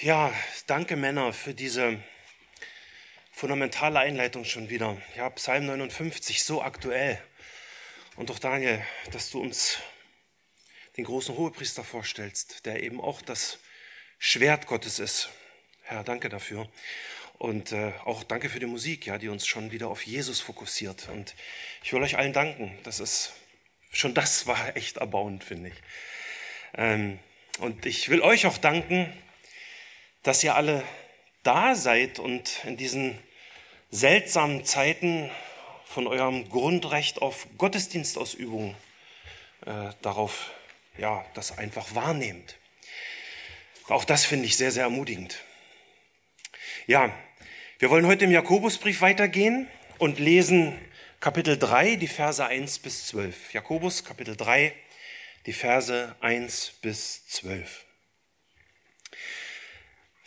Ja, 0.00 0.32
danke 0.68 0.94
Männer 0.94 1.32
für 1.32 1.54
diese 1.54 2.00
fundamentale 3.32 3.98
Einleitung 3.98 4.44
schon 4.44 4.70
wieder. 4.70 4.96
Ja, 5.16 5.28
Psalm 5.30 5.66
59, 5.66 6.44
so 6.44 6.62
aktuell. 6.62 7.20
Und 8.14 8.30
doch 8.30 8.38
Daniel, 8.38 8.80
dass 9.10 9.30
du 9.30 9.40
uns 9.40 9.78
den 10.96 11.02
großen 11.02 11.36
Hohepriester 11.36 11.82
vorstellst, 11.82 12.64
der 12.64 12.84
eben 12.84 13.00
auch 13.00 13.22
das 13.22 13.58
Schwert 14.20 14.68
Gottes 14.68 15.00
ist. 15.00 15.30
Herr, 15.82 16.04
danke 16.04 16.28
dafür. 16.28 16.70
Und 17.36 17.72
äh, 17.72 17.92
auch 18.04 18.22
danke 18.22 18.50
für 18.50 18.60
die 18.60 18.66
Musik, 18.66 19.06
ja, 19.06 19.18
die 19.18 19.28
uns 19.28 19.48
schon 19.48 19.72
wieder 19.72 19.88
auf 19.88 20.06
Jesus 20.06 20.38
fokussiert. 20.40 21.08
Und 21.08 21.34
ich 21.82 21.92
will 21.92 22.02
euch 22.04 22.16
allen 22.16 22.32
danken. 22.32 22.78
Das 22.84 23.00
ist 23.00 23.32
schon 23.90 24.14
das 24.14 24.46
war 24.46 24.76
echt 24.76 24.98
erbauend, 24.98 25.42
finde 25.42 25.70
ich. 25.70 25.82
Ähm, 26.74 27.18
und 27.58 27.84
ich 27.84 28.10
will 28.10 28.20
euch 28.20 28.46
auch 28.46 28.58
danken, 28.58 29.12
dass 30.28 30.44
ihr 30.44 30.54
alle 30.54 30.84
da 31.42 31.74
seid 31.74 32.18
und 32.18 32.62
in 32.66 32.76
diesen 32.76 33.18
seltsamen 33.90 34.62
Zeiten 34.66 35.30
von 35.86 36.06
eurem 36.06 36.50
Grundrecht 36.50 37.22
auf 37.22 37.46
Gottesdienstausübung 37.56 38.74
äh, 39.64 39.88
darauf, 40.02 40.50
ja, 40.98 41.24
das 41.32 41.56
einfach 41.56 41.94
wahrnehmt. 41.94 42.56
Auch 43.88 44.04
das 44.04 44.26
finde 44.26 44.44
ich 44.44 44.58
sehr, 44.58 44.70
sehr 44.70 44.82
ermutigend. 44.82 45.42
Ja, 46.86 47.10
wir 47.78 47.88
wollen 47.88 48.06
heute 48.06 48.26
im 48.26 48.30
Jakobusbrief 48.30 49.00
weitergehen 49.00 49.66
und 49.96 50.18
lesen 50.18 50.78
Kapitel 51.20 51.58
3, 51.58 51.96
die 51.96 52.06
Verse 52.06 52.44
1 52.44 52.80
bis 52.80 53.06
12. 53.06 53.54
Jakobus, 53.54 54.04
Kapitel 54.04 54.36
3, 54.36 54.74
die 55.46 55.54
Verse 55.54 56.14
1 56.20 56.74
bis 56.82 57.26
12. 57.28 57.86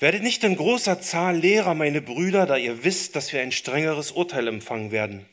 Werdet 0.02 0.23
nicht 0.23 0.44
in 0.44 0.55
großer 0.55 1.00
Zahl 1.00 1.38
Lehrer, 1.38 1.76
meine 1.76 2.02
Brüder, 2.02 2.48
da 2.48 2.57
ihr 2.57 2.84
wisst, 2.84 3.16
dass 3.16 3.32
wir 3.32 3.41
ein 3.41 3.52
strengeres 3.52 4.12
Urteil 4.12 4.48
empfangen 4.48 4.90
werden. 4.90 5.27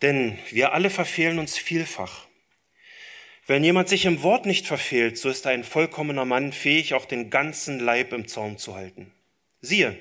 Denn 0.00 0.38
wir 0.50 0.72
alle 0.74 0.90
verfehlen 0.90 1.40
uns 1.40 1.58
vielfach. 1.58 2.24
Wenn 3.48 3.64
jemand 3.64 3.88
sich 3.88 4.04
im 4.04 4.22
Wort 4.22 4.46
nicht 4.46 4.64
verfehlt, 4.64 5.18
so 5.18 5.28
ist 5.28 5.48
ein 5.48 5.64
vollkommener 5.64 6.24
Mann, 6.24 6.52
fähig, 6.52 6.94
auch 6.94 7.04
den 7.04 7.30
ganzen 7.30 7.80
Leib 7.80 8.12
im 8.12 8.28
Zaum 8.28 8.58
zu 8.58 8.76
halten. 8.76 9.10
Siehe, 9.60 9.98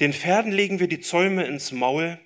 den 0.00 0.12
Pferden 0.12 0.50
legen 0.50 0.80
wir 0.80 0.88
die 0.88 1.00
Zäume 1.00 1.44
ins 1.44 1.70
Maul, 1.70 2.18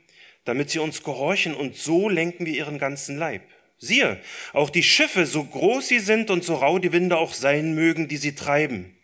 damit 0.46 0.70
sie 0.70 0.78
uns 0.78 1.02
gehorchen, 1.02 1.54
und 1.54 1.76
so 1.76 2.08
lenken 2.08 2.46
wir 2.46 2.54
ihren 2.54 2.78
ganzen 2.78 3.18
Leib. 3.18 3.42
Siehe, 3.76 4.18
auch 4.54 4.70
die 4.70 4.82
Schiffe, 4.82 5.26
so 5.26 5.44
groß 5.44 5.86
sie 5.86 5.98
sind 5.98 6.30
und 6.30 6.44
so 6.44 6.54
rau 6.54 6.78
die 6.78 6.92
Winde 6.92 7.18
auch 7.18 7.34
sein 7.34 7.74
mögen, 7.74 8.08
die 8.08 8.16
sie 8.16 8.34
treiben, 8.34 8.96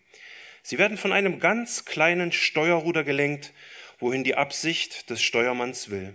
Sie 0.68 0.78
werden 0.78 0.98
von 0.98 1.12
einem 1.12 1.38
ganz 1.38 1.84
kleinen 1.84 2.32
Steuerruder 2.32 3.04
gelenkt, 3.04 3.52
wohin 4.00 4.24
die 4.24 4.34
Absicht 4.34 5.08
des 5.10 5.22
Steuermanns 5.22 5.90
will. 5.90 6.12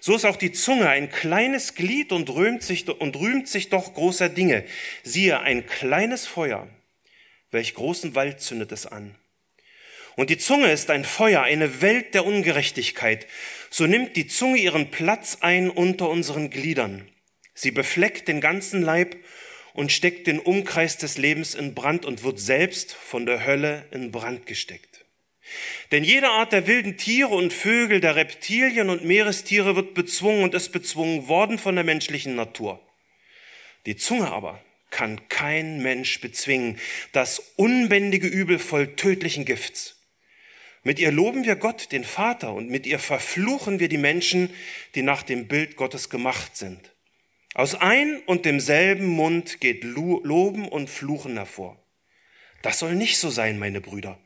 So 0.00 0.16
ist 0.16 0.24
auch 0.24 0.34
die 0.34 0.50
Zunge 0.50 0.88
ein 0.88 1.08
kleines 1.08 1.76
Glied 1.76 2.10
und 2.10 2.28
rühmt 2.30 2.64
sich, 2.64 2.88
und 2.88 3.14
rühmt 3.14 3.46
sich 3.46 3.68
doch 3.68 3.94
großer 3.94 4.28
Dinge. 4.28 4.64
Siehe, 5.04 5.38
ein 5.38 5.66
kleines 5.66 6.26
Feuer. 6.26 6.66
Welch 7.52 7.74
großen 7.74 8.16
Wald 8.16 8.40
zündet 8.40 8.72
es 8.72 8.86
an. 8.86 9.14
Und 10.16 10.30
die 10.30 10.38
Zunge 10.38 10.72
ist 10.72 10.90
ein 10.90 11.04
Feuer, 11.04 11.42
eine 11.42 11.80
Welt 11.80 12.14
der 12.14 12.26
Ungerechtigkeit. 12.26 13.28
So 13.70 13.86
nimmt 13.86 14.16
die 14.16 14.26
Zunge 14.26 14.58
ihren 14.58 14.90
Platz 14.90 15.38
ein 15.42 15.70
unter 15.70 16.08
unseren 16.10 16.50
Gliedern. 16.50 17.08
Sie 17.54 17.70
befleckt 17.70 18.26
den 18.26 18.40
ganzen 18.40 18.82
Leib 18.82 19.14
und 19.72 19.92
steckt 19.92 20.26
den 20.26 20.38
Umkreis 20.38 20.98
des 20.98 21.18
Lebens 21.18 21.54
in 21.54 21.74
Brand 21.74 22.04
und 22.04 22.22
wird 22.22 22.40
selbst 22.40 22.92
von 22.92 23.26
der 23.26 23.46
Hölle 23.46 23.86
in 23.90 24.10
Brand 24.10 24.46
gesteckt. 24.46 25.04
Denn 25.90 26.04
jede 26.04 26.28
Art 26.28 26.52
der 26.52 26.66
wilden 26.66 26.96
Tiere 26.96 27.34
und 27.34 27.52
Vögel, 27.52 28.00
der 28.00 28.16
Reptilien 28.16 28.88
und 28.88 29.04
Meerestiere 29.04 29.74
wird 29.76 29.94
bezwungen 29.94 30.44
und 30.44 30.54
ist 30.54 30.70
bezwungen 30.70 31.28
worden 31.28 31.58
von 31.58 31.74
der 31.74 31.84
menschlichen 31.84 32.36
Natur. 32.36 32.80
Die 33.86 33.96
Zunge 33.96 34.30
aber 34.30 34.62
kann 34.90 35.28
kein 35.28 35.82
Mensch 35.82 36.20
bezwingen, 36.20 36.78
das 37.12 37.52
unbändige 37.56 38.26
Übel 38.26 38.58
voll 38.58 38.94
tödlichen 38.96 39.44
Gifts. 39.44 39.96
Mit 40.82 40.98
ihr 40.98 41.12
loben 41.12 41.44
wir 41.44 41.56
Gott, 41.56 41.92
den 41.92 42.04
Vater, 42.04 42.52
und 42.54 42.70
mit 42.70 42.86
ihr 42.86 42.98
verfluchen 42.98 43.80
wir 43.80 43.88
die 43.88 43.98
Menschen, 43.98 44.50
die 44.94 45.02
nach 45.02 45.22
dem 45.22 45.46
Bild 45.46 45.76
Gottes 45.76 46.08
gemacht 46.08 46.56
sind. 46.56 46.92
Aus 47.54 47.74
ein 47.74 48.20
und 48.26 48.44
demselben 48.44 49.06
Mund 49.06 49.60
geht 49.60 49.82
Loben 49.82 50.68
und 50.68 50.88
Fluchen 50.88 51.36
hervor. 51.36 51.82
Das 52.62 52.78
soll 52.78 52.94
nicht 52.94 53.18
so 53.18 53.30
sein, 53.30 53.58
meine 53.58 53.80
Brüder. 53.80 54.18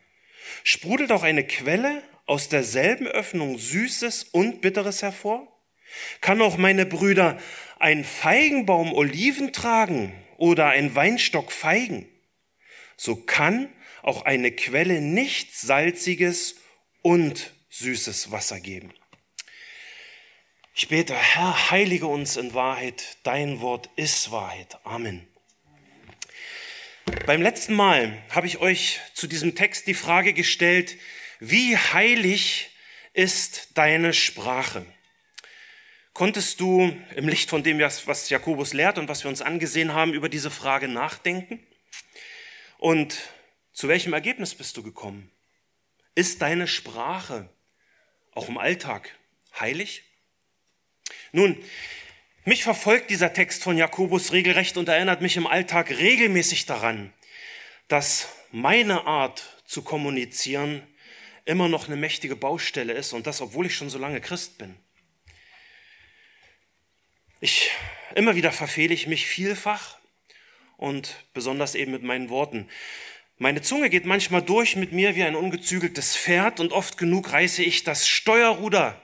Sprudelt 0.63 1.11
auch 1.11 1.23
eine 1.23 1.47
Quelle 1.47 2.03
aus 2.27 2.49
derselben 2.49 3.07
Öffnung 3.07 3.59
Süßes 3.59 4.25
und 4.25 4.61
Bitteres 4.61 5.03
hervor? 5.03 5.49
Kann 6.21 6.43
auch 6.43 6.59
meine 6.59 6.85
Brüder 6.85 7.39
ein 7.79 8.05
Feigenbaum 8.05 8.93
Oliven 8.93 9.53
tragen 9.53 10.13
oder 10.37 10.69
ein 10.69 10.95
Weinstock 10.95 11.51
Feigen? 11.51 12.07
So 12.97 13.17
kann 13.17 13.73
auch 14.03 14.23
eine 14.23 14.53
Quelle 14.53 15.01
nicht 15.01 15.57
salziges 15.57 16.57
und 17.01 17.53
süßes 17.71 18.31
Wasser 18.31 18.61
geben. 18.61 18.93
Ich 20.77 20.89
bete, 20.89 21.15
Herr, 21.15 21.71
heilige 21.71 22.09
uns 22.09 22.37
in 22.37 22.53
Wahrheit, 22.53 23.19
dein 23.23 23.61
Wort 23.61 23.89
ist 23.95 24.33
Wahrheit. 24.33 24.77
Amen. 24.83 25.25
Beim 27.27 27.43
letzten 27.43 27.75
Mal 27.75 28.21
habe 28.31 28.49
ich 28.49 28.59
euch 28.59 28.99
zu 29.15 29.29
diesem 29.29 29.55
Text 29.55 29.87
die 29.87 29.95
Frage 29.95 30.33
gestellt, 30.33 30.97
wie 31.39 31.77
heilig 31.77 32.71
ist 33.13 33.69
deine 33.75 34.13
Sprache? 34.13 34.85
Konntest 36.13 36.59
du 36.59 36.93
im 37.15 37.29
Licht 37.29 37.51
von 37.51 37.63
dem, 37.63 37.79
was 37.79 38.29
Jakobus 38.29 38.73
lehrt 38.73 38.99
und 38.99 39.07
was 39.09 39.23
wir 39.23 39.29
uns 39.29 39.43
angesehen 39.43 39.95
haben, 39.95 40.13
über 40.13 40.29
diese 40.29 40.51
Frage 40.51 40.89
nachdenken? 40.89 41.65
Und 42.79 43.17
zu 43.73 43.87
welchem 43.87 44.13
Ergebnis 44.13 44.57
bist 44.57 44.77
du 44.77 44.83
gekommen? 44.83 45.31
Ist 46.17 46.43
deine 46.43 46.67
Sprache 46.67 47.49
auch 48.33 48.49
im 48.49 48.59
Alltag 48.59 49.17
heilig? 49.61 50.03
Nun, 51.33 51.63
mich 52.45 52.63
verfolgt 52.63 53.11
dieser 53.11 53.33
Text 53.33 53.63
von 53.63 53.79
Jakobus 53.79 54.33
regelrecht 54.33 54.77
und 54.77 54.89
erinnert 54.89 55.23
mich 55.23 55.37
im 55.37 55.47
Alltag 55.47 55.91
regelmäßig 55.91 56.67
daran, 56.67 57.13
dass 57.89 58.29
meine 58.53 59.07
Art 59.07 59.63
zu 59.67 59.83
kommunizieren 59.83 60.87
immer 61.45 61.69
noch 61.69 61.87
eine 61.87 61.97
mächtige 61.97 62.37
Baustelle 62.37 62.93
ist 62.93 63.13
und 63.13 63.27
das, 63.27 63.41
obwohl 63.41 63.67
ich 63.67 63.75
schon 63.75 63.91
so 63.91 63.99
lange 63.99 64.21
Christ 64.21 64.59
bin. 64.59 64.77
Ich, 67.41 67.71
immer 68.15 68.37
wieder 68.37 68.53
verfehle 68.53 68.95
ich 68.95 69.07
mich 69.07 69.27
vielfach 69.27 69.99
und 70.77 71.25
besonders 71.35 71.75
eben 71.75 71.93
mit 71.93 72.03
meinen 72.03 72.31
Worten. 72.31 72.69
Meine 73.37 73.63
Zunge 73.63 73.91
geht 73.91 74.07
manchmal 74.07 74.43
durch 74.43 74.77
mit 74.77 74.93
mir 74.93 75.17
wie 75.17 75.25
ein 75.25 75.35
ungezügeltes 75.35 76.17
Pferd 76.17 76.61
und 76.61 76.73
oft 76.73 76.97
genug 76.97 77.33
reiße 77.33 77.63
ich 77.63 77.85
das 77.85 78.07
Steuerruder 78.07 79.01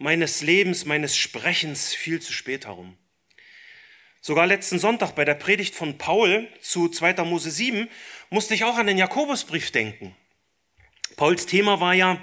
meines 0.00 0.40
Lebens, 0.40 0.86
meines 0.86 1.16
Sprechens 1.16 1.94
viel 1.94 2.20
zu 2.20 2.32
spät 2.32 2.66
herum. 2.66 2.96
Sogar 4.22 4.46
letzten 4.46 4.78
Sonntag 4.78 5.12
bei 5.14 5.26
der 5.26 5.34
Predigt 5.34 5.74
von 5.74 5.98
Paul 5.98 6.48
zu 6.60 6.88
2. 6.88 7.24
Mose 7.24 7.50
7 7.50 7.88
musste 8.30 8.54
ich 8.54 8.64
auch 8.64 8.76
an 8.76 8.86
den 8.86 8.96
Jakobusbrief 8.96 9.70
denken. 9.70 10.16
Pauls 11.16 11.44
Thema 11.44 11.80
war 11.80 11.94
ja 11.94 12.22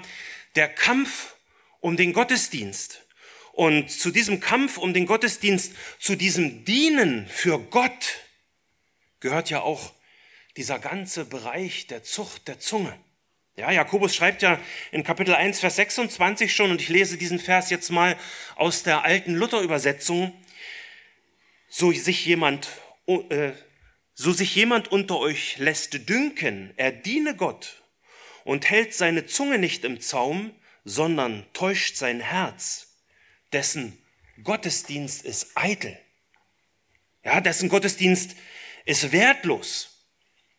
der 0.56 0.68
Kampf 0.68 1.36
um 1.80 1.96
den 1.96 2.12
Gottesdienst. 2.12 3.06
Und 3.52 3.90
zu 3.90 4.10
diesem 4.10 4.40
Kampf 4.40 4.76
um 4.76 4.92
den 4.92 5.06
Gottesdienst, 5.06 5.74
zu 6.00 6.16
diesem 6.16 6.64
Dienen 6.64 7.28
für 7.28 7.60
Gott 7.60 8.24
gehört 9.20 9.50
ja 9.50 9.60
auch 9.60 9.92
dieser 10.56 10.80
ganze 10.80 11.24
Bereich 11.24 11.86
der 11.86 12.02
Zucht 12.02 12.48
der 12.48 12.58
Zunge. 12.58 12.98
Ja, 13.58 13.72
Jakobus 13.72 14.14
schreibt 14.14 14.42
ja 14.42 14.60
in 14.92 15.02
Kapitel 15.02 15.34
1, 15.34 15.58
Vers 15.58 15.74
26 15.74 16.54
schon, 16.54 16.70
und 16.70 16.80
ich 16.80 16.90
lese 16.90 17.18
diesen 17.18 17.40
Vers 17.40 17.70
jetzt 17.70 17.90
mal 17.90 18.16
aus 18.54 18.84
der 18.84 19.04
alten 19.04 19.34
Luther-Übersetzung, 19.34 20.32
so 21.68 21.90
sich 21.90 22.24
jemand, 22.24 22.68
äh, 23.08 23.50
so 24.14 24.30
sich 24.30 24.54
jemand 24.54 24.92
unter 24.92 25.18
euch 25.18 25.58
lässt 25.58 26.08
dünken, 26.08 26.72
er 26.76 26.92
diene 26.92 27.34
Gott 27.34 27.82
und 28.44 28.70
hält 28.70 28.94
seine 28.94 29.26
Zunge 29.26 29.58
nicht 29.58 29.84
im 29.84 30.00
Zaum, 30.00 30.54
sondern 30.84 31.44
täuscht 31.52 31.96
sein 31.96 32.20
Herz, 32.20 32.94
dessen 33.52 34.00
Gottesdienst 34.44 35.24
ist 35.24 35.50
eitel. 35.56 35.98
Ja, 37.24 37.40
dessen 37.40 37.68
Gottesdienst 37.68 38.36
ist 38.84 39.10
wertlos. 39.10 40.06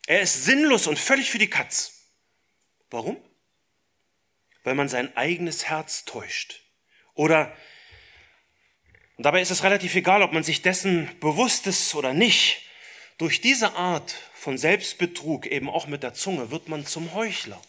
Er 0.05 0.19
ist 0.19 0.43
sinnlos 0.43 0.85
und 0.85 0.99
völlig 0.99 1.31
für 1.31 1.37
die 1.37 1.49
Katz. 1.49 1.98
Warum? 2.89 3.17
Weil 4.63 4.75
man 4.75 4.89
sein 4.89 5.15
eigenes 5.15 5.65
Herz 5.65 6.05
täuscht. 6.05 6.61
Oder 7.13 7.55
und 9.19 9.23
dabei 9.23 9.41
ist 9.41 9.51
es 9.51 9.63
relativ 9.63 9.95
egal, 9.95 10.21
ob 10.21 10.31
man 10.31 10.43
sich 10.43 10.61
dessen 10.61 11.09
bewusst 11.19 11.67
ist 11.67 11.93
oder 11.93 12.13
nicht. 12.13 12.61
Durch 13.17 13.41
diese 13.41 13.75
Art 13.75 14.15
von 14.33 14.57
Selbstbetrug, 14.57 15.45
eben 15.45 15.69
auch 15.69 15.87
mit 15.87 16.03
der 16.03 16.13
Zunge, 16.13 16.51
wird 16.51 16.69
man 16.69 16.85
zum 16.85 17.13
Heuchler. 17.13 17.61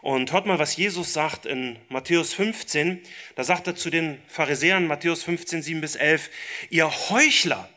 Und 0.00 0.30
hört 0.30 0.46
mal, 0.46 0.60
was 0.60 0.76
Jesus 0.76 1.12
sagt 1.12 1.44
in 1.44 1.76
Matthäus 1.88 2.34
15. 2.34 3.02
Da 3.34 3.42
sagt 3.42 3.66
er 3.66 3.74
zu 3.74 3.90
den 3.90 4.22
Pharisäern, 4.28 4.86
Matthäus 4.86 5.24
15, 5.24 5.60
7 5.60 5.80
bis 5.80 5.96
11, 5.96 6.30
ihr 6.70 6.88
Heuchler, 7.10 7.68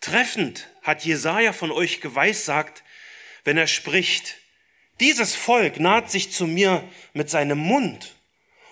treffend 0.00 0.66
hat 0.80 1.04
Jesaja 1.04 1.52
von 1.52 1.72
euch 1.72 2.00
geweissagt, 2.00 2.82
wenn 3.44 3.58
er 3.58 3.66
spricht, 3.66 4.38
dieses 5.00 5.34
Volk 5.34 5.80
naht 5.80 6.10
sich 6.10 6.30
zu 6.30 6.46
mir 6.46 6.88
mit 7.12 7.30
seinem 7.30 7.58
Mund 7.58 8.14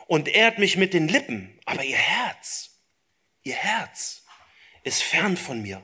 und 0.07 0.29
ehrt 0.29 0.59
mich 0.59 0.77
mit 0.77 0.95
den 0.95 1.09
Lippen, 1.09 1.59
aber 1.65 1.85
ihr 1.85 1.97
Herz, 1.97 2.71
ihr 3.43 3.55
Herz 3.55 4.23
ist 4.85 5.03
fern 5.03 5.37
von 5.37 5.63
mir. 5.63 5.83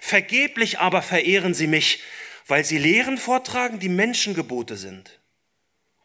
Vergeblich 0.00 0.78
aber 0.78 1.02
verehren 1.02 1.54
sie 1.54 1.66
mich, 1.66 2.00
weil 2.46 2.64
sie 2.64 2.78
Lehren 2.78 3.18
vortragen, 3.18 3.78
die 3.78 3.88
Menschengebote 3.88 4.76
sind. 4.76 5.20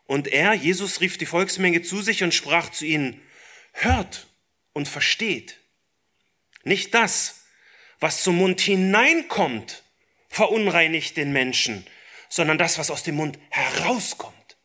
Und 0.06 0.28
er, 0.28 0.54
Jesus, 0.54 1.00
rief 1.00 1.18
die 1.18 1.26
Volksmenge 1.26 1.82
zu 1.82 2.02
sich 2.02 2.24
und 2.24 2.34
sprach 2.34 2.70
zu 2.70 2.86
ihnen, 2.86 3.22
hört 3.72 4.28
und 4.74 4.88
versteht. 4.88 5.58
Nicht 6.64 6.94
das, 6.94 7.46
was 8.00 8.24
zum 8.24 8.38
Mund 8.38 8.60
hineinkommt, 8.60 9.84
verunreinigt 10.28 11.18
den 11.18 11.32
Menschen, 11.32 11.86
sondern 12.32 12.58
das, 12.58 12.78
was 12.78 12.90
aus 12.90 13.04
dem 13.04 13.16
Mund 13.16 13.38
herauskommt, 13.50 14.58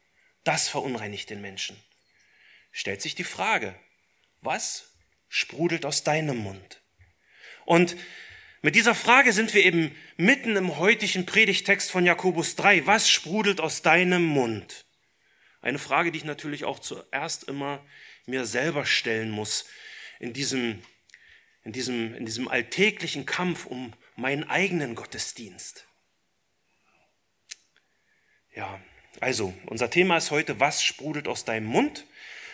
das 0.44 0.68
verunreinigt 0.68 1.28
den 1.28 1.40
Menschen. 1.40 1.76
Stellt 2.70 3.02
sich 3.02 3.16
die 3.16 3.24
Frage, 3.24 3.74
was 4.40 4.94
sprudelt 5.28 5.84
aus 5.84 6.04
deinem 6.04 6.36
Mund? 6.36 6.80
Und 7.64 7.96
mit 8.62 8.76
dieser 8.76 8.94
Frage 8.94 9.32
sind 9.32 9.52
wir 9.52 9.64
eben 9.64 9.94
mitten 10.16 10.54
im 10.56 10.78
heutigen 10.78 11.26
Predigtext 11.26 11.90
von 11.90 12.06
Jakobus 12.06 12.54
3. 12.54 12.86
Was 12.86 13.10
sprudelt 13.10 13.60
aus 13.60 13.82
deinem 13.82 14.24
Mund? 14.24 14.86
Eine 15.60 15.80
Frage, 15.80 16.12
die 16.12 16.18
ich 16.18 16.24
natürlich 16.24 16.64
auch 16.64 16.78
zuerst 16.78 17.44
immer 17.44 17.84
mir 18.26 18.46
selber 18.46 18.86
stellen 18.86 19.30
muss 19.30 19.66
in 20.20 20.32
diesem, 20.32 20.82
in 21.64 21.72
diesem, 21.72 22.14
in 22.14 22.26
diesem 22.26 22.46
alltäglichen 22.46 23.26
Kampf 23.26 23.66
um 23.66 23.92
meinen 24.14 24.44
eigenen 24.44 24.94
Gottesdienst. 24.94 25.85
Ja, 28.56 28.80
also 29.20 29.52
unser 29.66 29.90
Thema 29.90 30.16
ist 30.16 30.30
heute, 30.30 30.58
was 30.58 30.82
sprudelt 30.82 31.28
aus 31.28 31.44
deinem 31.44 31.66
Mund? 31.66 32.06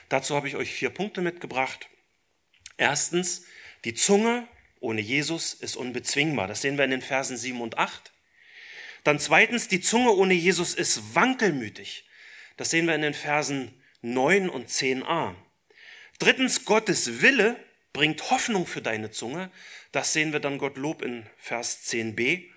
Dazu 0.09 0.35
habe 0.35 0.49
ich 0.49 0.57
euch 0.57 0.73
vier 0.73 0.91
Punkte 0.91 1.21
mitgebracht. 1.21 1.89
Erstens, 2.77 3.45
die 3.85 3.95
Zunge 3.95 4.49
ohne 4.81 5.01
Jesus 5.01 5.55
ist 5.55 5.77
unbezwingbar. 5.77 6.49
Das 6.49 6.61
sehen 6.61 6.77
wir 6.77 6.85
in 6.85 6.91
den 6.91 7.03
Versen 7.03 7.37
7 7.37 7.61
und 7.61 7.79
8. 7.79 8.11
Dann 9.05 9.21
zweitens, 9.21 9.69
die 9.69 9.81
Zunge 9.81 10.11
ohne 10.11 10.35
Jesus 10.35 10.75
ist 10.75 11.15
wankelmütig. 11.15 12.05
Das 12.57 12.71
sehen 12.71 12.87
wir 12.87 12.97
in 12.97 13.03
den 13.03 13.15
Versen 13.15 13.73
9 14.01 14.49
und 14.49 14.69
10a. 14.69 15.37
Drittens, 16.19 16.65
Gottes 16.65 17.23
Wille 17.23 17.57
bringt 17.93 18.29
Hoffnung 18.31 18.67
für 18.67 18.83
deine 18.83 19.13
Zunge. 19.13 19.53
Das 19.93 20.13
sehen 20.13 20.33
wir 20.33 20.41
dann 20.41 20.59
Gottlob 20.59 21.03
in 21.03 21.27
Vers 21.37 21.87
10b. 21.87 22.51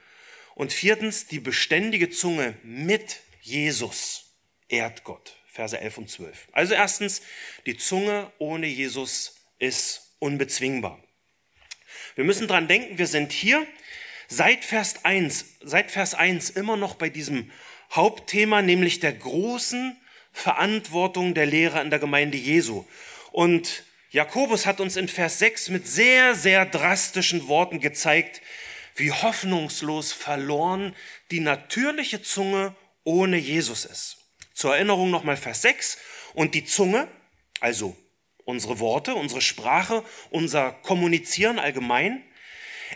Und 0.56 0.74
viertens, 0.74 1.28
die 1.28 1.40
beständige 1.40 2.10
Zunge 2.10 2.56
mit 2.64 3.22
Jesus 3.46 4.26
ehrt 4.70 5.04
Gott. 5.04 5.36
Verse 5.48 5.80
11 5.80 5.98
und 6.00 6.10
12. 6.10 6.48
Also 6.52 6.74
erstens, 6.74 7.22
die 7.68 7.78
Zunge 7.78 8.32
ohne 8.40 8.66
Jesus 8.66 9.36
ist 9.60 10.16
unbezwingbar. 10.18 11.00
Wir 12.16 12.24
müssen 12.24 12.48
dran 12.48 12.68
denken, 12.68 12.98
wir 12.98 13.06
sind 13.06 13.32
hier 13.32 13.66
seit 14.28 14.66
Vers 14.66 15.06
1, 15.06 15.46
seit 15.62 15.92
Vers 15.92 16.16
1 16.16 16.50
immer 16.50 16.76
noch 16.76 16.96
bei 16.96 17.10
diesem 17.10 17.52
Hauptthema, 17.92 18.64
nämlich 18.64 19.00
der 19.00 19.14
großen 19.14 19.96
Verantwortung 20.34 21.36
der 21.36 21.46
Lehrer 21.46 21.84
in 21.84 21.92
der 21.92 22.00
Gemeinde 22.00 22.38
Jesu. 22.38 22.84
Und 23.32 23.84
Jakobus 24.10 24.66
hat 24.66 24.80
uns 24.80 24.96
in 24.96 25.08
Vers 25.08 25.38
6 25.38 25.70
mit 25.70 25.88
sehr, 25.88 26.34
sehr 26.34 26.66
drastischen 26.66 27.48
Worten 27.48 27.80
gezeigt, 27.80 28.42
wie 28.96 29.12
hoffnungslos 29.12 30.14
verloren 30.14 30.96
die 31.30 31.42
natürliche 31.42 32.24
Zunge 32.24 32.76
ohne 33.06 33.38
Jesus 33.38 33.86
ist. 33.86 34.18
Zur 34.54 34.76
Erinnerung 34.76 35.10
nochmal 35.10 35.38
Vers 35.38 35.62
6. 35.62 35.98
Und 36.34 36.54
die 36.54 36.66
Zunge, 36.66 37.08
also 37.62 37.96
unsere 38.44 38.80
Worte, 38.80 39.16
unsere 39.16 39.42
Sprache, 39.42 40.04
unser 40.30 40.74
Kommunizieren 40.74 41.60
allgemein, 41.60 42.22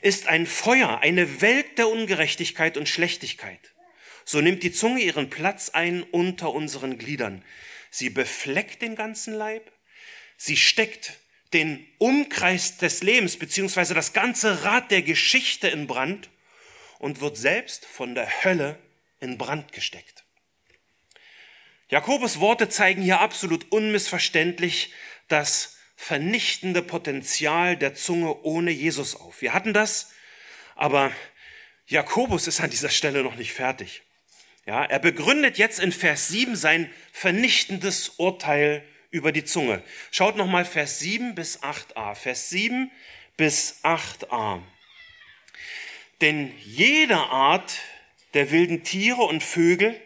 ist 0.01 0.27
ein 0.27 0.45
Feuer, 0.45 0.99
eine 0.99 1.41
Welt 1.41 1.77
der 1.77 1.87
Ungerechtigkeit 1.87 2.75
und 2.75 2.89
Schlechtigkeit 2.89 3.71
so 4.29 4.41
nimmt 4.41 4.61
die 4.61 4.71
Zunge 4.71 5.01
ihren 5.01 5.31
Platz 5.31 5.69
ein 5.69 6.03
unter 6.03 6.53
unseren 6.53 6.99
Gliedern. 6.99 7.43
Sie 7.89 8.11
befleckt 8.11 8.83
den 8.83 8.95
ganzen 8.95 9.33
Leib, 9.33 9.71
sie 10.37 10.55
steckt 10.55 11.13
den 11.51 11.83
Umkreis 11.97 12.77
des 12.77 13.01
Lebens 13.01 13.37
beziehungsweise 13.37 13.95
das 13.95 14.13
ganze 14.13 14.63
Rad 14.63 14.91
der 14.91 15.01
Geschichte 15.01 15.67
in 15.67 15.87
Brand 15.87 16.29
und 16.99 17.21
wird 17.21 17.37
selbst 17.37 17.87
von 17.87 18.13
der 18.13 18.43
Hölle 18.43 18.77
in 19.19 19.37
Brand 19.37 19.71
gesteckt. 19.71 20.23
Jakobus 21.89 22.39
Worte 22.39 22.69
zeigen 22.69 23.01
hier 23.01 23.19
absolut 23.19 23.71
unmissverständlich 23.71 24.93
das 25.27 25.77
vernichtende 25.95 26.81
Potenzial 26.81 27.75
der 27.75 27.95
Zunge 27.95 28.41
ohne 28.43 28.71
Jesus 28.71 29.15
auf. 29.15 29.41
Wir 29.41 29.53
hatten 29.53 29.73
das, 29.73 30.11
aber 30.75 31.11
Jakobus 31.87 32.47
ist 32.47 32.61
an 32.61 32.69
dieser 32.69 32.89
Stelle 32.89 33.23
noch 33.23 33.35
nicht 33.35 33.53
fertig. 33.53 34.03
Ja, 34.65 34.85
er 34.85 34.99
begründet 34.99 35.57
jetzt 35.57 35.79
in 35.79 35.91
Vers 35.91 36.27
7 36.27 36.55
sein 36.55 36.91
vernichtendes 37.11 38.09
Urteil 38.17 38.83
über 39.09 39.31
die 39.31 39.43
Zunge. 39.43 39.81
Schaut 40.11 40.35
nochmal 40.35 40.65
Vers 40.65 40.99
7 40.99 41.33
bis 41.33 41.63
8a. 41.63 42.13
Vers 42.13 42.49
7 42.49 42.91
bis 43.35 43.79
8a. 43.83 44.61
Denn 46.21 46.53
jede 46.59 47.17
Art 47.17 47.79
der 48.33 48.51
wilden 48.51 48.83
Tiere 48.83 49.23
und 49.23 49.43
Vögel, 49.43 49.99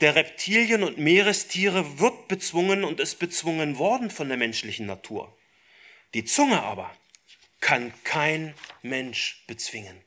der 0.00 0.16
Reptilien 0.16 0.82
und 0.82 0.98
Meerestiere 0.98 1.98
wird 1.98 2.28
bezwungen 2.28 2.84
und 2.84 3.00
ist 3.00 3.18
bezwungen 3.18 3.78
worden 3.78 4.10
von 4.10 4.28
der 4.28 4.36
menschlichen 4.36 4.86
Natur. 4.86 5.36
Die 6.14 6.24
Zunge 6.24 6.62
aber 6.62 6.94
kann 7.60 7.92
kein 8.02 8.54
Mensch 8.82 9.44
bezwingen. 9.46 10.04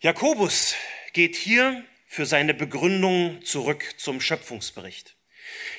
Jakobus 0.00 0.74
geht 1.12 1.36
hier 1.36 1.84
für 2.06 2.26
seine 2.26 2.54
Begründung 2.54 3.44
zurück 3.44 3.84
zum 3.98 4.20
Schöpfungsbericht. 4.20 5.14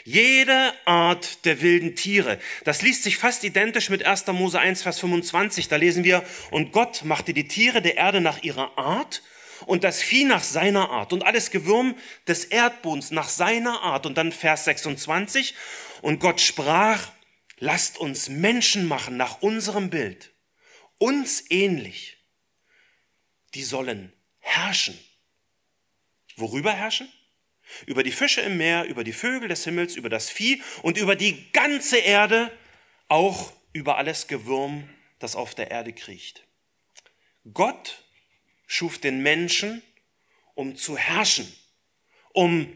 Jede 0.04 0.74
Art 0.86 1.46
der 1.46 1.62
wilden 1.62 1.96
Tiere, 1.96 2.40
das 2.64 2.82
liest 2.82 3.04
sich 3.04 3.18
fast 3.18 3.44
identisch 3.44 3.90
mit 3.90 4.04
1. 4.04 4.28
Mose 4.28 4.60
1, 4.60 4.82
Vers 4.82 5.00
25. 5.00 5.68
Da 5.68 5.76
lesen 5.76 6.04
wir, 6.04 6.24
und 6.52 6.72
Gott 6.72 7.04
machte 7.04 7.34
die 7.34 7.48
Tiere 7.48 7.82
der 7.82 7.98
Erde 7.98 8.22
nach 8.22 8.44
ihrer 8.44 8.78
Art 8.78 9.22
und 9.66 9.84
das 9.84 10.02
Vieh 10.02 10.24
nach 10.24 10.44
seiner 10.44 10.90
Art 10.90 11.14
und 11.14 11.24
alles 11.24 11.52
Gewürm 11.52 11.96
des 12.28 12.46
Erdbodens 12.46 13.12
nach 13.12 13.30
seiner 13.30 13.82
Art. 13.82 14.06
Und 14.06 14.18
dann 14.18 14.32
Vers 14.32 14.66
26, 14.66 15.56
und 16.02 16.20
Gott 16.20 16.42
sprach, 16.42 17.12
lasst 17.58 17.98
uns 17.98 18.30
Menschen 18.30 18.88
machen 18.88 19.18
nach 19.18 19.42
unserem 19.42 19.90
Bild, 19.90 20.32
uns 20.98 21.44
ähnlich. 21.50 22.18
Die 23.54 23.64
sollen 23.64 24.14
herrschen 24.40 24.98
Worüber 26.40 26.74
herrschen? 26.74 27.12
Über 27.86 28.02
die 28.02 28.12
Fische 28.12 28.42
im 28.42 28.58
Meer, 28.58 28.86
über 28.86 29.04
die 29.04 29.14
Vögel 29.14 29.48
des 29.48 29.64
Himmels, 29.64 29.96
über 29.96 30.10
das 30.10 30.30
Vieh 30.30 30.64
und 30.82 30.98
über 30.98 31.16
die 31.16 31.52
ganze 31.52 31.98
Erde, 31.98 32.52
auch 33.10 33.54
über 33.74 33.98
alles 33.98 34.28
Gewürm, 34.28 34.90
das 35.20 35.36
auf 35.36 35.54
der 35.54 35.70
Erde 35.70 35.94
kriecht. 35.94 36.46
Gott 37.54 38.04
schuf 38.70 39.00
den 39.00 39.22
Menschen, 39.22 39.82
um 40.54 40.78
zu 40.78 40.98
herrschen, 40.98 41.52
um 42.32 42.74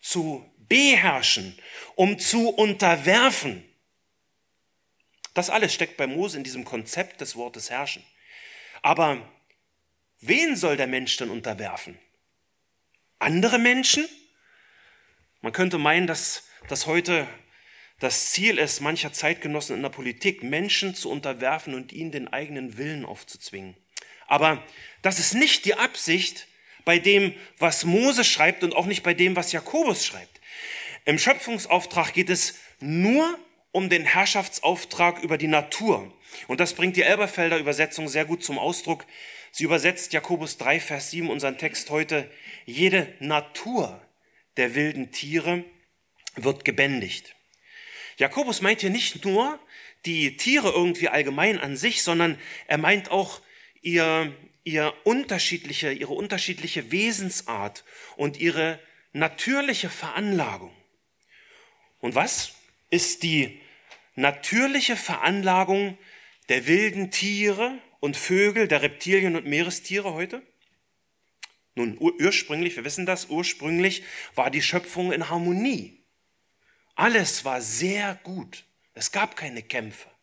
zu 0.00 0.44
beherrschen, 0.56 1.56
um 1.94 2.18
zu 2.18 2.48
unterwerfen. 2.48 3.64
Das 5.34 5.50
alles 5.50 5.72
steckt 5.72 5.96
bei 5.96 6.08
Mose 6.08 6.38
in 6.38 6.44
diesem 6.44 6.64
Konzept 6.64 7.20
des 7.20 7.36
Wortes 7.36 7.70
herrschen. 7.70 8.04
Aber 8.82 9.30
wen 10.18 10.56
soll 10.56 10.76
der 10.76 10.88
Mensch 10.88 11.16
denn 11.18 11.30
unterwerfen? 11.30 11.96
andere 13.24 13.58
Menschen? 13.58 14.06
Man 15.40 15.52
könnte 15.52 15.78
meinen, 15.78 16.06
dass 16.06 16.44
das 16.68 16.86
heute 16.86 17.26
das 17.98 18.32
Ziel 18.32 18.58
ist, 18.58 18.80
mancher 18.80 19.12
Zeitgenossen 19.12 19.76
in 19.76 19.82
der 19.82 19.88
Politik, 19.88 20.42
Menschen 20.42 20.94
zu 20.94 21.10
unterwerfen 21.10 21.74
und 21.74 21.92
ihnen 21.92 22.10
den 22.10 22.28
eigenen 22.28 22.76
Willen 22.76 23.04
aufzuzwingen. 23.04 23.76
Aber 24.26 24.62
das 25.02 25.18
ist 25.18 25.34
nicht 25.34 25.64
die 25.64 25.74
Absicht 25.74 26.46
bei 26.84 26.98
dem, 26.98 27.34
was 27.58 27.84
Mose 27.84 28.24
schreibt 28.24 28.62
und 28.62 28.74
auch 28.74 28.86
nicht 28.86 29.02
bei 29.02 29.14
dem, 29.14 29.36
was 29.36 29.52
Jakobus 29.52 30.04
schreibt. 30.04 30.40
Im 31.04 31.18
Schöpfungsauftrag 31.18 32.14
geht 32.14 32.30
es 32.30 32.58
nur 32.80 33.38
um 33.72 33.88
den 33.88 34.04
Herrschaftsauftrag 34.04 35.22
über 35.22 35.36
die 35.36 35.48
Natur. 35.48 36.12
Und 36.46 36.60
das 36.60 36.74
bringt 36.74 36.96
die 36.96 37.02
Elberfelder 37.02 37.58
Übersetzung 37.58 38.08
sehr 38.08 38.24
gut 38.24 38.44
zum 38.44 38.58
Ausdruck. 38.58 39.04
Sie 39.50 39.64
übersetzt 39.64 40.12
Jakobus 40.12 40.56
3, 40.58 40.80
Vers 40.80 41.10
7, 41.10 41.30
unseren 41.30 41.58
Text 41.58 41.90
heute, 41.90 42.30
jede 42.66 43.12
Natur 43.20 44.00
der 44.56 44.74
wilden 44.74 45.12
Tiere 45.12 45.64
wird 46.36 46.64
gebändigt. 46.64 47.34
Jakobus 48.16 48.62
meint 48.62 48.80
hier 48.80 48.90
nicht 48.90 49.24
nur 49.24 49.58
die 50.06 50.36
Tiere 50.36 50.70
irgendwie 50.70 51.08
allgemein 51.08 51.58
an 51.58 51.76
sich, 51.76 52.02
sondern 52.02 52.38
er 52.66 52.78
meint 52.78 53.10
auch 53.10 53.40
ihr, 53.84 54.34
ihr 54.64 54.92
unterschiedliche, 55.04 55.92
ihre 55.92 56.12
unterschiedliche 56.12 56.90
Wesensart 56.90 57.84
und 58.16 58.38
ihre 58.38 58.80
natürliche 59.12 59.88
Veranlagung. 59.88 60.74
Und 62.00 62.14
was 62.14 62.52
ist 62.90 63.22
die 63.22 63.60
natürliche 64.16 64.96
Veranlagung 64.96 65.96
der 66.48 66.66
wilden 66.66 67.10
Tiere 67.10 67.78
und 68.00 68.16
Vögel, 68.16 68.68
der 68.68 68.82
Reptilien 68.82 69.36
und 69.36 69.46
Meerestiere 69.46 70.12
heute? 70.12 70.42
Nun, 71.74 71.96
ursprünglich, 71.98 72.76
wir 72.76 72.84
wissen 72.84 73.06
das, 73.06 73.26
ursprünglich 73.26 74.04
war 74.34 74.50
die 74.50 74.62
Schöpfung 74.62 75.12
in 75.12 75.28
Harmonie. 75.28 76.04
Alles 76.94 77.44
war 77.44 77.60
sehr 77.60 78.14
gut. 78.22 78.64
Es 78.94 79.10
gab 79.10 79.36
keine 79.36 79.62
Kämpfe. 79.62 80.13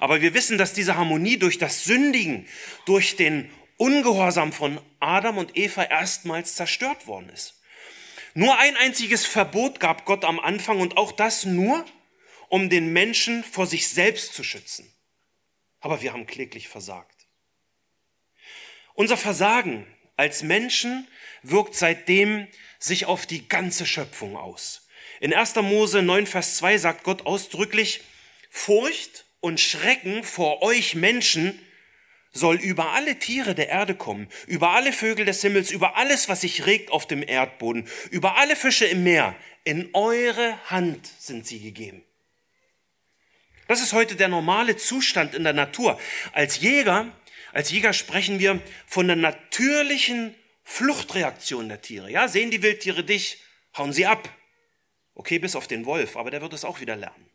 Aber 0.00 0.20
wir 0.20 0.34
wissen, 0.34 0.58
dass 0.58 0.72
diese 0.72 0.96
Harmonie 0.96 1.36
durch 1.36 1.58
das 1.58 1.84
Sündigen, 1.84 2.46
durch 2.84 3.16
den 3.16 3.50
Ungehorsam 3.76 4.52
von 4.52 4.80
Adam 5.00 5.38
und 5.38 5.56
Eva 5.56 5.84
erstmals 5.84 6.54
zerstört 6.54 7.06
worden 7.06 7.28
ist. 7.28 7.60
Nur 8.34 8.58
ein 8.58 8.76
einziges 8.76 9.26
Verbot 9.26 9.80
gab 9.80 10.04
Gott 10.04 10.24
am 10.24 10.40
Anfang 10.40 10.80
und 10.80 10.96
auch 10.96 11.12
das 11.12 11.44
nur, 11.44 11.84
um 12.48 12.68
den 12.70 12.92
Menschen 12.92 13.44
vor 13.44 13.66
sich 13.66 13.88
selbst 13.88 14.34
zu 14.34 14.44
schützen. 14.44 14.92
Aber 15.80 16.02
wir 16.02 16.12
haben 16.12 16.26
kläglich 16.26 16.68
versagt. 16.68 17.26
Unser 18.94 19.16
Versagen 19.16 19.86
als 20.16 20.42
Menschen 20.42 21.08
wirkt 21.42 21.74
seitdem 21.74 22.46
sich 22.78 23.06
auf 23.06 23.26
die 23.26 23.48
ganze 23.48 23.86
Schöpfung 23.86 24.36
aus. 24.36 24.88
In 25.20 25.34
1. 25.34 25.56
Mose 25.56 26.02
9, 26.02 26.26
Vers 26.26 26.56
2 26.56 26.78
sagt 26.78 27.04
Gott 27.04 27.26
ausdrücklich, 27.26 28.02
Furcht 28.50 29.23
und 29.44 29.60
Schrecken 29.60 30.24
vor 30.24 30.62
euch 30.62 30.94
Menschen 30.94 31.58
soll 32.32 32.56
über 32.56 32.92
alle 32.92 33.18
Tiere 33.18 33.54
der 33.54 33.68
Erde 33.68 33.94
kommen, 33.94 34.28
über 34.46 34.70
alle 34.70 34.92
Vögel 34.92 35.24
des 35.24 35.42
Himmels, 35.42 35.70
über 35.70 35.96
alles, 35.96 36.28
was 36.28 36.40
sich 36.40 36.66
regt 36.66 36.90
auf 36.90 37.06
dem 37.06 37.22
Erdboden, 37.22 37.86
über 38.10 38.36
alle 38.38 38.56
Fische 38.56 38.86
im 38.86 39.04
Meer. 39.04 39.36
In 39.62 39.90
eure 39.92 40.58
Hand 40.70 41.06
sind 41.18 41.46
sie 41.46 41.60
gegeben. 41.60 42.02
Das 43.68 43.80
ist 43.80 43.92
heute 43.92 44.16
der 44.16 44.28
normale 44.28 44.76
Zustand 44.76 45.34
in 45.34 45.44
der 45.44 45.52
Natur. 45.52 46.00
Als 46.32 46.60
Jäger 46.60 47.12
als 47.54 47.70
Jäger 47.70 47.92
sprechen 47.92 48.40
wir 48.40 48.60
von 48.84 49.06
der 49.06 49.14
natürlichen 49.14 50.34
Fluchtreaktion 50.64 51.68
der 51.68 51.80
Tiere. 51.80 52.10
Ja, 52.10 52.26
sehen 52.26 52.50
die 52.50 52.62
Wildtiere 52.62 53.04
dich, 53.04 53.40
hauen 53.76 53.92
sie 53.92 54.06
ab. 54.06 54.28
Okay, 55.14 55.38
bis 55.38 55.54
auf 55.54 55.68
den 55.68 55.86
Wolf, 55.86 56.16
aber 56.16 56.32
der 56.32 56.42
wird 56.42 56.52
es 56.52 56.64
auch 56.64 56.80
wieder 56.80 56.96
lernen. 56.96 57.30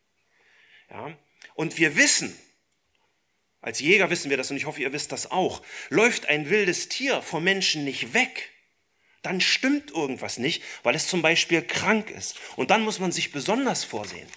Ja, 0.90 1.16
und 1.60 1.78
wir 1.78 1.98
wissen, 1.98 2.34
als 3.60 3.82
Jäger 3.82 4.10
wissen 4.10 4.30
wir 4.30 4.38
das 4.38 4.50
und 4.50 4.56
ich 4.56 4.66
hoffe, 4.66 4.82
ihr 4.82 4.94
wisst 4.94 5.12
das 5.12 5.30
auch, 5.30 5.62
läuft 5.90 6.28
ein 6.28 6.50
wildes 6.50 6.88
Tier 6.88 7.22
vor 7.22 7.42
Menschen 7.42 7.84
nicht 7.84 8.14
weg, 8.14 8.50
dann 9.24 9.42
stimmt 9.42 9.92
irgendwas 9.92 10.38
nicht, 10.38 10.64
weil 10.84 10.96
es 10.96 11.08
zum 11.08 11.22
Beispiel 11.22 11.62
krank 11.62 12.12
ist. 12.12 12.40
Und 12.56 12.72
dann 12.72 12.82
muss 12.82 13.00
man 13.00 13.12
sich 13.12 13.34
besonders 13.34 13.84
vorsehen. 13.84 14.30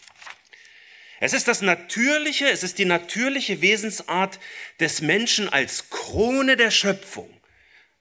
Es 1.20 1.32
ist 1.32 1.46
das 1.46 1.62
natürliche, 1.62 2.50
es 2.50 2.64
ist 2.64 2.78
die 2.78 2.86
natürliche 2.86 3.62
Wesensart 3.62 4.40
des 4.80 5.00
Menschen 5.00 5.48
als 5.48 5.90
Krone 5.90 6.56
der 6.56 6.72
Schöpfung, 6.72 7.30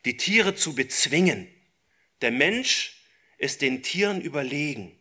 die 0.04 0.18
Tiere 0.18 0.56
zu 0.56 0.74
bezwingen. 0.74 1.48
Der 2.22 2.32
Mensch 2.32 3.04
ist 3.38 3.62
den 3.62 3.84
Tieren 3.84 4.20
überlegen. 4.20 4.98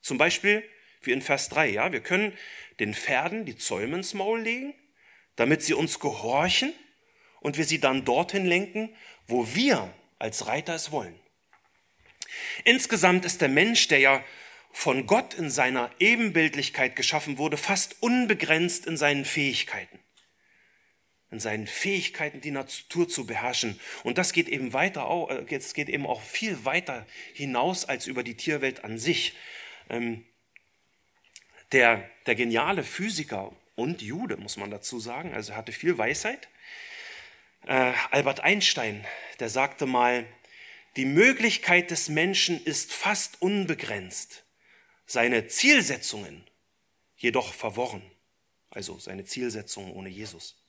Zum 0.00 0.18
Beispiel 0.18 0.68
wie 1.06 1.12
in 1.12 1.22
Vers 1.22 1.48
3, 1.48 1.68
ja, 1.68 1.92
wir 1.92 2.00
können 2.00 2.32
den 2.80 2.94
Pferden 2.94 3.44
die 3.44 3.56
Zäume 3.56 3.96
ins 3.96 4.14
Maul 4.14 4.40
legen, 4.40 4.74
damit 5.36 5.62
sie 5.62 5.74
uns 5.74 6.00
gehorchen 6.00 6.72
und 7.40 7.56
wir 7.58 7.64
sie 7.64 7.80
dann 7.80 8.04
dorthin 8.04 8.46
lenken, 8.46 8.94
wo 9.26 9.54
wir 9.54 9.92
als 10.18 10.46
Reiter 10.46 10.74
es 10.74 10.90
wollen. 10.90 11.18
Insgesamt 12.64 13.24
ist 13.24 13.40
der 13.40 13.48
Mensch, 13.48 13.88
der 13.88 13.98
ja 13.98 14.24
von 14.72 15.06
Gott 15.06 15.34
in 15.34 15.48
seiner 15.48 15.90
Ebenbildlichkeit 15.98 16.96
geschaffen 16.96 17.38
wurde, 17.38 17.56
fast 17.56 18.02
unbegrenzt 18.02 18.86
in 18.86 18.96
seinen 18.96 19.24
Fähigkeiten. 19.24 19.98
In 21.30 21.40
seinen 21.40 21.66
Fähigkeiten, 21.66 22.40
die 22.40 22.50
Natur 22.50 23.08
zu 23.08 23.26
beherrschen. 23.26 23.80
Und 24.04 24.18
das 24.18 24.32
geht 24.32 24.48
eben 24.48 24.72
weiter, 24.72 25.08
es 25.50 25.74
geht 25.74 25.88
eben 25.88 26.06
auch 26.06 26.20
viel 26.20 26.64
weiter 26.64 27.06
hinaus 27.32 27.84
als 27.84 28.06
über 28.06 28.22
die 28.22 28.36
Tierwelt 28.36 28.84
an 28.84 28.98
sich. 28.98 29.34
Der, 31.72 32.08
der 32.26 32.34
geniale 32.34 32.82
Physiker 32.82 33.52
und 33.74 34.02
Jude, 34.02 34.36
muss 34.36 34.56
man 34.56 34.70
dazu 34.70 35.00
sagen, 35.00 35.34
also 35.34 35.52
er 35.52 35.58
hatte 35.58 35.72
viel 35.72 35.98
Weisheit. 35.98 36.48
Äh, 37.66 37.92
Albert 38.10 38.40
Einstein, 38.40 39.04
der 39.40 39.48
sagte 39.48 39.86
mal, 39.86 40.26
die 40.96 41.04
Möglichkeit 41.04 41.90
des 41.90 42.08
Menschen 42.08 42.62
ist 42.64 42.92
fast 42.92 43.42
unbegrenzt 43.42 44.44
seine 45.06 45.46
Zielsetzungen 45.46 46.44
jedoch 47.16 47.52
verworren. 47.52 48.02
Also 48.70 48.98
seine 48.98 49.24
Zielsetzungen 49.24 49.92
ohne 49.92 50.08
Jesus. 50.08 50.65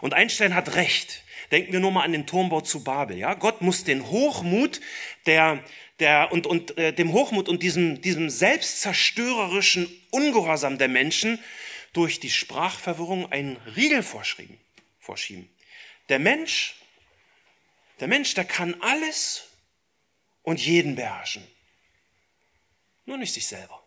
Und 0.00 0.14
Einstein 0.14 0.54
hat 0.54 0.74
recht. 0.74 1.22
Denken 1.50 1.72
wir 1.72 1.80
nur 1.80 1.92
mal 1.92 2.02
an 2.02 2.12
den 2.12 2.26
Turmbau 2.26 2.60
zu 2.60 2.82
Babel. 2.82 3.16
Ja, 3.16 3.34
Gott 3.34 3.62
muss 3.62 3.84
den 3.84 4.08
Hochmut 4.08 4.80
der, 5.26 5.62
der 6.00 6.32
und, 6.32 6.46
und 6.46 6.76
äh, 6.76 6.92
dem 6.92 7.12
Hochmut 7.12 7.48
und 7.48 7.62
diesem, 7.62 8.00
diesem 8.02 8.30
selbstzerstörerischen 8.30 9.88
Ungehorsam 10.10 10.78
der 10.78 10.88
Menschen 10.88 11.38
durch 11.92 12.20
die 12.20 12.30
Sprachverwirrung 12.30 13.30
einen 13.30 13.56
Riegel 13.76 14.02
vorschieben. 14.02 14.58
vorschieben. 14.98 15.48
Der 16.08 16.18
Mensch, 16.18 16.74
der 18.00 18.08
Mensch, 18.08 18.34
der 18.34 18.44
kann 18.44 18.74
alles 18.80 19.44
und 20.42 20.60
jeden 20.60 20.96
beherrschen 20.96 21.46
nur 23.06 23.16
nicht 23.16 23.32
sich 23.32 23.46
selber. 23.46 23.82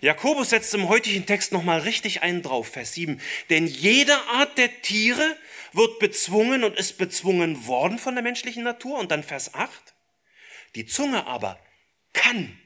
Jakobus 0.00 0.50
setzt 0.50 0.74
im 0.74 0.88
heutigen 0.88 1.26
Text 1.26 1.52
nochmal 1.52 1.80
richtig 1.80 2.22
einen 2.22 2.42
drauf, 2.42 2.68
Vers 2.68 2.94
7. 2.94 3.20
Denn 3.50 3.66
jede 3.66 4.16
Art 4.28 4.56
der 4.58 4.82
Tiere 4.82 5.36
wird 5.72 5.98
bezwungen 5.98 6.64
und 6.64 6.76
ist 6.76 6.98
bezwungen 6.98 7.66
worden 7.66 7.98
von 7.98 8.14
der 8.14 8.22
menschlichen 8.22 8.62
Natur. 8.62 8.98
Und 8.98 9.10
dann 9.10 9.22
Vers 9.22 9.54
8. 9.54 9.94
Die 10.74 10.86
Zunge 10.86 11.26
aber 11.26 11.58
kann 12.12 12.58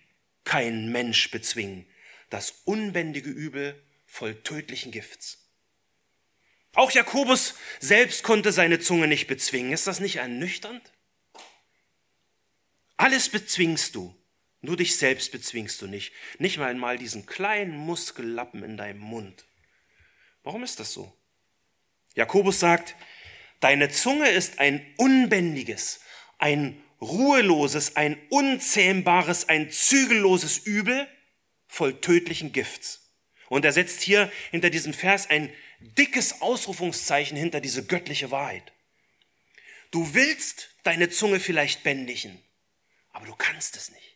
kein 0.45 0.91
Mensch 0.91 1.31
bezwingen. 1.31 1.87
Das 2.31 2.63
unbändige 2.65 3.31
Übel 3.31 3.83
voll 4.07 4.35
tödlichen 4.43 4.93
Gifts. 4.93 5.39
Auch 6.75 6.91
Jakobus 6.91 7.55
selbst 7.81 8.23
konnte 8.25 8.53
seine 8.53 8.81
Zunge 8.81 9.07
nicht 9.07 9.27
bezwingen. 9.27 9.73
Ist 9.73 9.87
das 9.87 10.01
nicht 10.01 10.17
ernüchternd? 10.17 10.93
Alles 12.97 13.29
bezwingst 13.29 13.95
du. 13.95 14.15
Nur 14.65 14.79
dich 14.79 14.97
selbst 14.97 15.31
bezwingst 15.31 15.83
du 15.83 15.87
nicht. 15.87 16.13
Nicht 16.39 16.57
mal 16.57 16.71
einmal 16.71 16.97
diesen 16.97 17.27
kleinen 17.27 17.77
Muskellappen 17.77 18.63
in 18.63 18.79
deinem 18.79 19.01
Mund. 19.01 19.45
Warum 20.43 20.65
ist 20.65 20.81
das 20.81 20.91
so? 20.91 21.13
Jakobus 22.15 22.61
sagt, 22.61 22.97
deine 23.61 23.91
Zunge 23.91 24.31
ist 24.31 24.61
ein 24.61 24.95
unbändiges, 24.97 26.01
ein 26.39 26.83
ruheloses, 27.03 27.97
ein 27.97 28.17
unzähmbares, 28.31 29.51
ein 29.51 29.71
zügelloses 29.71 30.57
Übel 30.59 31.07
voll 31.67 32.01
tödlichen 32.01 32.53
Gifts. 32.53 33.13
Und 33.51 33.67
er 33.67 33.73
setzt 33.73 34.01
hier 34.01 34.33
hinter 34.51 34.71
diesem 34.71 34.95
Vers 34.95 35.29
ein 35.29 35.53
dickes 35.79 36.41
Ausrufungszeichen 36.41 37.37
hinter 37.37 37.61
diese 37.61 37.85
göttliche 37.85 38.31
Wahrheit. 38.31 38.73
Du 39.91 40.15
willst 40.15 40.71
deine 40.85 41.11
Zunge 41.11 41.39
vielleicht 41.39 41.83
bändigen, 41.83 42.43
aber 43.11 43.27
du 43.27 43.35
kannst 43.37 43.77
es 43.77 43.91
nicht. 43.91 44.14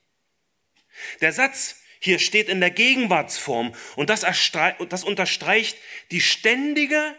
Der 1.20 1.32
Satz 1.32 1.76
hier 2.00 2.18
steht 2.18 2.48
in 2.48 2.60
der 2.60 2.70
Gegenwartsform 2.70 3.74
und 3.96 4.10
das, 4.10 4.20
das 4.20 5.04
unterstreicht 5.04 5.76
die 6.10 6.20
ständige, 6.20 7.14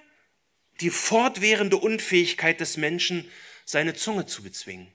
die 0.79 0.89
fortwährende 0.89 1.77
Unfähigkeit 1.77 2.59
des 2.59 2.77
Menschen, 2.77 3.29
seine 3.65 3.93
Zunge 3.93 4.25
zu 4.25 4.41
bezwingen. 4.41 4.91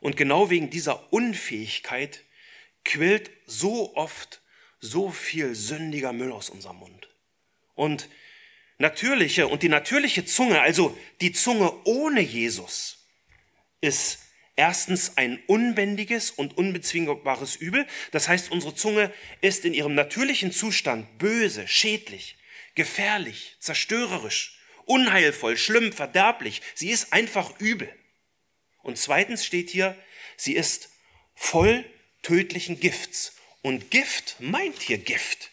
Und 0.00 0.16
genau 0.16 0.50
wegen 0.50 0.70
dieser 0.70 1.12
Unfähigkeit 1.12 2.22
quillt 2.84 3.30
so 3.46 3.96
oft 3.96 4.42
so 4.80 5.10
viel 5.10 5.54
sündiger 5.54 6.12
Müll 6.12 6.32
aus 6.32 6.50
unserem 6.50 6.76
Mund. 6.76 7.08
Und 7.74 8.08
natürliche 8.78 9.46
und 9.46 9.62
die 9.62 9.68
natürliche 9.68 10.24
Zunge, 10.24 10.60
also 10.60 10.98
die 11.20 11.32
Zunge 11.32 11.72
ohne 11.84 12.20
Jesus, 12.20 12.98
ist 13.80 14.18
Erstens 14.54 15.16
ein 15.16 15.42
unbändiges 15.46 16.30
und 16.30 16.58
unbezwingbares 16.58 17.56
Übel. 17.56 17.86
Das 18.10 18.28
heißt, 18.28 18.50
unsere 18.50 18.74
Zunge 18.74 19.12
ist 19.40 19.64
in 19.64 19.72
ihrem 19.72 19.94
natürlichen 19.94 20.52
Zustand 20.52 21.18
böse, 21.18 21.66
schädlich, 21.66 22.36
gefährlich, 22.74 23.56
zerstörerisch, 23.60 24.58
unheilvoll, 24.84 25.56
schlimm, 25.56 25.92
verderblich. 25.92 26.60
Sie 26.74 26.90
ist 26.90 27.12
einfach 27.12 27.58
übel. 27.60 27.90
Und 28.82 28.98
zweitens 28.98 29.44
steht 29.44 29.70
hier, 29.70 29.96
sie 30.36 30.54
ist 30.54 30.90
voll 31.34 31.84
tödlichen 32.22 32.78
Gifts. 32.78 33.36
Und 33.62 33.90
Gift 33.90 34.36
meint 34.40 34.82
hier 34.82 34.98
Gift. 34.98 35.50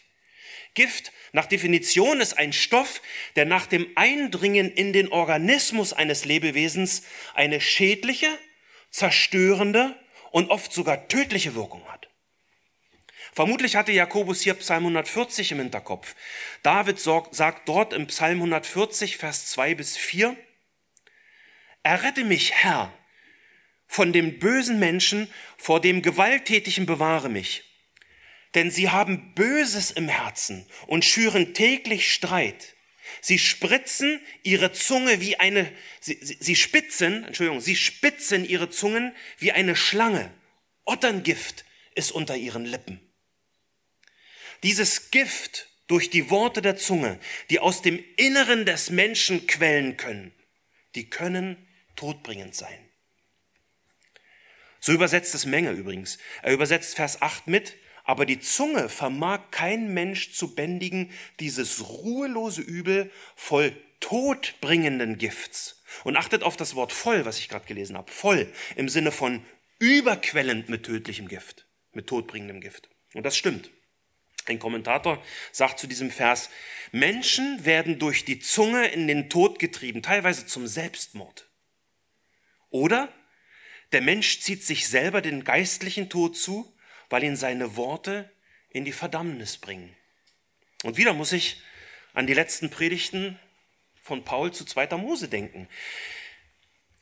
Gift 0.74 1.12
nach 1.32 1.46
Definition 1.46 2.20
ist 2.20 2.38
ein 2.38 2.52
Stoff, 2.52 3.00
der 3.36 3.44
nach 3.44 3.66
dem 3.66 3.86
Eindringen 3.94 4.70
in 4.72 4.92
den 4.92 5.08
Organismus 5.12 5.92
eines 5.92 6.24
Lebewesens 6.24 7.04
eine 7.34 7.60
schädliche, 7.60 8.26
zerstörende 8.90 9.96
und 10.30 10.50
oft 10.50 10.72
sogar 10.72 11.08
tödliche 11.08 11.54
Wirkung 11.54 11.84
hat. 11.88 12.08
Vermutlich 13.32 13.76
hatte 13.76 13.92
Jakobus 13.92 14.40
hier 14.40 14.54
Psalm 14.54 14.84
140 14.84 15.52
im 15.52 15.58
Hinterkopf. 15.58 16.16
David 16.62 16.98
sagt 17.00 17.68
dort 17.68 17.92
im 17.92 18.08
Psalm 18.08 18.38
140, 18.38 19.16
Vers 19.16 19.46
2 19.50 19.74
bis 19.76 19.96
4, 19.96 20.36
Errette 21.82 22.24
mich, 22.24 22.52
Herr, 22.52 22.92
von 23.86 24.12
dem 24.12 24.38
bösen 24.38 24.78
Menschen, 24.78 25.32
vor 25.56 25.80
dem 25.80 26.02
Gewalttätigen 26.02 26.86
bewahre 26.86 27.28
mich. 27.28 27.64
Denn 28.54 28.70
sie 28.70 28.90
haben 28.90 29.34
Böses 29.34 29.90
im 29.90 30.08
Herzen 30.08 30.66
und 30.86 31.04
schüren 31.04 31.54
täglich 31.54 32.12
Streit. 32.12 32.69
Sie 33.20 33.38
spritzen 33.38 34.20
ihre 34.42 34.72
Zunge 34.72 35.20
wie 35.20 35.36
eine, 35.36 35.70
sie, 36.00 36.18
sie, 36.20 36.36
sie 36.40 36.56
spitzen, 36.56 37.24
Entschuldigung, 37.24 37.60
sie 37.60 37.76
spitzen 37.76 38.44
ihre 38.44 38.70
Zungen 38.70 39.14
wie 39.38 39.52
eine 39.52 39.76
Schlange. 39.76 40.32
Otterngift 40.84 41.64
ist 41.94 42.12
unter 42.12 42.36
ihren 42.36 42.64
Lippen. 42.64 43.00
Dieses 44.62 45.10
Gift 45.10 45.68
durch 45.86 46.10
die 46.10 46.30
Worte 46.30 46.62
der 46.62 46.76
Zunge, 46.76 47.18
die 47.50 47.58
aus 47.58 47.82
dem 47.82 48.02
Inneren 48.16 48.64
des 48.64 48.90
Menschen 48.90 49.46
quellen 49.46 49.96
können, 49.96 50.32
die 50.94 51.10
können 51.10 51.56
todbringend 51.96 52.54
sein. 52.54 52.90
So 54.80 54.92
übersetzt 54.92 55.34
es 55.34 55.44
Menge 55.44 55.72
übrigens. 55.72 56.18
Er 56.42 56.52
übersetzt 56.52 56.96
Vers 56.96 57.20
8 57.20 57.46
mit, 57.46 57.74
aber 58.10 58.26
die 58.26 58.40
Zunge 58.40 58.88
vermag 58.88 59.52
kein 59.52 59.94
Mensch 59.94 60.32
zu 60.32 60.56
bändigen, 60.56 61.12
dieses 61.38 61.88
ruhelose 61.88 62.60
Übel 62.60 63.08
voll 63.36 63.72
todbringenden 64.00 65.16
Gifts. 65.16 65.84
Und 66.02 66.16
achtet 66.16 66.42
auf 66.42 66.56
das 66.56 66.74
Wort 66.74 66.92
voll, 66.92 67.24
was 67.24 67.38
ich 67.38 67.48
gerade 67.48 67.66
gelesen 67.66 67.96
habe. 67.96 68.10
Voll 68.10 68.52
im 68.74 68.88
Sinne 68.88 69.12
von 69.12 69.46
überquellend 69.78 70.68
mit 70.68 70.86
tödlichem 70.86 71.28
Gift, 71.28 71.68
mit 71.92 72.08
todbringendem 72.08 72.60
Gift. 72.60 72.88
Und 73.14 73.22
das 73.22 73.36
stimmt. 73.36 73.70
Ein 74.46 74.58
Kommentator 74.58 75.22
sagt 75.52 75.78
zu 75.78 75.86
diesem 75.86 76.10
Vers, 76.10 76.50
Menschen 76.90 77.64
werden 77.64 78.00
durch 78.00 78.24
die 78.24 78.40
Zunge 78.40 78.88
in 78.88 79.06
den 79.06 79.30
Tod 79.30 79.60
getrieben, 79.60 80.02
teilweise 80.02 80.46
zum 80.46 80.66
Selbstmord. 80.66 81.48
Oder 82.70 83.08
der 83.92 84.02
Mensch 84.02 84.40
zieht 84.40 84.64
sich 84.64 84.88
selber 84.88 85.20
den 85.20 85.44
geistlichen 85.44 86.08
Tod 86.10 86.36
zu, 86.36 86.74
weil 87.10 87.24
ihn 87.24 87.36
seine 87.36 87.76
Worte 87.76 88.30
in 88.70 88.84
die 88.84 88.92
Verdammnis 88.92 89.58
bringen. 89.58 89.94
Und 90.82 90.96
wieder 90.96 91.12
muss 91.12 91.32
ich 91.32 91.60
an 92.14 92.26
die 92.26 92.34
letzten 92.34 92.70
Predigten 92.70 93.38
von 94.02 94.24
Paul 94.24 94.52
zu 94.52 94.64
zweiter 94.64 94.96
Mose 94.96 95.28
denken. 95.28 95.68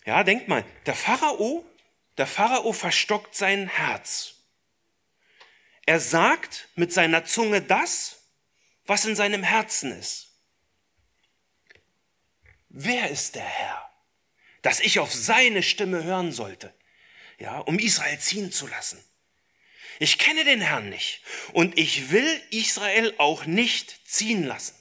Ja, 0.05 0.25
denkt 0.25 0.49
mal, 0.49 0.65
der 0.87 0.95
Pharao, 0.95 1.65
der 2.17 2.27
Pharao 2.27 2.73
verstockt 2.73 3.37
sein 3.37 3.69
Herz 3.69 4.35
er 5.89 6.01
sagt 6.01 6.69
mit 6.75 6.93
seiner 6.93 7.25
Zunge 7.25 7.63
das, 7.63 8.19
was 8.85 9.07
in 9.07 9.17
seinem 9.17 9.43
Herzen 9.43 9.99
ist. 9.99 10.29
Wer 12.69 13.09
ist 13.09 13.37
der 13.37 13.47
Herr, 13.47 13.91
dass 14.61 14.81
ich 14.81 14.99
auf 14.99 15.15
seine 15.15 15.63
Stimme 15.63 16.05
hören 16.05 16.31
sollte, 16.31 16.75
ja, 17.39 17.61
um 17.61 17.79
Israel 17.79 18.19
ziehen 18.19 18.53
zu 18.53 18.67
lassen? 18.67 19.03
Ich 19.99 20.19
kenne 20.19 20.45
den 20.45 20.61
Herrn 20.61 20.89
nicht 20.89 21.23
und 21.53 21.79
ich 21.79 22.11
will 22.11 22.41
Israel 22.51 23.15
auch 23.19 23.47
nicht 23.47 24.07
ziehen 24.07 24.45
lassen. 24.45 24.75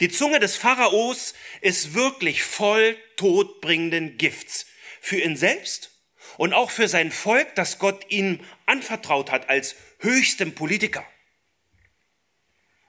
Die 0.00 0.10
Zunge 0.10 0.40
des 0.40 0.56
Pharaos 0.56 1.34
ist 1.60 1.94
wirklich 1.94 2.42
voll 2.42 2.96
todbringenden 3.16 4.16
Gifts 4.16 4.66
für 5.00 5.20
ihn 5.20 5.36
selbst 5.36 5.90
und 6.38 6.54
auch 6.54 6.70
für 6.70 6.88
sein 6.88 7.12
Volk, 7.12 7.54
das 7.54 7.78
Gott 7.78 8.10
ihm 8.10 8.40
anvertraut 8.64 9.30
hat 9.30 9.48
als 9.48 9.76
höchstem 9.98 10.54
Politiker. 10.54 11.06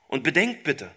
Und 0.08 0.22
bedenkt 0.22 0.64
bitte, 0.64 0.94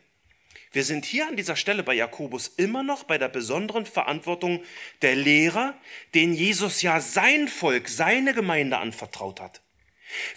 wir 0.71 0.85
sind 0.85 1.03
hier 1.03 1.27
an 1.27 1.35
dieser 1.35 1.57
Stelle 1.57 1.83
bei 1.83 1.93
Jakobus 1.93 2.47
immer 2.47 2.81
noch 2.81 3.03
bei 3.03 3.17
der 3.17 3.27
besonderen 3.27 3.85
Verantwortung 3.85 4.63
der 5.01 5.15
Lehrer, 5.15 5.77
den 6.13 6.33
Jesus 6.33 6.81
ja 6.81 7.01
sein 7.01 7.49
Volk, 7.49 7.89
seine 7.89 8.33
Gemeinde 8.33 8.77
anvertraut 8.77 9.41
hat. 9.41 9.61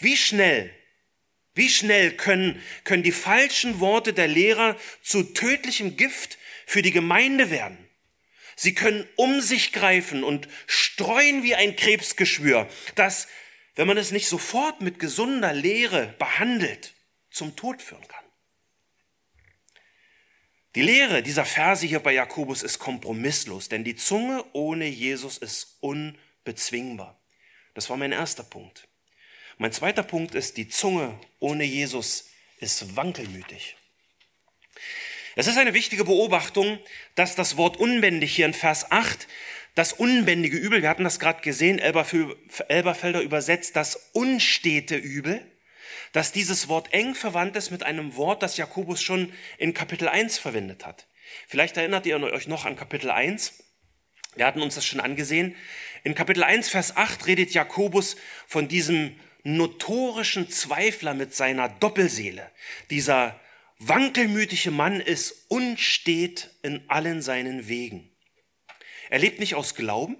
Wie 0.01 0.16
schnell, 0.16 0.75
wie 1.55 1.68
schnell 1.68 2.12
können, 2.12 2.61
können 2.83 3.05
die 3.05 3.12
falschen 3.12 3.79
Worte 3.79 4.12
der 4.12 4.27
Lehrer 4.27 4.77
zu 5.03 5.23
tödlichem 5.23 5.97
Gift 5.97 6.37
für 6.66 6.83
die 6.83 6.92
Gemeinde 6.92 7.51
werden? 7.51 7.79
Sie 8.57 8.75
können 8.75 9.07
um 9.14 9.40
sich 9.40 9.73
greifen 9.73 10.25
und 10.25 10.49
streuen 10.66 11.44
wie 11.44 11.55
ein 11.55 11.77
Krebsgeschwür, 11.77 12.68
das, 12.97 13.29
wenn 13.77 13.87
man 13.87 13.99
es 13.99 14.11
nicht 14.11 14.29
sofort 14.29 14.81
mit 14.81 14.99
gesunder 14.99 15.53
Lehre 15.53 16.14
behandelt, 16.18 16.94
zum 17.31 17.55
Tod 17.55 17.83
führen 17.83 18.07
kann. 18.07 18.24
Die 20.75 20.83
Lehre 20.83 21.23
dieser 21.23 21.45
Verse 21.45 21.87
hier 21.87 22.01
bei 22.01 22.13
Jakobus 22.13 22.65
ist 22.65 22.81
kompromisslos, 22.81 23.69
denn 23.69 23.85
die 23.85 23.95
Zunge 23.95 24.45
ohne 24.53 24.87
Jesus 24.87 25.39
ist 25.39 25.77
unbezwingbar. 25.81 27.17
Das 27.75 27.89
war 27.91 27.97
mein 27.97 28.11
erster 28.11 28.43
Punkt. 28.43 28.89
Mein 29.59 29.73
zweiter 29.73 30.03
Punkt 30.03 30.35
ist, 30.35 30.57
die 30.57 30.69
Zunge 30.69 31.17
ohne 31.39 31.63
Jesus 31.63 32.31
ist 32.59 32.97
wankelmütig. 32.97 33.77
Es 35.37 35.47
ist 35.47 35.59
eine 35.59 35.75
wichtige 35.75 36.05
Beobachtung, 36.05 36.79
dass 37.15 37.37
das 37.37 37.57
Wort 37.57 37.77
unbändig 37.77 38.35
hier 38.35 38.47
in 38.47 38.55
Vers 38.55 38.91
8 38.91 39.29
das 39.77 39.93
unbändige 39.93 40.57
Übel, 40.57 40.83
wir 40.83 40.89
hatten 40.89 41.05
das 41.05 41.19
gerade 41.19 41.41
gesehen, 41.41 41.81
Elberfelder 41.81 43.21
übersetzt, 43.21 43.75
das 43.75 44.11
unstete 44.13 44.97
Übel, 44.97 45.41
dass 46.14 46.31
dieses 46.31 46.68
Wort 46.68 46.94
eng 46.94 47.16
verwandt 47.16 47.57
ist 47.57 47.72
mit 47.72 47.83
einem 47.83 48.14
Wort, 48.14 48.44
das 48.44 48.57
Jakobus 48.57 49.03
schon 49.03 49.33
in 49.59 49.74
Kapitel 49.74 50.09
1 50.09 50.38
verwendet 50.38 50.87
hat. 50.87 51.09
Vielleicht 51.48 51.77
erinnert 51.77 52.07
ihr 52.07 52.22
euch 52.22 52.46
noch 52.46 52.64
an 52.64 52.77
Kapitel 52.77 53.11
1. 53.11 53.64
Wir 54.37 54.46
hatten 54.46 54.62
uns 54.62 54.77
das 54.77 54.87
schon 54.87 55.00
angesehen. 55.00 55.57
In 56.05 56.14
Kapitel 56.14 56.44
1, 56.44 56.68
Vers 56.68 56.96
8 56.96 57.27
redet 57.27 57.53
Jakobus 57.53 58.14
von 58.46 58.68
diesem 58.68 59.18
notorischen 59.42 60.48
Zweifler 60.48 61.14
mit 61.14 61.35
seiner 61.35 61.68
Doppelseele, 61.68 62.48
dieser 62.90 63.38
wankelmütige 63.79 64.70
Mann 64.70 65.00
ist 65.00 65.46
unstet 65.48 66.50
in 66.62 66.88
allen 66.88 67.22
seinen 67.22 67.66
Wegen. 67.66 68.09
Er 69.11 69.18
lebt 69.18 69.40
nicht 69.40 69.57
aus 69.57 69.74
Glauben, 69.74 70.16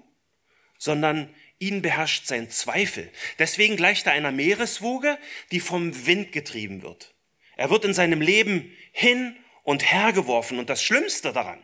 sondern 0.77 1.33
ihn 1.59 1.81
beherrscht 1.81 2.27
sein 2.27 2.49
Zweifel. 2.49 3.11
Deswegen 3.39 3.77
gleicht 3.77 4.07
er 4.07 4.13
einer 4.13 4.31
Meereswoge, 4.31 5.17
die 5.51 5.59
vom 5.59 6.05
Wind 6.05 6.31
getrieben 6.31 6.81
wird. 6.81 7.13
Er 7.55 7.69
wird 7.69 7.85
in 7.85 7.93
seinem 7.93 8.21
Leben 8.21 8.75
hin 8.91 9.37
und 9.63 9.91
her 9.91 10.13
geworfen. 10.13 10.59
Und 10.59 10.69
das 10.69 10.83
Schlimmste 10.83 11.33
daran, 11.33 11.63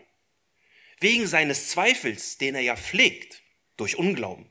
wegen 1.00 1.28
seines 1.28 1.70
Zweifels, 1.70 2.38
den 2.38 2.56
er 2.56 2.62
ja 2.62 2.76
pflegt, 2.76 3.42
durch 3.78 3.98
Unglauben, 3.98 4.50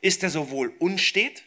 ist 0.00 0.22
er 0.22 0.30
sowohl 0.30 0.74
unstet 0.78 1.44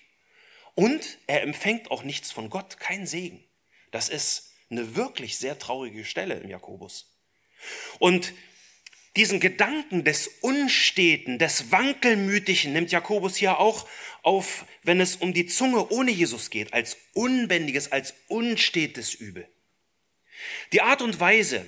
und 0.76 1.18
er 1.28 1.44
empfängt 1.44 1.92
auch 1.92 2.04
nichts 2.04 2.32
von 2.32 2.50
Gott, 2.50 2.80
kein 2.80 3.06
Segen. 3.06 3.44
Das 3.92 4.10
ist 4.10 4.52
eine 4.70 4.96
wirklich 4.96 5.38
sehr 5.38 5.60
traurige 5.60 6.06
Stelle 6.06 6.36
im 6.36 6.50
Jakobus. 6.50 7.18
Und 8.00 8.34
diesen 9.20 9.42
Gedanken 9.42 10.06
des 10.06 10.30
Unsteten, 10.40 11.40
des 11.40 11.74
Wankelmütigen 11.74 12.72
nimmt 12.72 12.94
Jakobus 12.94 13.36
hier 13.36 13.60
auch 13.60 13.86
auf, 14.22 14.66
wenn 14.84 15.02
es 15.02 15.18
um 15.18 15.34
die 15.34 15.46
Zunge 15.46 15.90
ohne 15.90 16.10
Jesus 16.10 16.50
geht, 16.50 16.74
als 16.74 16.96
unbändiges, 17.14 17.92
als 17.92 18.14
unstetes 18.30 19.14
Übel. 19.14 19.46
Die 20.72 20.82
Art 20.82 21.02
und 21.02 21.20
Weise, 21.20 21.66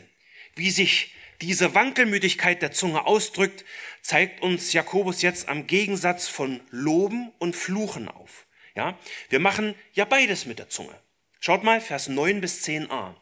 wie 0.55 0.71
sich 0.71 1.13
diese 1.41 1.75
Wankelmütigkeit 1.75 2.61
der 2.61 2.71
Zunge 2.71 3.05
ausdrückt, 3.05 3.65
zeigt 4.01 4.41
uns 4.41 4.71
Jakobus 4.71 5.21
jetzt 5.21 5.49
am 5.49 5.67
Gegensatz 5.67 6.29
von 6.29 6.61
Loben 6.69 7.33
und 7.37 7.57
Fluchen 7.57 8.07
auf. 8.07 8.47
Ja, 8.75 8.97
wir 9.27 9.41
machen 9.41 9.75
ja 9.91 10.05
beides 10.05 10.45
mit 10.45 10.57
der 10.57 10.69
Zunge. 10.69 10.97
Schaut 11.41 11.65
mal, 11.65 11.81
Vers 11.81 12.07
9 12.07 12.39
bis 12.39 12.63
10a. 12.63 13.13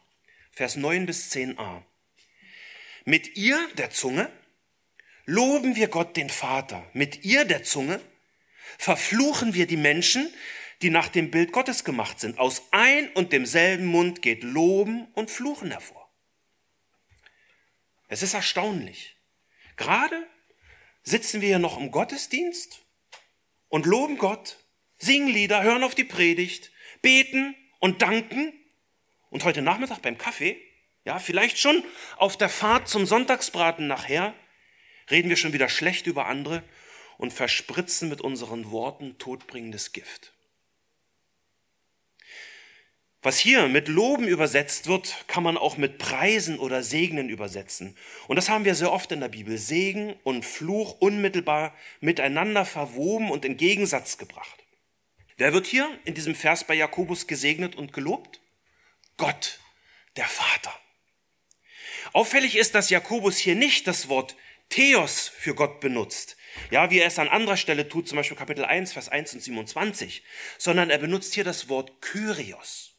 Vers 0.52 0.76
9 0.76 1.06
bis 1.06 1.32
10a. 1.32 1.82
Mit 3.04 3.36
ihr, 3.36 3.58
der 3.76 3.90
Zunge, 3.90 4.30
loben 5.24 5.76
wir 5.76 5.88
Gott 5.88 6.16
den 6.16 6.30
Vater. 6.30 6.88
Mit 6.92 7.24
ihr, 7.24 7.44
der 7.44 7.62
Zunge, 7.62 8.00
verfluchen 8.78 9.54
wir 9.54 9.66
die 9.66 9.76
Menschen, 9.76 10.32
die 10.82 10.90
nach 10.90 11.08
dem 11.08 11.30
Bild 11.30 11.52
Gottes 11.52 11.84
gemacht 11.84 12.20
sind. 12.20 12.38
Aus 12.38 12.62
ein 12.70 13.10
und 13.12 13.32
demselben 13.32 13.86
Mund 13.86 14.22
geht 14.22 14.42
Loben 14.42 15.06
und 15.12 15.30
Fluchen 15.30 15.70
hervor. 15.70 16.10
Es 18.08 18.22
ist 18.22 18.34
erstaunlich. 18.34 19.16
Gerade 19.76 20.26
sitzen 21.02 21.40
wir 21.40 21.48
hier 21.48 21.58
noch 21.58 21.78
im 21.78 21.90
Gottesdienst 21.90 22.80
und 23.68 23.86
loben 23.86 24.18
Gott, 24.18 24.58
singen 24.98 25.28
Lieder, 25.28 25.62
hören 25.62 25.84
auf 25.84 25.94
die 25.94 26.04
Predigt, 26.04 26.72
beten 27.02 27.54
und 27.78 28.02
danken. 28.02 28.52
Und 29.30 29.44
heute 29.44 29.62
Nachmittag 29.62 30.02
beim 30.02 30.18
Kaffee, 30.18 30.60
ja, 31.10 31.18
vielleicht 31.18 31.58
schon 31.58 31.82
auf 32.18 32.36
der 32.36 32.48
Fahrt 32.48 32.86
zum 32.86 33.04
Sonntagsbraten 33.04 33.88
nachher, 33.88 34.32
reden 35.10 35.28
wir 35.28 35.36
schon 35.36 35.52
wieder 35.52 35.68
schlecht 35.68 36.06
über 36.06 36.26
andere 36.26 36.62
und 37.18 37.32
verspritzen 37.32 38.08
mit 38.08 38.20
unseren 38.20 38.70
Worten 38.70 39.18
todbringendes 39.18 39.92
Gift. 39.92 40.32
Was 43.22 43.40
hier 43.40 43.66
mit 43.66 43.88
Loben 43.88 44.28
übersetzt 44.28 44.86
wird, 44.86 45.24
kann 45.26 45.42
man 45.42 45.58
auch 45.58 45.76
mit 45.76 45.98
Preisen 45.98 46.60
oder 46.60 46.84
Segnen 46.84 47.28
übersetzen. 47.28 47.96
Und 48.28 48.36
das 48.36 48.48
haben 48.48 48.64
wir 48.64 48.76
sehr 48.76 48.92
oft 48.92 49.10
in 49.10 49.18
der 49.18 49.28
Bibel. 49.28 49.58
Segen 49.58 50.14
und 50.22 50.44
Fluch 50.44 51.00
unmittelbar 51.00 51.74
miteinander 51.98 52.64
verwoben 52.64 53.32
und 53.32 53.44
in 53.44 53.56
Gegensatz 53.56 54.16
gebracht. 54.16 54.64
Wer 55.36 55.52
wird 55.52 55.66
hier 55.66 55.90
in 56.04 56.14
diesem 56.14 56.36
Vers 56.36 56.62
bei 56.64 56.74
Jakobus 56.74 57.26
gesegnet 57.26 57.74
und 57.74 57.92
gelobt? 57.92 58.40
Gott, 59.16 59.58
der 60.16 60.26
Vater. 60.26 60.72
Auffällig 62.12 62.56
ist, 62.56 62.74
dass 62.74 62.90
Jakobus 62.90 63.38
hier 63.38 63.54
nicht 63.54 63.86
das 63.86 64.08
Wort 64.08 64.36
Theos 64.68 65.28
für 65.28 65.54
Gott 65.54 65.80
benutzt, 65.80 66.36
ja, 66.70 66.90
wie 66.90 67.00
er 67.00 67.06
es 67.06 67.18
an 67.18 67.28
anderer 67.28 67.56
Stelle 67.56 67.88
tut, 67.88 68.08
zum 68.08 68.16
Beispiel 68.16 68.36
Kapitel 68.36 68.64
1, 68.64 68.92
Vers 68.92 69.08
1 69.08 69.34
und 69.34 69.40
27, 69.40 70.22
sondern 70.58 70.90
er 70.90 70.98
benutzt 70.98 71.34
hier 71.34 71.44
das 71.44 71.68
Wort 71.68 72.00
Kyrios. 72.00 72.90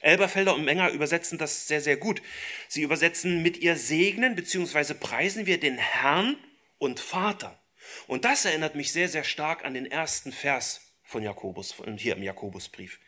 Elberfelder 0.00 0.54
und 0.54 0.64
Menger 0.64 0.90
übersetzen 0.90 1.38
das 1.38 1.66
sehr, 1.66 1.80
sehr 1.80 1.96
gut. 1.96 2.22
Sie 2.68 2.82
übersetzen 2.82 3.42
mit 3.42 3.58
ihr 3.58 3.76
segnen 3.76 4.36
bzw. 4.36 4.94
preisen 4.94 5.46
wir 5.46 5.58
den 5.58 5.78
Herrn 5.78 6.36
und 6.78 7.00
Vater. 7.00 7.60
Und 8.06 8.24
das 8.24 8.44
erinnert 8.44 8.74
mich 8.74 8.92
sehr, 8.92 9.08
sehr 9.08 9.24
stark 9.24 9.64
an 9.64 9.74
den 9.74 9.86
ersten 9.86 10.32
Vers 10.32 10.80
von 11.02 11.22
Jakobus, 11.22 11.74
hier 11.96 12.16
im 12.16 12.22
Jakobusbrief. 12.22 13.00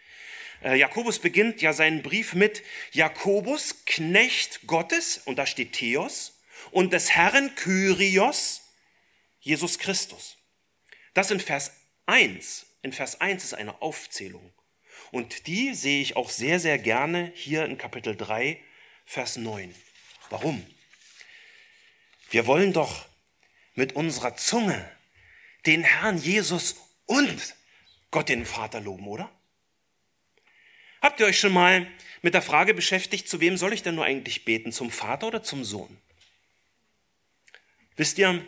Äh, 0.62 0.76
Jakobus 0.76 1.18
beginnt 1.18 1.62
ja 1.62 1.72
seinen 1.72 2.02
Brief 2.02 2.34
mit 2.34 2.62
Jakobus, 2.92 3.84
Knecht 3.86 4.66
Gottes, 4.66 5.18
und 5.24 5.36
da 5.36 5.46
steht 5.46 5.72
Theos, 5.72 6.40
und 6.70 6.92
des 6.92 7.10
Herrn 7.10 7.54
Kyrios, 7.54 8.62
Jesus 9.40 9.78
Christus. 9.78 10.36
Das 11.14 11.30
in 11.30 11.40
Vers 11.40 11.72
1. 12.06 12.66
In 12.82 12.92
Vers 12.92 13.20
1 13.20 13.44
ist 13.44 13.54
eine 13.54 13.80
Aufzählung. 13.82 14.52
Und 15.10 15.46
die 15.46 15.74
sehe 15.74 16.00
ich 16.02 16.16
auch 16.16 16.30
sehr, 16.30 16.60
sehr 16.60 16.78
gerne 16.78 17.32
hier 17.34 17.64
in 17.64 17.78
Kapitel 17.78 18.16
3, 18.16 18.62
Vers 19.06 19.36
9. 19.36 19.74
Warum? 20.28 20.64
Wir 22.30 22.46
wollen 22.46 22.72
doch 22.72 23.06
mit 23.74 23.94
unserer 23.96 24.36
Zunge 24.36 24.88
den 25.66 25.82
Herrn 25.82 26.18
Jesus 26.18 26.76
und 27.06 27.56
Gott 28.10 28.28
den 28.28 28.46
Vater 28.46 28.80
loben, 28.80 29.08
oder? 29.08 29.30
Habt 31.00 31.20
ihr 31.20 31.26
euch 31.26 31.40
schon 31.40 31.52
mal 31.52 31.86
mit 32.22 32.34
der 32.34 32.42
Frage 32.42 32.74
beschäftigt, 32.74 33.28
zu 33.28 33.40
wem 33.40 33.56
soll 33.56 33.72
ich 33.72 33.82
denn 33.82 33.94
nur 33.94 34.04
eigentlich 34.04 34.44
beten, 34.44 34.72
zum 34.72 34.90
Vater 34.90 35.26
oder 35.28 35.42
zum 35.42 35.64
Sohn? 35.64 35.96
Wisst 37.96 38.18
ihr, 38.18 38.44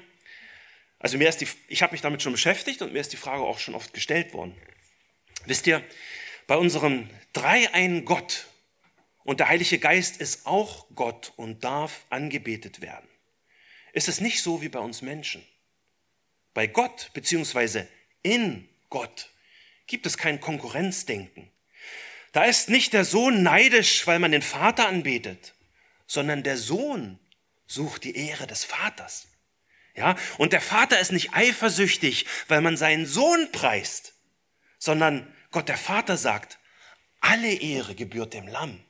also 0.98 1.18
mir 1.18 1.28
ist 1.28 1.40
die, 1.40 1.48
ich 1.68 1.82
habe 1.82 1.92
mich 1.92 2.00
damit 2.00 2.22
schon 2.22 2.32
beschäftigt 2.32 2.82
und 2.82 2.92
mir 2.92 3.00
ist 3.00 3.12
die 3.12 3.18
Frage 3.18 3.42
auch 3.42 3.58
schon 3.58 3.74
oft 3.74 3.92
gestellt 3.94 4.32
worden. 4.32 4.54
Wisst 5.46 5.66
ihr, 5.66 5.82
bei 6.46 6.56
unserem 6.56 7.08
dreieinen 7.32 8.04
Gott 8.04 8.46
und 9.24 9.40
der 9.40 9.48
Heilige 9.48 9.78
Geist 9.78 10.20
ist 10.20 10.46
auch 10.46 10.86
Gott 10.94 11.32
und 11.36 11.64
darf 11.64 12.04
angebetet 12.10 12.80
werden. 12.80 13.08
Ist 13.92 14.08
es 14.08 14.20
nicht 14.20 14.42
so 14.42 14.62
wie 14.62 14.68
bei 14.68 14.78
uns 14.78 15.02
Menschen? 15.02 15.46
Bei 16.54 16.66
Gott 16.66 17.10
beziehungsweise 17.14 17.88
in 18.22 18.68
Gott 18.90 19.30
gibt 19.86 20.06
es 20.06 20.16
kein 20.16 20.40
Konkurrenzdenken. 20.40 21.51
Da 22.32 22.44
ist 22.44 22.70
nicht 22.70 22.94
der 22.94 23.04
Sohn 23.04 23.42
neidisch, 23.42 24.06
weil 24.06 24.18
man 24.18 24.32
den 24.32 24.42
Vater 24.42 24.88
anbetet, 24.88 25.54
sondern 26.06 26.42
der 26.42 26.56
Sohn 26.56 27.18
sucht 27.66 28.04
die 28.04 28.16
Ehre 28.16 28.46
des 28.46 28.64
Vaters. 28.64 29.28
Ja, 29.94 30.16
und 30.38 30.54
der 30.54 30.62
Vater 30.62 30.98
ist 30.98 31.12
nicht 31.12 31.34
eifersüchtig, 31.34 32.24
weil 32.48 32.62
man 32.62 32.78
seinen 32.78 33.04
Sohn 33.04 33.52
preist, 33.52 34.14
sondern 34.78 35.32
Gott 35.50 35.68
der 35.68 35.76
Vater 35.76 36.16
sagt, 36.16 36.58
alle 37.20 37.52
Ehre 37.52 37.94
gebührt 37.94 38.32
dem 38.32 38.48
Lamm. 38.48 38.82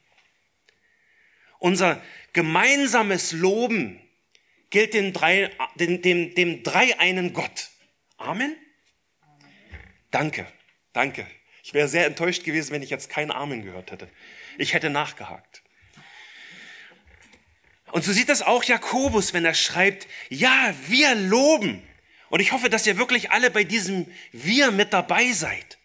Unser 1.58 2.00
gemeinsames 2.32 3.32
Loben 3.32 4.00
gilt 4.70 4.94
dem, 4.94 5.12
drei, 5.12 5.50
dem, 5.74 6.00
dem, 6.02 6.34
dem 6.34 6.62
dreieinen 6.62 7.32
Gott. 7.32 7.70
Amen? 8.16 8.56
Danke, 10.10 10.46
danke. 10.92 11.26
Ich 11.62 11.74
wäre 11.74 11.88
sehr 11.88 12.06
enttäuscht 12.06 12.44
gewesen, 12.44 12.72
wenn 12.72 12.82
ich 12.82 12.90
jetzt 12.90 13.08
kein 13.08 13.30
Amen 13.30 13.62
gehört 13.62 13.92
hätte. 13.92 14.08
Ich 14.58 14.74
hätte 14.74 14.90
nachgehakt. 14.90 15.62
Und 17.92 18.04
so 18.04 18.12
sieht 18.12 18.28
das 18.28 18.42
auch 18.42 18.64
Jakobus, 18.64 19.34
wenn 19.34 19.44
er 19.44 19.54
schreibt, 19.54 20.08
ja, 20.28 20.74
wir 20.88 21.14
loben. 21.14 21.86
Und 22.30 22.40
ich 22.40 22.52
hoffe, 22.52 22.70
dass 22.70 22.86
ihr 22.86 22.96
wirklich 22.96 23.30
alle 23.30 23.50
bei 23.50 23.64
diesem 23.64 24.06
Wir 24.32 24.70
mit 24.70 24.92
dabei 24.92 25.32
seid. 25.32 25.78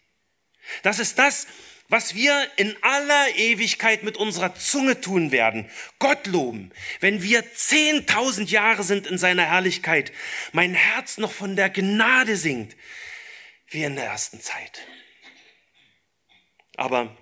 Das 0.82 0.98
ist 0.98 1.18
das, 1.18 1.46
was 1.88 2.14
wir 2.14 2.46
in 2.56 2.76
aller 2.82 3.36
Ewigkeit 3.36 4.02
mit 4.02 4.16
unserer 4.16 4.54
Zunge 4.54 5.00
tun 5.00 5.32
werden. 5.32 5.70
Gott 5.98 6.26
loben. 6.26 6.70
Wenn 7.00 7.22
wir 7.22 7.52
zehntausend 7.54 8.50
Jahre 8.50 8.82
sind 8.84 9.06
in 9.06 9.18
seiner 9.18 9.44
Herrlichkeit, 9.44 10.12
mein 10.52 10.74
Herz 10.74 11.18
noch 11.18 11.32
von 11.32 11.56
der 11.56 11.70
Gnade 11.70 12.36
singt, 12.36 12.76
wie 13.68 13.84
in 13.84 13.96
der 13.96 14.06
ersten 14.06 14.40
Zeit. 14.40 14.80
Aber 16.78 17.16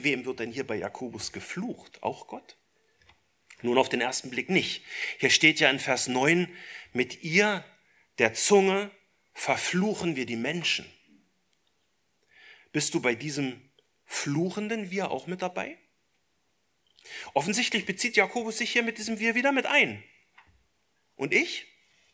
wem 0.00 0.24
wird 0.24 0.40
denn 0.40 0.50
hier 0.50 0.66
bei 0.66 0.76
Jakobus 0.76 1.30
geflucht? 1.30 2.02
Auch 2.02 2.26
Gott? 2.26 2.56
Nun 3.60 3.76
auf 3.76 3.90
den 3.90 4.00
ersten 4.00 4.30
Blick 4.30 4.48
nicht. 4.48 4.82
Hier 5.18 5.28
steht 5.28 5.60
ja 5.60 5.68
in 5.68 5.78
Vers 5.78 6.08
9, 6.08 6.48
mit 6.94 7.22
ihr, 7.22 7.62
der 8.16 8.32
Zunge, 8.32 8.90
verfluchen 9.34 10.16
wir 10.16 10.24
die 10.24 10.36
Menschen. 10.36 10.90
Bist 12.72 12.94
du 12.94 13.02
bei 13.02 13.14
diesem 13.14 13.60
fluchenden 14.06 14.90
Wir 14.90 15.10
auch 15.10 15.26
mit 15.26 15.42
dabei? 15.42 15.76
Offensichtlich 17.34 17.84
bezieht 17.84 18.16
Jakobus 18.16 18.56
sich 18.56 18.72
hier 18.72 18.82
mit 18.82 18.96
diesem 18.96 19.18
Wir 19.18 19.34
wieder 19.34 19.52
mit 19.52 19.66
ein. 19.66 20.02
Und 21.14 21.34
ich? 21.34 21.66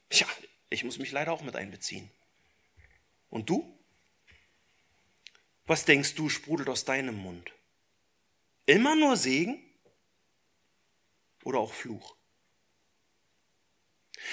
Tja, 0.09 0.27
ich 0.71 0.83
muss 0.83 0.99
mich 0.99 1.13
leider 1.13 1.33
auch 1.33 1.43
mit 1.43 1.55
einbeziehen. 1.55 2.11
Und 3.29 3.49
du? 3.49 3.80
Was 5.71 5.85
denkst 5.85 6.17
du, 6.17 6.29
sprudelt 6.29 6.69
aus 6.69 6.85
deinem 6.85 7.15
Mund? 7.15 7.53
Immer 8.67 8.97
nur 8.97 9.17
Segen 9.17 9.63
oder 11.45 11.61
auch 11.61 11.73
Fluch? 11.73 12.17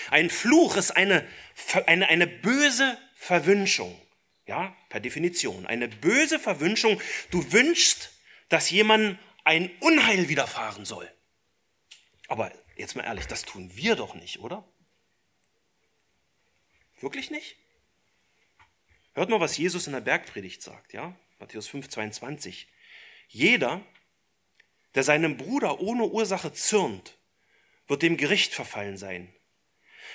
Ein 0.09 0.31
Fluch 0.31 0.77
ist 0.77 0.89
eine, 0.89 1.27
eine, 1.85 2.09
eine 2.09 2.25
böse 2.25 2.97
Verwünschung. 3.13 4.01
Ja, 4.47 4.75
per 4.89 4.99
Definition. 4.99 5.67
Eine 5.67 5.87
böse 5.87 6.39
Verwünschung. 6.39 6.99
Du 7.29 7.51
wünschst, 7.51 8.09
dass 8.49 8.71
jemand 8.71 9.19
ein 9.43 9.69
Unheil 9.81 10.29
widerfahren 10.29 10.85
soll. 10.85 11.07
Aber 12.29 12.51
jetzt 12.77 12.95
mal 12.95 13.03
ehrlich, 13.03 13.27
das 13.27 13.43
tun 13.43 13.69
wir 13.75 13.95
doch 13.95 14.15
nicht, 14.15 14.39
oder? 14.39 14.67
Wirklich 16.99 17.29
nicht? 17.29 17.57
Hört 19.13 19.29
mal, 19.29 19.39
was 19.39 19.55
Jesus 19.55 19.85
in 19.85 19.93
der 19.93 20.01
Bergpredigt 20.01 20.63
sagt, 20.63 20.93
ja? 20.93 21.15
Matthäus 21.39 21.67
5, 21.67 21.89
22. 21.89 22.67
Jeder, 23.27 23.81
der 24.95 25.03
seinem 25.03 25.37
Bruder 25.37 25.79
ohne 25.79 26.05
Ursache 26.05 26.53
zürnt, 26.53 27.17
wird 27.87 28.01
dem 28.01 28.17
Gericht 28.17 28.53
verfallen 28.53 28.97
sein. 28.97 29.33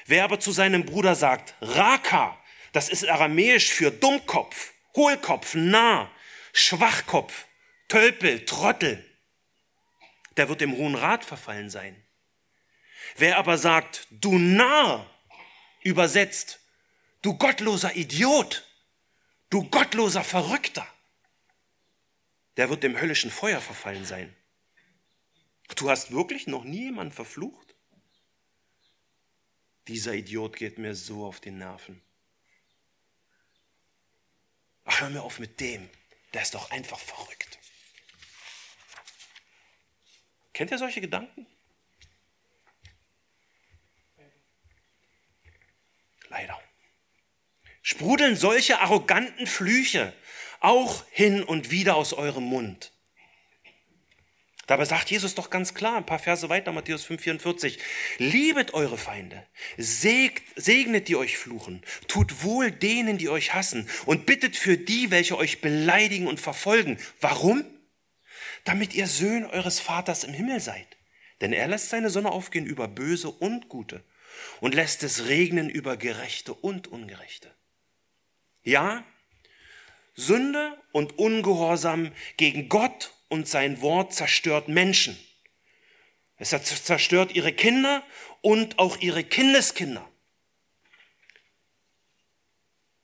Wer 0.06 0.24
aber 0.24 0.40
zu 0.40 0.52
seinem 0.52 0.84
Bruder 0.84 1.14
sagt, 1.14 1.54
Raka, 1.60 2.38
das 2.72 2.88
ist 2.88 3.08
aramäisch 3.08 3.72
für 3.72 3.90
Dummkopf, 3.90 4.72
Hohlkopf, 4.96 5.54
Nah, 5.54 6.10
Schwachkopf, 6.52 7.46
Tölpel, 7.88 8.44
Trottel. 8.44 9.04
Der 10.36 10.48
wird 10.48 10.60
dem 10.60 10.76
Hohen 10.76 10.94
Rat 10.94 11.24
verfallen 11.24 11.70
sein. 11.70 12.02
Wer 13.16 13.38
aber 13.38 13.58
sagt, 13.58 14.06
du 14.10 14.38
Narr, 14.38 15.08
übersetzt, 15.82 16.60
du 17.20 17.36
gottloser 17.36 17.94
Idiot, 17.96 18.64
du 19.50 19.68
gottloser 19.68 20.24
Verrückter, 20.24 20.86
der 22.56 22.68
wird 22.68 22.82
dem 22.82 23.00
höllischen 23.00 23.30
Feuer 23.30 23.60
verfallen 23.60 24.04
sein. 24.04 24.34
Du 25.76 25.88
hast 25.90 26.12
wirklich 26.12 26.46
noch 26.46 26.64
nie 26.64 26.84
jemanden 26.84 27.12
verflucht? 27.12 27.74
Dieser 29.88 30.14
Idiot 30.14 30.56
geht 30.56 30.78
mir 30.78 30.94
so 30.94 31.24
auf 31.24 31.40
die 31.40 31.50
Nerven. 31.50 32.00
Ach, 34.84 35.00
hör 35.00 35.10
mir 35.10 35.22
auf 35.22 35.38
mit 35.38 35.58
dem. 35.60 35.88
Der 36.34 36.42
ist 36.42 36.54
doch 36.54 36.70
einfach 36.70 36.98
verrückt. 36.98 37.58
Kennt 40.52 40.70
ihr 40.70 40.78
solche 40.78 41.00
Gedanken? 41.00 41.46
sprudeln 48.02 48.36
solche 48.36 48.80
arroganten 48.80 49.46
Flüche 49.46 50.12
auch 50.62 51.04
hin 51.10 51.42
und 51.42 51.70
wieder 51.70 51.96
aus 51.96 52.12
eurem 52.12 52.44
Mund. 52.44 52.92
Dabei 54.68 54.84
sagt 54.84 55.10
Jesus 55.10 55.34
doch 55.34 55.50
ganz 55.50 55.74
klar, 55.74 55.96
ein 55.96 56.06
paar 56.06 56.20
Verse 56.20 56.48
weiter, 56.48 56.70
Matthäus 56.72 57.04
5,44, 57.04 57.78
liebet 58.18 58.74
eure 58.74 58.96
Feinde, 58.96 59.44
segnet 59.76 61.08
die 61.08 61.16
euch 61.16 61.36
fluchen, 61.36 61.82
tut 62.06 62.44
wohl 62.44 62.70
denen, 62.70 63.18
die 63.18 63.28
euch 63.28 63.54
hassen 63.54 63.88
und 64.06 64.24
bittet 64.24 64.56
für 64.56 64.78
die, 64.78 65.10
welche 65.10 65.36
euch 65.36 65.60
beleidigen 65.60 66.28
und 66.28 66.40
verfolgen. 66.40 66.98
Warum? 67.20 67.64
Damit 68.64 68.94
ihr 68.94 69.08
Söhne 69.08 69.50
eures 69.50 69.80
Vaters 69.80 70.22
im 70.22 70.32
Himmel 70.32 70.60
seid. 70.60 70.86
Denn 71.40 71.52
er 71.52 71.66
lässt 71.66 71.90
seine 71.90 72.08
Sonne 72.08 72.30
aufgehen 72.30 72.64
über 72.64 72.86
Böse 72.86 73.30
und 73.30 73.68
Gute 73.68 74.04
und 74.60 74.76
lässt 74.76 75.02
es 75.02 75.26
regnen 75.26 75.68
über 75.68 75.96
Gerechte 75.96 76.54
und 76.54 76.86
Ungerechte. 76.86 77.52
Ja, 78.62 79.04
Sünde 80.14 80.80
und 80.92 81.18
Ungehorsam 81.18 82.12
gegen 82.36 82.68
Gott 82.68 83.12
und 83.28 83.48
sein 83.48 83.80
Wort 83.80 84.12
zerstört 84.14 84.68
Menschen. 84.68 85.18
Es 86.36 86.50
zerstört 86.84 87.32
ihre 87.32 87.52
Kinder 87.52 88.04
und 88.40 88.78
auch 88.78 88.98
ihre 88.98 89.24
Kindeskinder. 89.24 90.08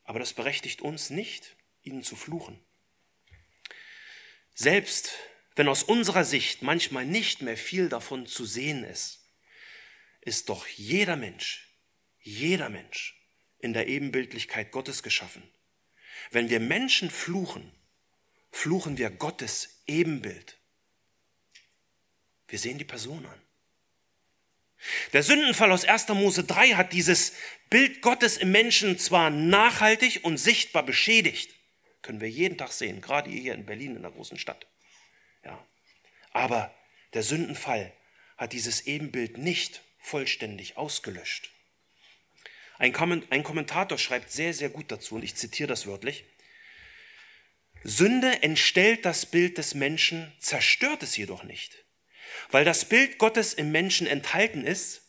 Aber 0.05 0.19
das 0.19 0.33
berechtigt 0.33 0.83
uns 0.83 1.11
nicht, 1.11 1.57
ihnen 1.83 2.03
zu 2.03 2.17
fluchen. 2.17 2.59
Selbst 4.55 5.13
wenn 5.55 5.69
aus 5.69 5.83
unserer 5.83 6.25
Sicht 6.25 6.63
manchmal 6.63 7.05
nicht 7.05 7.43
mehr 7.43 7.57
viel 7.57 7.89
davon 7.89 8.27
zu 8.27 8.45
sehen 8.45 8.85
ist, 8.85 9.25
ist 10.21 10.49
doch 10.49 10.67
jeder 10.67 11.17
Mensch, 11.17 11.69
jeder 12.21 12.69
Mensch 12.69 13.21
in 13.59 13.73
der 13.73 13.89
Ebenbildlichkeit 13.89 14.71
Gottes 14.71 15.03
geschaffen. 15.03 15.43
Wenn 16.31 16.51
wir 16.51 16.61
Menschen 16.61 17.11
fluchen, 17.11 17.73
fluchen 18.51 18.99
wir 18.99 19.11
Gottes 19.11 19.81
Ebenbild. 19.87 20.57
Wir 22.49 22.59
sehen 22.59 22.79
die 22.79 22.85
Person 22.85 23.25
an. 23.27 23.41
Der 25.13 25.23
Sündenfall 25.23 25.73
aus 25.73 25.85
1. 25.85 26.09
Mose 26.09 26.45
3 26.45 26.75
hat 26.75 26.93
dieses 26.93 27.33
Bild 27.69 28.01
Gottes 28.01 28.37
im 28.37 28.53
Menschen 28.53 28.99
zwar 28.99 29.31
nachhaltig 29.31 30.21
und 30.23 30.39
sichtbar 30.39 30.85
beschädigt, 30.85 31.53
können 32.03 32.21
wir 32.21 32.31
jeden 32.31 32.57
Tag 32.57 32.73
sehen, 32.73 33.01
gerade 33.01 33.29
hier 33.29 33.55
in 33.55 33.67
Berlin, 33.67 33.97
in 33.97 34.03
der 34.03 34.13
großen 34.13 34.39
Stadt. 34.39 34.67
Ja. 35.45 35.63
Aber 36.33 36.75
der 37.13 37.23
Sündenfall 37.23 37.93
hat 38.37 38.53
dieses 38.53 38.87
Ebenbild 38.87 39.37
nicht 39.37 39.83
vollständig 39.99 40.77
ausgelöscht. 40.77 41.51
Ein 42.79 42.93
Kommentator 42.93 43.99
schreibt 43.99 44.31
sehr, 44.31 44.55
sehr 44.55 44.69
gut 44.69 44.91
dazu, 44.91 45.17
und 45.17 45.25
ich 45.25 45.35
zitiere 45.35 45.67
das 45.67 45.87
wörtlich. 45.87 46.25
Sünde 47.85 48.43
entstellt 48.43 49.05
das 49.05 49.27
Bild 49.27 49.59
des 49.59 49.75
Menschen, 49.75 50.33
zerstört 50.39 51.03
es 51.03 51.17
jedoch 51.17 51.45
nicht. 51.45 51.85
Weil 52.51 52.65
das 52.65 52.85
Bild 52.85 53.19
Gottes 53.19 53.53
im 53.55 53.73
Menschen 53.73 54.07
enthalten 54.07 54.65
ist, 54.65 55.03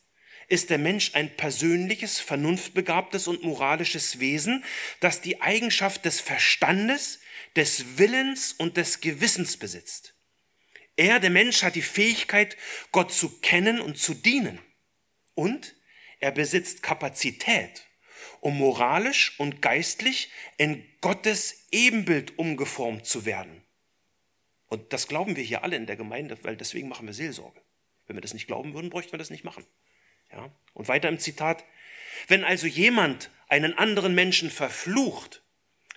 ist 0.47 0.71
der 0.71 0.79
Mensch 0.79 1.11
ein 1.13 1.35
persönliches, 1.35 2.19
vernunftbegabtes 2.19 3.27
und 3.27 3.43
moralisches 3.43 4.19
Wesen, 4.19 4.63
das 4.99 5.21
die 5.21 5.41
Eigenschaft 5.41 6.05
des 6.05 6.19
Verstandes, 6.19 7.19
des 7.55 7.97
Willens 7.97 8.53
und 8.53 8.77
des 8.77 8.99
Gewissens 8.99 9.57
besitzt. 9.57 10.15
Er, 10.95 11.19
der 11.19 11.29
Mensch, 11.29 11.61
hat 11.61 11.75
die 11.75 11.83
Fähigkeit, 11.83 12.57
Gott 12.91 13.13
zu 13.13 13.39
kennen 13.41 13.79
und 13.79 13.97
zu 13.99 14.15
dienen. 14.15 14.59
Und 15.35 15.75
er 16.19 16.31
besitzt 16.31 16.83
Kapazität, 16.83 17.85
um 18.41 18.57
moralisch 18.57 19.39
und 19.39 19.61
geistlich 19.61 20.31
in 20.57 20.85
Gottes 21.01 21.67
Ebenbild 21.71 22.37
umgeformt 22.37 23.05
zu 23.05 23.25
werden. 23.25 23.63
Und 24.67 24.93
das 24.93 25.07
glauben 25.07 25.35
wir 25.35 25.43
hier 25.43 25.63
alle 25.63 25.75
in 25.75 25.87
der 25.87 25.95
Gemeinde, 25.95 26.37
weil 26.43 26.55
deswegen 26.55 26.89
machen 26.89 27.07
wir 27.07 27.13
Seelsorge. 27.13 27.61
Wenn 28.05 28.15
wir 28.15 28.21
das 28.21 28.33
nicht 28.33 28.47
glauben 28.47 28.73
würden, 28.73 28.89
bräuchten 28.89 29.11
wir 29.11 29.19
das 29.19 29.29
nicht 29.29 29.43
machen. 29.43 29.65
Ja? 30.31 30.51
Und 30.73 30.87
weiter 30.87 31.09
im 31.09 31.19
Zitat. 31.19 31.63
Wenn 32.27 32.43
also 32.43 32.67
jemand 32.67 33.29
einen 33.47 33.77
anderen 33.77 34.13
Menschen 34.13 34.51
verflucht, 34.51 35.43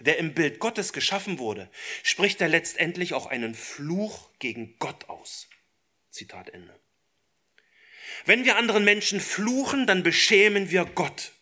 der 0.01 0.19
im 0.19 0.35
Bild 0.35 0.59
Gottes 0.59 0.93
geschaffen 0.93 1.39
wurde, 1.39 1.71
spricht 2.03 2.41
er 2.41 2.49
letztendlich 2.49 3.15
auch 3.15 3.27
einen 3.27 3.55
Fluch 3.55 4.31
gegen 4.39 4.79
Gott 4.79 5.09
aus. 5.09 5.49
Zitat 6.11 6.49
Ende. 6.51 6.82
Wenn 8.25 8.45
wir 8.45 8.57
anderen 8.57 8.85
Menschen 8.85 9.21
fluchen, 9.21 9.87
dann 9.87 10.03
beschämen 10.03 10.71
wir 10.71 10.85
Gott. 10.85 11.33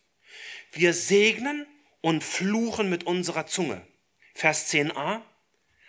Wir 0.73 0.95
segnen 0.95 1.67
und 2.01 2.23
fluchen 2.25 2.89
mit 2.89 3.05
unserer 3.05 3.47
Zunge. 3.47 3.87
Vers 4.35 4.73
10a. 4.73 5.23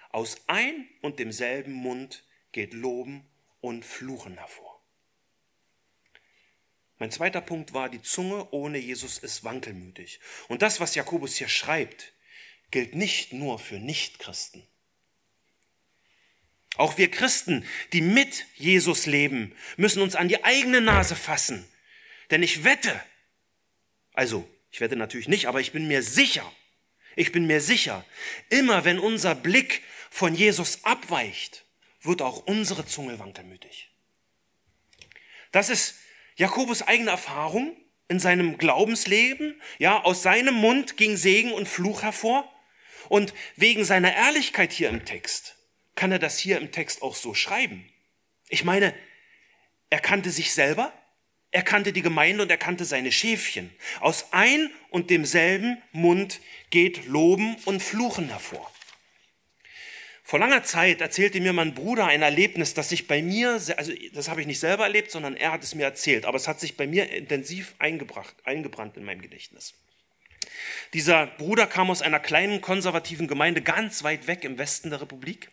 Aus 0.09 0.37
ein 0.47 0.89
und 1.01 1.19
demselben 1.19 1.71
Mund 1.71 2.23
geht 2.51 2.73
Loben 2.73 3.29
und 3.61 3.85
Fluchen 3.85 4.37
hervor. 4.37 4.71
Mein 6.97 7.11
zweiter 7.11 7.41
Punkt 7.41 7.73
war, 7.73 7.89
die 7.89 8.01
Zunge 8.01 8.51
ohne 8.51 8.77
Jesus 8.77 9.17
ist 9.17 9.43
wankelmütig. 9.43 10.19
Und 10.49 10.61
das, 10.61 10.79
was 10.79 10.95
Jakobus 10.95 11.35
hier 11.35 11.47
schreibt, 11.47 12.13
gilt 12.69 12.93
nicht 12.93 13.33
nur 13.33 13.57
für 13.57 13.79
Nichtchristen. 13.79 14.67
Auch 16.77 16.97
wir 16.97 17.11
Christen, 17.11 17.65
die 17.93 18.01
mit 18.01 18.45
Jesus 18.55 19.05
leben, 19.05 19.53
müssen 19.77 20.01
uns 20.01 20.15
an 20.15 20.27
die 20.29 20.43
eigene 20.43 20.81
Nase 20.81 21.15
fassen. 21.15 21.67
Denn 22.29 22.43
ich 22.43 22.63
wette, 22.63 23.01
also 24.13 24.47
ich 24.71 24.79
wette 24.79 24.95
natürlich 24.95 25.27
nicht, 25.27 25.47
aber 25.47 25.59
ich 25.59 25.73
bin 25.73 25.87
mir 25.87 26.01
sicher, 26.01 26.49
ich 27.15 27.31
bin 27.31 27.45
mir 27.45 27.59
sicher, 27.59 28.05
immer 28.49 28.85
wenn 28.85 28.99
unser 28.99 29.35
Blick 29.35 29.81
von 30.09 30.33
Jesus 30.33 30.83
abweicht, 30.83 31.65
wird 32.01 32.21
auch 32.21 32.45
unsere 32.45 32.85
Zunge 32.85 33.19
wankelmütig. 33.19 33.89
Das 35.51 35.69
ist 35.69 35.95
Jakobus 36.35 36.81
eigene 36.81 37.11
Erfahrung 37.11 37.75
in 38.07 38.19
seinem 38.19 38.57
Glaubensleben. 38.57 39.61
Ja, 39.77 40.01
aus 40.01 40.23
seinem 40.23 40.55
Mund 40.55 40.97
ging 40.97 41.17
Segen 41.17 41.51
und 41.51 41.67
Fluch 41.67 42.01
hervor. 42.01 42.49
Und 43.09 43.33
wegen 43.57 43.83
seiner 43.83 44.15
Ehrlichkeit 44.15 44.71
hier 44.71 44.89
im 44.89 45.03
Text 45.05 45.55
kann 45.95 46.11
er 46.11 46.19
das 46.19 46.39
hier 46.39 46.57
im 46.57 46.71
Text 46.71 47.01
auch 47.01 47.15
so 47.15 47.33
schreiben. 47.33 47.87
Ich 48.49 48.63
meine, 48.63 48.93
er 49.89 49.99
kannte 49.99 50.31
sich 50.31 50.53
selber, 50.53 50.93
er 51.51 51.63
kannte 51.63 51.91
die 51.91 52.01
Gemeinde 52.01 52.43
und 52.43 52.49
er 52.49 52.57
kannte 52.57 52.85
seine 52.85 53.11
Schäfchen. 53.11 53.69
Aus 53.99 54.27
ein 54.31 54.71
und 54.89 55.09
demselben 55.09 55.81
Mund 55.91 56.39
geht 56.69 57.05
Loben 57.05 57.55
und 57.65 57.83
Fluchen 57.83 58.29
hervor. 58.29 58.71
Vor 60.23 60.39
langer 60.39 60.63
Zeit 60.63 61.01
erzählte 61.01 61.41
mir 61.41 61.51
mein 61.51 61.73
Bruder 61.73 62.05
ein 62.05 62.21
Erlebnis, 62.21 62.73
das 62.73 62.87
sich 62.87 63.05
bei 63.05 63.21
mir, 63.21 63.59
also 63.75 63.91
das 64.13 64.29
habe 64.29 64.39
ich 64.39 64.47
nicht 64.47 64.61
selber 64.61 64.85
erlebt, 64.85 65.11
sondern 65.11 65.35
er 65.35 65.51
hat 65.51 65.61
es 65.61 65.75
mir 65.75 65.83
erzählt, 65.83 66.23
aber 66.23 66.37
es 66.37 66.47
hat 66.47 66.57
sich 66.57 66.77
bei 66.77 66.87
mir 66.87 67.11
intensiv 67.11 67.75
eingebracht, 67.79 68.33
eingebrannt 68.45 68.95
in 68.95 69.03
meinem 69.03 69.21
Gedächtnis. 69.21 69.73
Dieser 70.93 71.27
Bruder 71.27 71.67
kam 71.67 71.89
aus 71.89 72.01
einer 72.01 72.21
kleinen 72.21 72.61
konservativen 72.61 73.27
Gemeinde 73.27 73.61
ganz 73.61 74.03
weit 74.03 74.27
weg 74.27 74.45
im 74.45 74.57
Westen 74.57 74.89
der 74.89 75.01
Republik. 75.01 75.49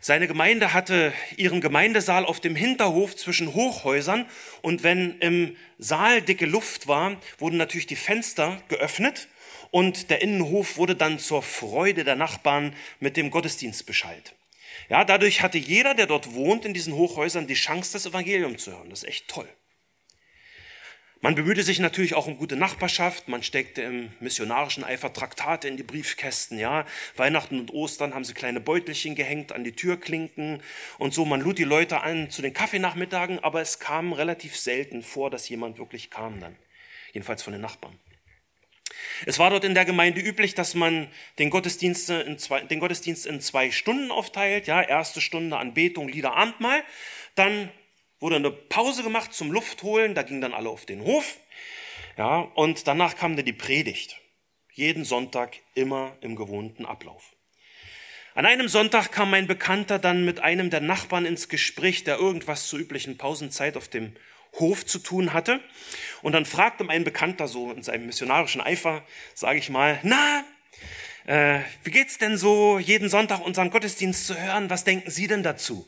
Seine 0.00 0.26
Gemeinde 0.26 0.74
hatte 0.74 1.14
ihren 1.36 1.62
Gemeindesaal 1.62 2.26
auf 2.26 2.38
dem 2.38 2.54
Hinterhof 2.56 3.16
zwischen 3.16 3.54
Hochhäusern 3.54 4.26
und 4.60 4.82
wenn 4.82 5.18
im 5.20 5.56
Saal 5.78 6.20
dicke 6.20 6.44
Luft 6.44 6.88
war, 6.88 7.16
wurden 7.38 7.56
natürlich 7.56 7.86
die 7.86 7.96
Fenster 7.96 8.60
geöffnet 8.68 9.28
und 9.70 10.10
der 10.10 10.20
Innenhof 10.20 10.76
wurde 10.76 10.94
dann 10.94 11.18
zur 11.18 11.42
Freude 11.42 12.04
der 12.04 12.16
Nachbarn 12.16 12.74
mit 13.00 13.16
dem 13.16 13.30
Gottesdienst 13.30 13.86
beschallt. 13.86 14.34
Ja, 14.88 15.04
dadurch 15.04 15.40
hatte 15.40 15.58
jeder, 15.58 15.94
der 15.94 16.06
dort 16.06 16.34
wohnt, 16.34 16.64
in 16.64 16.74
diesen 16.74 16.94
Hochhäusern 16.94 17.46
die 17.46 17.54
Chance, 17.54 17.94
das 17.94 18.06
Evangelium 18.06 18.58
zu 18.58 18.72
hören. 18.72 18.90
Das 18.90 19.02
ist 19.02 19.08
echt 19.08 19.28
toll. 19.28 19.48
Man 21.24 21.36
bemühte 21.36 21.62
sich 21.62 21.78
natürlich 21.78 22.12
auch 22.12 22.26
um 22.26 22.36
gute 22.36 22.54
Nachbarschaft. 22.54 23.28
Man 23.28 23.42
steckte 23.42 23.80
im 23.80 24.10
missionarischen 24.20 24.84
Eifer 24.84 25.10
Traktate 25.10 25.66
in 25.68 25.78
die 25.78 25.82
Briefkästen. 25.82 26.58
Ja, 26.58 26.84
Weihnachten 27.16 27.58
und 27.58 27.72
Ostern 27.72 28.12
haben 28.12 28.24
sie 28.24 28.34
kleine 28.34 28.60
Beutelchen 28.60 29.14
gehängt 29.14 29.50
an 29.50 29.64
die 29.64 29.72
Türklinken 29.72 30.62
und 30.98 31.14
so. 31.14 31.24
Man 31.24 31.40
lud 31.40 31.56
die 31.56 31.64
Leute 31.64 32.02
an 32.02 32.28
zu 32.28 32.42
den 32.42 32.52
Kaffeenachmittagen, 32.52 33.38
aber 33.42 33.62
es 33.62 33.78
kam 33.78 34.12
relativ 34.12 34.54
selten 34.54 35.02
vor, 35.02 35.30
dass 35.30 35.48
jemand 35.48 35.78
wirklich 35.78 36.10
kam 36.10 36.40
dann. 36.40 36.56
Jedenfalls 37.14 37.42
von 37.42 37.54
den 37.54 37.62
Nachbarn. 37.62 37.98
Es 39.24 39.38
war 39.38 39.48
dort 39.48 39.64
in 39.64 39.72
der 39.72 39.86
Gemeinde 39.86 40.20
üblich, 40.20 40.54
dass 40.54 40.74
man 40.74 41.08
den 41.38 41.48
Gottesdienst 41.48 42.10
in 42.10 42.36
zwei, 42.36 42.60
den 42.60 42.80
Gottesdienst 42.80 43.24
in 43.24 43.40
zwei 43.40 43.70
Stunden 43.70 44.10
aufteilt. 44.10 44.66
Ja, 44.66 44.82
erste 44.82 45.22
Stunde 45.22 45.56
Anbetung, 45.56 46.06
Lieder, 46.06 46.36
Abendmahl. 46.36 46.84
Dann 47.34 47.70
wurde 48.24 48.36
eine 48.36 48.50
Pause 48.50 49.02
gemacht 49.02 49.34
zum 49.34 49.52
Luftholen, 49.52 50.14
da 50.14 50.22
gingen 50.22 50.40
dann 50.40 50.54
alle 50.54 50.70
auf 50.70 50.86
den 50.86 51.02
Hof. 51.02 51.36
Ja, 52.16 52.38
und 52.54 52.86
danach 52.86 53.16
kam 53.16 53.36
dann 53.36 53.44
die 53.44 53.52
Predigt. 53.52 54.18
Jeden 54.72 55.04
Sonntag 55.04 55.58
immer 55.74 56.16
im 56.22 56.34
gewohnten 56.34 56.86
Ablauf. 56.86 57.36
An 58.34 58.46
einem 58.46 58.68
Sonntag 58.68 59.12
kam 59.12 59.28
mein 59.28 59.46
Bekannter 59.46 59.98
dann 59.98 60.24
mit 60.24 60.40
einem 60.40 60.70
der 60.70 60.80
Nachbarn 60.80 61.26
ins 61.26 61.50
Gespräch, 61.50 62.02
der 62.04 62.16
irgendwas 62.16 62.66
zur 62.66 62.78
üblichen 62.78 63.18
Pausenzeit 63.18 63.76
auf 63.76 63.88
dem 63.88 64.16
Hof 64.58 64.86
zu 64.86 65.00
tun 65.00 65.34
hatte. 65.34 65.60
Und 66.22 66.32
dann 66.32 66.46
fragte 66.46 66.82
mein 66.82 67.04
Bekannter 67.04 67.46
so 67.46 67.72
in 67.72 67.82
seinem 67.82 68.06
missionarischen 68.06 68.62
Eifer, 68.62 69.04
sage 69.34 69.58
ich 69.58 69.68
mal, 69.68 70.00
na, 70.02 70.46
äh, 71.26 71.60
wie 71.82 71.90
geht's 71.90 72.16
denn 72.16 72.38
so, 72.38 72.78
jeden 72.78 73.10
Sonntag 73.10 73.44
unseren 73.44 73.68
Gottesdienst 73.68 74.26
zu 74.26 74.40
hören? 74.40 74.70
Was 74.70 74.84
denken 74.84 75.10
Sie 75.10 75.26
denn 75.26 75.42
dazu? 75.42 75.86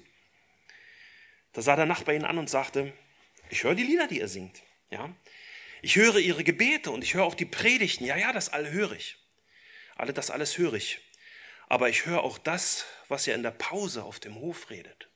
Da 1.56 1.62
sah 1.62 1.74
der 1.74 1.86
Nachbar 1.86 2.14
ihn 2.14 2.26
an 2.26 2.36
und 2.36 2.50
sagte, 2.50 2.92
ich 3.48 3.64
höre 3.64 3.74
die 3.74 3.82
Lieder, 3.82 4.06
die 4.06 4.18
ihr 4.18 4.28
singt. 4.28 4.62
Ja, 4.90 5.16
ich 5.80 5.96
höre 5.96 6.18
ihre 6.18 6.44
Gebete 6.44 6.90
und 6.90 7.02
ich 7.02 7.14
höre 7.14 7.24
auch 7.24 7.34
die 7.34 7.46
Predigten. 7.46 8.04
Ja, 8.04 8.14
ja, 8.14 8.34
das 8.34 8.50
alle 8.50 8.70
höre 8.72 8.92
ich. 8.92 9.16
Alle, 9.94 10.12
das 10.12 10.30
alles 10.30 10.58
höre 10.58 10.74
ich. 10.74 11.00
Aber 11.66 11.88
ich 11.88 12.04
höre 12.04 12.22
auch 12.22 12.36
das, 12.36 12.84
was 13.08 13.26
ihr 13.26 13.34
in 13.34 13.42
der 13.42 13.52
Pause 13.52 14.04
auf 14.04 14.20
dem 14.20 14.34
Hof 14.34 14.68
redet. 14.68 15.08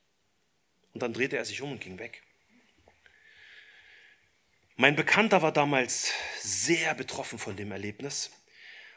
Und 0.94 1.02
dann 1.02 1.12
drehte 1.12 1.36
er 1.36 1.44
sich 1.44 1.60
um 1.60 1.72
und 1.72 1.80
ging 1.82 1.98
weg. 1.98 2.22
Mein 4.76 4.96
Bekannter 4.96 5.42
war 5.42 5.52
damals 5.52 6.14
sehr 6.40 6.94
betroffen 6.94 7.38
von 7.38 7.54
dem 7.54 7.70
Erlebnis. 7.70 8.30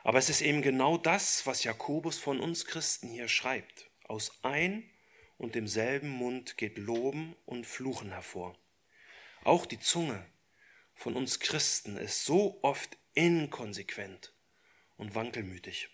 Aber 0.05 0.17
es 0.17 0.29
ist 0.29 0.39
eben 0.39 0.61
genau 0.61 0.97
das, 0.97 1.45
was 1.45 1.65
Jakobus 1.65 2.17
von 2.17 2.39
uns 2.39 2.63
Christen 2.63 3.09
hier 3.09 3.27
schreibt. 3.27 3.89
Aus 4.05 4.31
ein 4.43 4.89
und 5.37 5.55
demselben 5.55 6.09
Mund 6.09 6.57
geht 6.57 6.77
Loben 6.77 7.35
und 7.45 7.65
Fluchen 7.65 8.11
hervor. 8.11 8.57
Auch 9.43 9.65
die 9.65 9.79
Zunge 9.79 10.25
von 10.95 11.15
uns 11.15 11.39
Christen 11.39 11.97
ist 11.97 12.25
so 12.25 12.59
oft 12.61 12.97
inkonsequent 13.13 14.33
und 14.97 15.15
wankelmütig. 15.15 15.89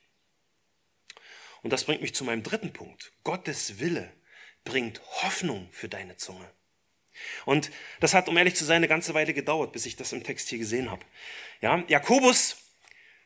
Und 1.62 1.74
das 1.74 1.84
bringt 1.86 2.02
mich 2.02 2.16
zu 2.16 2.24
meinem 2.24 2.44
dritten 2.44 2.74
Punkt. 2.74 3.12
Gottes 3.24 3.80
Wille 3.80 4.14
bringt 4.64 5.02
Hoffnung 5.24 5.70
für 5.72 5.90
deine 5.90 6.16
Zunge. 6.16 6.50
Und 7.46 7.72
das 8.00 8.14
hat, 8.14 8.30
um 8.30 8.38
ehrlich 8.38 8.56
zu 8.56 8.64
sein, 8.64 8.78
eine 8.78 8.88
ganze 8.88 9.14
Weile 9.14 9.34
gedauert, 9.34 9.74
bis 9.74 9.86
ich 9.86 9.96
das 9.96 10.14
im 10.14 10.24
Text 10.24 10.48
hier 10.50 10.60
gesehen 10.60 10.90
habe. 10.90 11.06
Ja, 11.62 11.84
Jakobus 11.88 12.59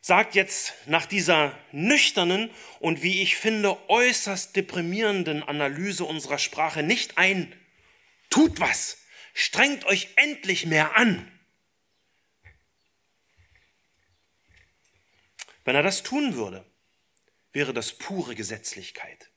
sagt 0.04 0.36
jetzt 0.36 0.74
nach 0.86 1.06
dieser 1.06 1.58
nüchternen 1.72 2.52
und 2.82 3.04
wie 3.04 3.22
ich 3.22 3.38
finde 3.38 3.90
äußerst 3.90 4.54
deprimierenden 4.54 5.42
Analyse 5.44 6.04
unserer 6.04 6.40
Sprache 6.40 6.84
nicht 6.84 7.18
ein, 7.18 7.56
tut 8.30 8.60
was, 8.60 8.98
strengt 9.34 9.86
euch 9.86 10.10
endlich 10.18 10.66
mehr 10.66 10.98
an. 10.98 11.32
Wenn 15.64 15.78
er 15.78 15.84
das 15.84 16.04
tun 16.04 16.36
würde, 16.36 16.66
wäre 17.54 17.74
das 17.74 17.94
pure 17.94 18.36
Gesetzlichkeit. 18.36 19.30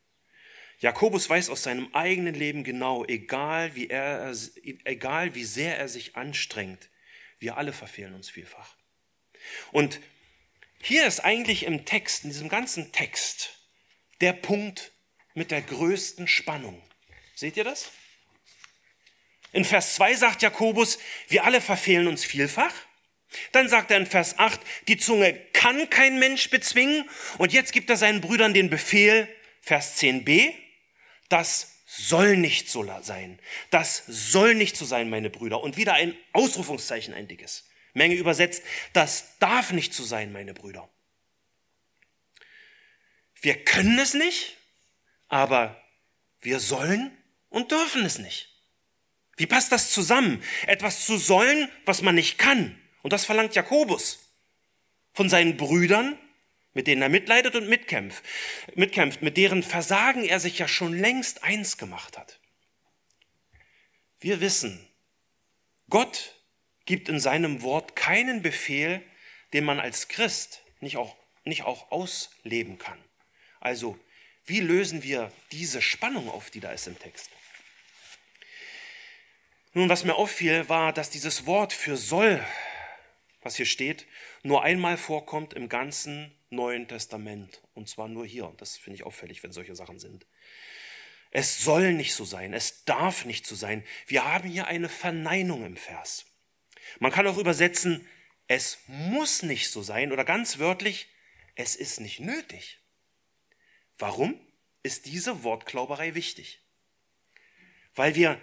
Jakobus 0.81 1.31
weiß 1.31 1.49
aus 1.49 1.63
seinem 1.63 1.95
eigenen 1.95 2.35
Leben 2.35 2.65
genau, 2.65 3.05
egal 3.05 3.77
wie, 3.77 3.89
er, 3.89 4.35
egal 4.85 5.37
wie 5.37 5.45
sehr 5.45 5.79
er 5.79 5.89
sich 5.89 6.17
anstrengt, 6.17 6.91
wir 7.39 7.57
alle 7.57 7.73
verfehlen 7.73 8.15
uns 8.15 8.29
vielfach. 8.29 8.75
Und 9.71 10.01
hier 10.87 11.05
ist 11.05 11.21
eigentlich 11.21 11.65
im 11.65 11.85
Text, 11.85 12.23
in 12.23 12.31
diesem 12.31 12.49
ganzen 12.49 12.93
Text, 12.93 13.51
der 14.21 14.33
Punkt 14.33 14.93
mit 15.35 15.51
der 15.51 15.61
größten 15.61 16.29
Spannung. 16.29 16.81
Seht 17.35 17.57
ihr 17.57 17.65
das? 17.65 17.91
In 19.53 19.65
Vers 19.65 19.95
2 19.95 20.15
sagt 20.15 20.43
Jakobus, 20.43 20.99
wir 21.27 21.45
alle 21.45 21.61
verfehlen 21.61 22.07
uns 22.07 22.25
vielfach. 22.25 22.73
Dann 23.51 23.69
sagt 23.69 23.91
er 23.91 23.97
in 23.97 24.07
Vers 24.07 24.39
8, 24.39 24.61
die 24.87 24.97
Zunge 24.97 25.35
kann 25.53 25.91
kein 25.91 26.21
Mensch 26.21 26.51
bezwingen. 26.51 27.11
Und 27.39 27.53
jetzt 27.53 27.73
gibt 27.73 27.91
er 27.91 27.97
seinen 27.97 28.21
Brüdern 28.21 28.55
den 28.55 28.71
Befehl, 28.71 29.29
Vers 29.63 30.01
10b, 30.01 30.53
das 31.29 31.83
soll 31.87 32.37
nicht 32.37 32.71
so 32.71 32.89
sein. 33.03 33.41
Das 33.71 34.05
soll 34.07 34.55
nicht 34.55 34.77
so 34.77 34.85
sein, 34.85 35.11
meine 35.11 35.31
Brüder. 35.31 35.61
Und 35.61 35.77
wieder 35.77 35.95
ein 35.95 36.17
Ausrufungszeichen, 36.33 37.13
ein 37.13 37.27
dickes. 37.27 37.66
Menge 37.97 38.15
übersetzt, 38.15 38.63
das 38.93 39.39
darf 39.39 39.73
nicht 39.73 39.95
so 39.95 40.05
sein, 40.05 40.31
meine 40.31 40.55
Brüder. 40.55 40.89
Wir 43.41 43.65
können 43.65 43.99
es 43.99 44.15
nicht, 44.15 44.57
aber 45.29 45.83
wir 46.41 46.61
sollen 46.61 47.17
und 47.49 47.73
dürfen 47.73 48.05
es 48.05 48.19
nicht. 48.19 48.53
Wie 49.37 49.47
passt 49.47 49.73
das 49.73 49.91
zusammen? 49.91 50.43
Etwas 50.67 51.07
zu 51.07 51.19
sollen, 51.19 51.71
was 51.85 52.03
man 52.03 52.15
nicht 52.15 52.39
kann. 52.39 52.81
Und 53.03 53.13
das 53.13 53.25
verlangt 53.25 53.55
Jakobus 53.55 54.19
von 55.13 55.29
seinen 55.29 55.57
Brüdern, 55.57 56.19
mit 56.75 56.87
denen 56.87 57.03
er 57.03 57.09
mitleidet 57.09 57.55
und 57.55 57.69
mitkämpft, 57.69 58.23
mitkämpft, 58.75 59.23
mit 59.23 59.39
deren 59.39 59.63
Versagen 59.63 60.25
er 60.25 60.41
sich 60.41 60.59
ja 60.59 60.69
schon 60.69 60.99
längst 60.99 61.43
eins 61.43 61.79
gemacht 61.79 62.19
hat. 62.19 62.41
Wir 64.21 64.41
wissen, 64.41 64.87
Gott 65.89 66.36
gibt 66.87 67.09
in 67.09 67.21
seinem 67.21 67.63
Wort 67.63 67.97
keinen 67.97 68.43
Befehl, 68.43 69.03
den 69.53 69.65
man 69.65 69.81
als 69.81 70.09
Christ 70.09 70.63
nicht 70.81 70.97
auch, 70.97 71.17
nicht 71.45 71.63
auch 71.63 71.91
ausleben 71.91 72.79
kann. 72.79 72.99
Also, 73.61 73.99
wie 74.45 74.61
lösen 74.61 75.03
wir 75.03 75.33
diese 75.51 75.83
Spannung 75.83 76.31
auf, 76.31 76.51
die 76.51 76.61
da 76.61 76.71
ist 76.71 76.87
im 76.87 76.99
Text? 76.99 77.31
Nun, 79.73 79.89
was 79.89 80.05
mir 80.05 80.15
auffiel, 80.15 80.69
war, 80.69 80.93
dass 80.93 81.11
dieses 81.11 81.45
Wort 81.45 81.73
für 81.73 81.97
soll, 81.97 82.43
was 83.43 83.57
hier 83.57 83.67
steht, 83.67 84.07
nur 84.43 84.63
einmal 84.63 84.97
vorkommt 84.97 85.53
im 85.53 85.69
ganzen 85.69 86.33
Neuen 86.49 86.89
Testament. 86.89 87.61
Und 87.75 87.89
zwar 87.89 88.09
nur 88.09 88.25
hier. 88.25 88.55
Das 88.57 88.77
finde 88.77 88.95
ich 88.95 89.05
auffällig, 89.05 89.43
wenn 89.43 89.53
solche 89.53 89.75
Sachen 89.75 89.99
sind. 89.99 90.27
Es 91.31 91.59
soll 91.59 91.93
nicht 91.93 92.15
so 92.15 92.25
sein. 92.25 92.55
Es 92.55 92.85
darf 92.85 93.25
nicht 93.25 93.47
so 93.47 93.55
sein. 93.55 93.85
Wir 94.07 94.25
haben 94.25 94.49
hier 94.49 94.67
eine 94.67 94.89
Verneinung 94.89 95.67
im 95.67 95.77
Vers. 95.77 96.25
Man 96.99 97.13
kann 97.13 97.27
auch 97.27 97.39
übersetzen, 97.39 98.07
es 98.49 98.79
muss 98.87 99.43
nicht 99.43 99.71
so 99.71 99.83
sein 99.83 100.13
oder 100.13 100.25
ganz 100.25 100.59
wörtlich, 100.59 101.09
es 101.55 101.75
ist 101.75 102.01
nicht 102.01 102.21
nötig. 102.21 102.79
Warum 103.99 104.39
ist 104.83 105.07
diese 105.07 105.43
Wortklauberei 105.43 106.15
wichtig? 106.15 106.61
Weil 107.95 108.15
wir 108.15 108.41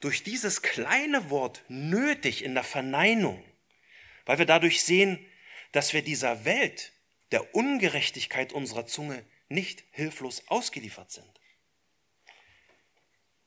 durch 0.00 0.22
dieses 0.22 0.62
kleine 0.62 1.30
Wort 1.30 1.62
nötig 1.68 2.44
in 2.44 2.54
der 2.54 2.64
Verneinung, 2.64 3.42
weil 4.24 4.38
wir 4.38 4.46
dadurch 4.46 4.82
sehen, 4.82 5.24
dass 5.72 5.92
wir 5.92 6.02
dieser 6.02 6.44
Welt, 6.44 6.92
der 7.32 7.54
Ungerechtigkeit 7.54 8.52
unserer 8.52 8.86
Zunge 8.86 9.24
nicht 9.48 9.84
hilflos 9.92 10.42
ausgeliefert 10.48 11.10
sind. 11.10 11.40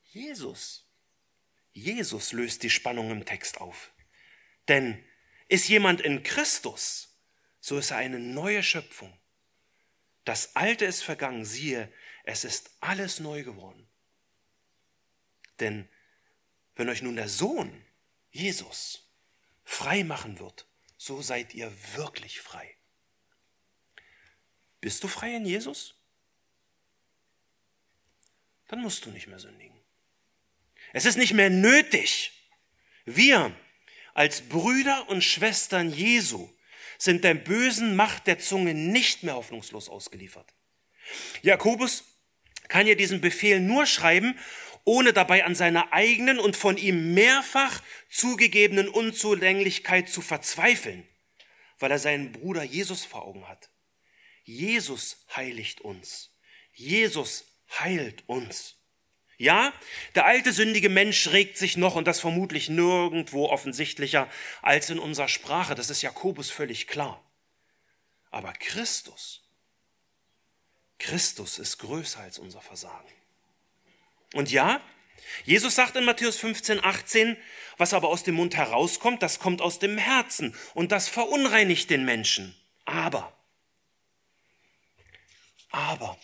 Jesus, 0.04 0.86
Jesus 1.72 2.32
löst 2.32 2.62
die 2.62 2.70
Spannung 2.70 3.10
im 3.10 3.24
Text 3.24 3.60
auf. 3.60 3.93
Denn 4.68 5.04
ist 5.48 5.68
jemand 5.68 6.00
in 6.00 6.22
Christus, 6.22 7.16
so 7.60 7.78
ist 7.78 7.90
er 7.90 7.98
eine 7.98 8.18
neue 8.18 8.62
Schöpfung. 8.62 9.16
Das 10.24 10.56
Alte 10.56 10.84
ist 10.84 11.02
vergangen, 11.02 11.44
siehe, 11.44 11.92
es 12.24 12.44
ist 12.44 12.70
alles 12.80 13.20
neu 13.20 13.42
geworden. 13.42 13.86
Denn 15.60 15.88
wenn 16.76 16.88
euch 16.88 17.02
nun 17.02 17.16
der 17.16 17.28
Sohn, 17.28 17.84
Jesus, 18.30 19.10
frei 19.64 20.02
machen 20.02 20.38
wird, 20.38 20.66
so 20.96 21.22
seid 21.22 21.54
ihr 21.54 21.72
wirklich 21.94 22.40
frei. 22.40 22.76
Bist 24.80 25.02
du 25.04 25.08
frei 25.08 25.34
in 25.36 25.46
Jesus? 25.46 25.94
Dann 28.68 28.80
musst 28.80 29.04
du 29.04 29.10
nicht 29.10 29.26
mehr 29.26 29.38
sündigen. 29.38 29.78
Es 30.92 31.04
ist 31.04 31.16
nicht 31.16 31.32
mehr 31.32 31.50
nötig. 31.50 32.50
Wir, 33.04 33.54
als 34.14 34.42
Brüder 34.42 35.08
und 35.08 35.22
Schwestern 35.22 35.92
Jesu 35.92 36.48
sind 36.98 37.24
der 37.24 37.34
bösen 37.34 37.96
Macht 37.96 38.26
der 38.26 38.38
Zunge 38.38 38.72
nicht 38.72 39.24
mehr 39.24 39.34
hoffnungslos 39.34 39.88
ausgeliefert. 39.88 40.54
Jakobus 41.42 42.04
kann 42.68 42.86
ja 42.86 42.94
diesen 42.94 43.20
Befehl 43.20 43.60
nur 43.60 43.86
schreiben, 43.86 44.38
ohne 44.84 45.12
dabei 45.12 45.44
an 45.44 45.54
seiner 45.54 45.92
eigenen 45.92 46.38
und 46.38 46.56
von 46.56 46.76
ihm 46.76 47.14
mehrfach 47.14 47.82
zugegebenen 48.08 48.88
Unzulänglichkeit 48.88 50.08
zu 50.08 50.22
verzweifeln, 50.22 51.06
weil 51.78 51.90
er 51.90 51.98
seinen 51.98 52.32
Bruder 52.32 52.62
Jesus 52.62 53.04
vor 53.04 53.24
Augen 53.24 53.48
hat. 53.48 53.70
Jesus 54.44 55.24
heiligt 55.34 55.80
uns. 55.80 56.36
Jesus 56.72 57.58
heilt 57.78 58.22
uns. 58.28 58.76
Ja, 59.36 59.72
der 60.14 60.26
alte 60.26 60.52
sündige 60.52 60.88
Mensch 60.88 61.28
regt 61.28 61.58
sich 61.58 61.76
noch 61.76 61.96
und 61.96 62.06
das 62.06 62.20
vermutlich 62.20 62.68
nirgendwo 62.68 63.48
offensichtlicher 63.48 64.28
als 64.62 64.90
in 64.90 64.98
unserer 64.98 65.28
Sprache. 65.28 65.74
Das 65.74 65.90
ist 65.90 66.02
Jakobus 66.02 66.50
völlig 66.50 66.86
klar. 66.86 67.22
Aber 68.30 68.52
Christus, 68.52 69.42
Christus 70.98 71.58
ist 71.58 71.78
größer 71.78 72.20
als 72.20 72.38
unser 72.38 72.60
Versagen. 72.60 73.12
Und 74.32 74.50
ja, 74.50 74.80
Jesus 75.44 75.74
sagt 75.74 75.96
in 75.96 76.04
Matthäus 76.04 76.36
15, 76.36 76.82
18, 76.82 77.36
was 77.76 77.92
aber 77.92 78.08
aus 78.08 78.22
dem 78.22 78.36
Mund 78.36 78.56
herauskommt, 78.56 79.22
das 79.22 79.38
kommt 79.38 79.60
aus 79.60 79.78
dem 79.78 79.98
Herzen 79.98 80.54
und 80.74 80.92
das 80.92 81.08
verunreinigt 81.08 81.90
den 81.90 82.04
Menschen. 82.04 82.54
Aber, 82.84 83.36
aber, 85.70 86.18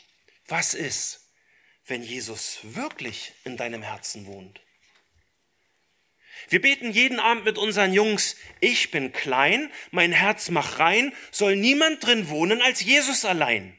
was 0.47 0.75
ist, 0.75 1.30
wenn 1.91 2.03
Jesus 2.03 2.61
wirklich 2.63 3.33
in 3.45 3.57
deinem 3.57 3.83
Herzen 3.83 4.27
wohnt? 4.27 4.61
Wir 6.49 6.61
beten 6.61 6.91
jeden 6.91 7.21
Abend 7.21 7.45
mit 7.45 7.59
unseren 7.59 7.93
Jungs, 7.93 8.37
ich 8.61 8.91
bin 8.91 9.13
klein, 9.13 9.71
mein 9.91 10.13
Herz 10.13 10.49
mach 10.49 10.79
rein, 10.79 11.13
soll 11.31 11.57
niemand 11.57 12.05
drin 12.05 12.29
wohnen 12.29 12.63
als 12.63 12.81
Jesus 12.81 13.25
allein. 13.25 13.77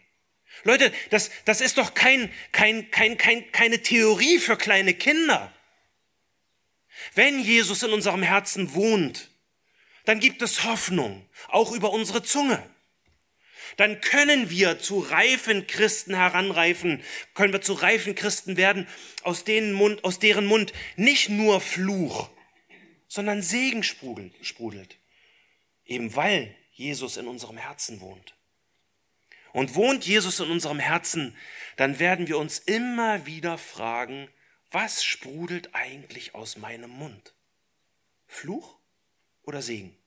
Leute, 0.63 0.93
das, 1.09 1.31
das 1.45 1.59
ist 1.59 1.77
doch 1.77 1.93
kein, 1.95 2.31
kein, 2.51 2.91
kein, 2.91 3.17
kein, 3.17 3.51
keine 3.51 3.81
Theorie 3.81 4.37
für 4.37 4.57
kleine 4.57 4.93
Kinder. 4.93 5.51
Wenn 7.15 7.39
Jesus 7.39 7.81
in 7.81 7.91
unserem 7.91 8.21
Herzen 8.21 8.75
wohnt, 8.75 9.29
dann 10.05 10.19
gibt 10.19 10.41
es 10.41 10.63
Hoffnung, 10.63 11.27
auch 11.47 11.71
über 11.71 11.91
unsere 11.91 12.21
Zunge. 12.21 12.61
Dann 13.77 14.01
können 14.01 14.49
wir 14.49 14.79
zu 14.79 14.99
reifen 14.99 15.67
Christen 15.67 16.15
heranreifen, 16.15 17.03
können 17.33 17.53
wir 17.53 17.61
zu 17.61 17.73
reifen 17.73 18.15
Christen 18.15 18.57
werden, 18.57 18.87
aus, 19.23 19.43
denen 19.43 19.73
Mund, 19.73 20.03
aus 20.03 20.19
deren 20.19 20.45
Mund 20.45 20.73
nicht 20.95 21.29
nur 21.29 21.61
Fluch, 21.61 22.29
sondern 23.07 23.41
Segen 23.41 23.83
sprudelt. 23.83 24.97
Eben 25.85 26.15
weil 26.15 26.55
Jesus 26.71 27.17
in 27.17 27.27
unserem 27.27 27.57
Herzen 27.57 28.01
wohnt. 28.01 28.35
Und 29.53 29.75
wohnt 29.75 30.05
Jesus 30.05 30.39
in 30.39 30.49
unserem 30.49 30.79
Herzen, 30.79 31.35
dann 31.75 31.99
werden 31.99 32.27
wir 32.27 32.37
uns 32.37 32.59
immer 32.59 33.25
wieder 33.25 33.57
fragen, 33.57 34.29
was 34.71 35.03
sprudelt 35.03 35.75
eigentlich 35.75 36.33
aus 36.33 36.55
meinem 36.57 36.89
Mund? 36.89 37.33
Fluch 38.27 38.79
oder 39.43 39.61
Segen? 39.61 39.97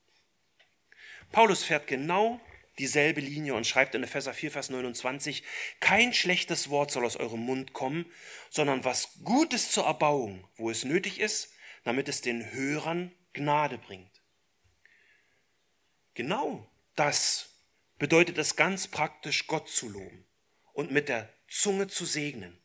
Paulus 1.31 1.63
fährt 1.63 1.85
genau 1.85 2.41
dieselbe 2.79 3.21
Linie 3.21 3.53
und 3.53 3.65
schreibt 3.65 3.95
in 3.95 4.03
Epheser 4.03 4.33
4, 4.33 4.51
Vers 4.51 4.69
29, 4.69 5.43
kein 5.79 6.13
schlechtes 6.13 6.69
Wort 6.69 6.91
soll 6.91 7.05
aus 7.05 7.15
eurem 7.15 7.41
Mund 7.41 7.73
kommen, 7.73 8.05
sondern 8.49 8.83
was 8.83 9.19
Gutes 9.23 9.71
zur 9.71 9.85
Erbauung, 9.85 10.47
wo 10.57 10.69
es 10.69 10.83
nötig 10.83 11.19
ist, 11.19 11.51
damit 11.83 12.09
es 12.09 12.21
den 12.21 12.51
Hörern 12.51 13.11
Gnade 13.33 13.77
bringt. 13.77 14.21
Genau 16.13 16.69
das 16.95 17.49
bedeutet 17.97 18.37
es 18.37 18.55
ganz 18.55 18.87
praktisch, 18.87 19.47
Gott 19.47 19.69
zu 19.69 19.89
loben 19.89 20.25
und 20.73 20.91
mit 20.91 21.09
der 21.09 21.29
Zunge 21.47 21.87
zu 21.87 22.05
segnen. 22.05 22.57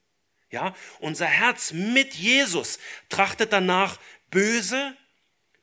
Ja, 0.51 0.75
unser 0.99 1.27
Herz 1.27 1.73
mit 1.73 2.15
Jesus 2.15 2.79
trachtet 3.09 3.53
danach, 3.53 4.01
böse, 4.31 4.97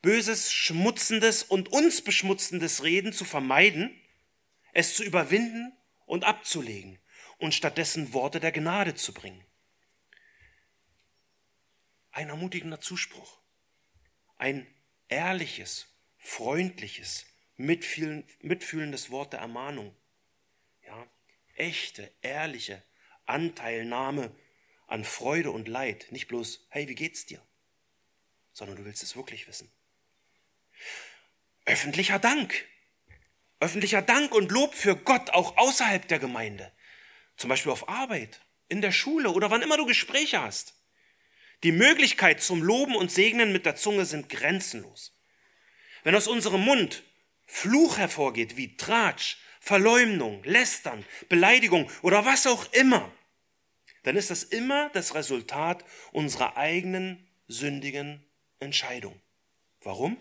böses, 0.01 0.53
schmutzendes 0.53 1.43
und 1.43 1.69
uns 1.73 2.01
beschmutzendes 2.01 2.83
Reden 2.83 3.11
zu 3.11 3.25
vermeiden, 3.25 3.93
es 4.77 4.93
zu 4.93 5.03
überwinden 5.03 5.75
und 6.05 6.23
abzulegen 6.23 6.99
und 7.39 7.55
stattdessen 7.55 8.13
Worte 8.13 8.39
der 8.39 8.51
Gnade 8.51 8.93
zu 8.93 9.11
bringen. 9.11 9.43
Ein 12.11 12.29
ermutigender 12.29 12.79
Zuspruch, 12.79 13.39
ein 14.37 14.67
ehrliches, 15.07 15.87
freundliches, 16.19 17.25
mitfühlendes 17.55 19.09
Wort 19.09 19.33
der 19.33 19.39
Ermahnung. 19.39 19.95
Ja, 20.85 21.07
echte, 21.55 22.13
ehrliche 22.21 22.83
Anteilnahme 23.25 24.31
an 24.85 25.03
Freude 25.03 25.49
und 25.49 25.67
Leid. 25.67 26.05
Nicht 26.11 26.27
bloß, 26.27 26.67
hey, 26.69 26.87
wie 26.87 26.93
geht's 26.93 27.25
dir? 27.25 27.41
Sondern 28.53 28.77
du 28.77 28.85
willst 28.85 29.01
es 29.01 29.15
wirklich 29.15 29.47
wissen. 29.47 29.71
Öffentlicher 31.65 32.19
Dank. 32.19 32.63
Öffentlicher 33.59 34.01
Dank 34.01 34.35
und 34.35 34.51
Lob 34.51 34.75
für 34.75 34.95
Gott 34.95 35.31
auch 35.31 35.57
außerhalb 35.57 36.07
der 36.07 36.19
Gemeinde. 36.19 36.71
Zum 37.37 37.49
Beispiel 37.49 37.71
auf 37.71 37.89
Arbeit, 37.89 38.41
in 38.67 38.81
der 38.81 38.91
Schule 38.91 39.31
oder 39.31 39.49
wann 39.49 39.61
immer 39.61 39.77
du 39.77 39.85
Gespräche 39.85 40.41
hast. 40.41 40.75
Die 41.63 41.71
Möglichkeit 41.71 42.41
zum 42.41 42.61
Loben 42.61 42.95
und 42.95 43.11
Segnen 43.11 43.51
mit 43.51 43.65
der 43.65 43.75
Zunge 43.75 44.05
sind 44.05 44.29
grenzenlos. 44.29 45.19
Wenn 46.03 46.15
aus 46.15 46.27
unserem 46.27 46.61
Mund 46.61 47.03
Fluch 47.47 47.97
hervorgeht 47.97 48.57
wie 48.57 48.77
Tratsch, 48.77 49.37
Verleumdung, 49.59 50.43
Lästern, 50.43 51.03
Beleidigung 51.29 51.89
oder 52.03 52.25
was 52.25 52.45
auch 52.45 52.71
immer, 52.73 53.11
dann 54.03 54.15
ist 54.15 54.29
das 54.29 54.43
immer 54.43 54.89
das 54.89 55.15
Resultat 55.15 55.83
unserer 56.11 56.57
eigenen 56.57 57.27
sündigen 57.47 58.23
Entscheidung. 58.59 59.19
Warum? 59.81 60.17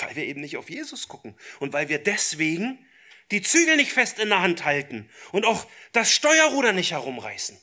Weil 0.00 0.16
wir 0.16 0.24
eben 0.24 0.40
nicht 0.40 0.56
auf 0.56 0.70
Jesus 0.70 1.08
gucken 1.08 1.36
und 1.60 1.72
weil 1.72 1.88
wir 1.88 1.98
deswegen 1.98 2.84
die 3.30 3.42
Zügel 3.42 3.76
nicht 3.76 3.92
fest 3.92 4.18
in 4.18 4.30
der 4.30 4.40
Hand 4.40 4.64
halten 4.64 5.10
und 5.32 5.44
auch 5.44 5.66
das 5.92 6.12
Steuerruder 6.12 6.72
nicht 6.72 6.92
herumreißen. 6.92 7.58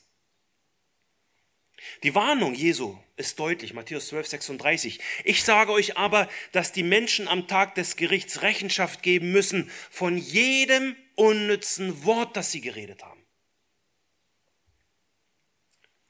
Die 2.03 2.15
Warnung 2.15 2.53
Jesu 2.53 2.97
ist 3.15 3.39
deutlich, 3.39 3.73
Matthäus 3.73 4.07
12, 4.07 4.27
36. 4.27 4.99
Ich 5.23 5.43
sage 5.43 5.71
euch 5.71 5.97
aber, 5.97 6.29
dass 6.51 6.71
die 6.71 6.83
Menschen 6.83 7.27
am 7.27 7.47
Tag 7.47 7.75
des 7.75 7.95
Gerichts 7.95 8.41
Rechenschaft 8.41 9.01
geben 9.01 9.31
müssen 9.31 9.71
von 9.89 10.17
jedem 10.17 10.95
unnützen 11.15 12.03
Wort, 12.03 12.36
das 12.36 12.51
sie 12.51 12.61
geredet 12.61 13.03
haben. 13.03 13.25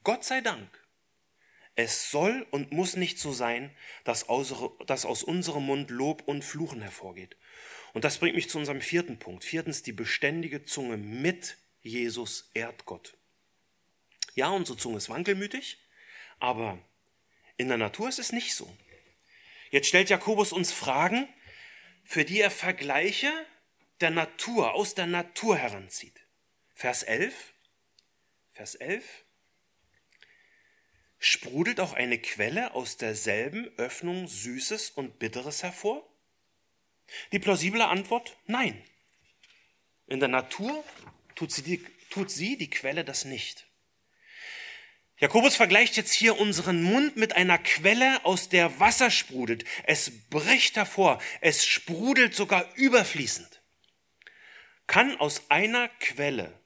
Gott 0.02 0.24
sei 0.24 0.40
Dank. 0.40 0.68
Es 1.76 2.10
soll 2.10 2.46
und 2.50 2.72
muss 2.72 2.96
nicht 2.96 3.18
so 3.18 3.32
sein, 3.32 3.70
dass 4.04 4.28
aus, 4.28 4.54
dass 4.86 5.04
aus 5.04 5.22
unserem 5.22 5.66
Mund 5.66 5.90
Lob 5.90 6.22
und 6.26 6.42
Fluchen 6.42 6.80
hervorgeht. 6.80 7.36
Und 7.92 8.04
das 8.04 8.18
bringt 8.18 8.34
mich 8.34 8.48
zu 8.48 8.58
unserem 8.58 8.80
vierten 8.80 9.18
Punkt. 9.18 9.44
Viertens, 9.44 9.82
die 9.82 9.92
beständige 9.92 10.64
Zunge 10.64 10.96
mit 10.96 11.58
Jesus 11.82 12.50
ehrt 12.54 12.86
Gott. 12.86 13.16
Ja, 14.34 14.48
unsere 14.48 14.78
Zunge 14.78 14.96
ist 14.96 15.10
wankelmütig, 15.10 15.78
aber 16.38 16.78
in 17.58 17.68
der 17.68 17.78
Natur 17.78 18.08
ist 18.08 18.18
es 18.18 18.32
nicht 18.32 18.54
so. 18.54 18.74
Jetzt 19.70 19.88
stellt 19.88 20.10
Jakobus 20.10 20.52
uns 20.52 20.72
Fragen, 20.72 21.28
für 22.04 22.24
die 22.24 22.40
er 22.40 22.50
Vergleiche 22.50 23.32
der 24.00 24.10
Natur, 24.10 24.74
aus 24.74 24.94
der 24.94 25.06
Natur 25.06 25.56
heranzieht. 25.56 26.20
Vers 26.74 27.02
11, 27.02 27.34
Vers 28.52 28.74
11, 28.76 29.04
Sprudelt 31.18 31.80
auch 31.80 31.94
eine 31.94 32.18
Quelle 32.18 32.74
aus 32.74 32.96
derselben 32.96 33.66
Öffnung 33.78 34.28
Süßes 34.28 34.90
und 34.90 35.18
Bitteres 35.18 35.62
hervor? 35.62 36.06
Die 37.32 37.38
plausible 37.38 37.84
Antwort, 37.84 38.36
nein. 38.46 38.82
In 40.06 40.20
der 40.20 40.28
Natur 40.28 40.84
tut 41.34 41.52
sie, 41.52 41.62
die, 41.62 41.84
tut 42.10 42.30
sie, 42.30 42.56
die 42.56 42.70
Quelle, 42.70 43.04
das 43.04 43.24
nicht. 43.24 43.66
Jakobus 45.18 45.56
vergleicht 45.56 45.96
jetzt 45.96 46.12
hier 46.12 46.38
unseren 46.38 46.82
Mund 46.82 47.16
mit 47.16 47.34
einer 47.34 47.56
Quelle, 47.58 48.22
aus 48.24 48.50
der 48.50 48.78
Wasser 48.80 49.10
sprudelt. 49.10 49.64
Es 49.84 50.28
bricht 50.28 50.76
hervor, 50.76 51.22
es 51.40 51.64
sprudelt 51.64 52.34
sogar 52.34 52.68
überfließend. 52.76 53.62
Kann 54.86 55.16
aus 55.18 55.50
einer 55.50 55.88
Quelle 56.00 56.60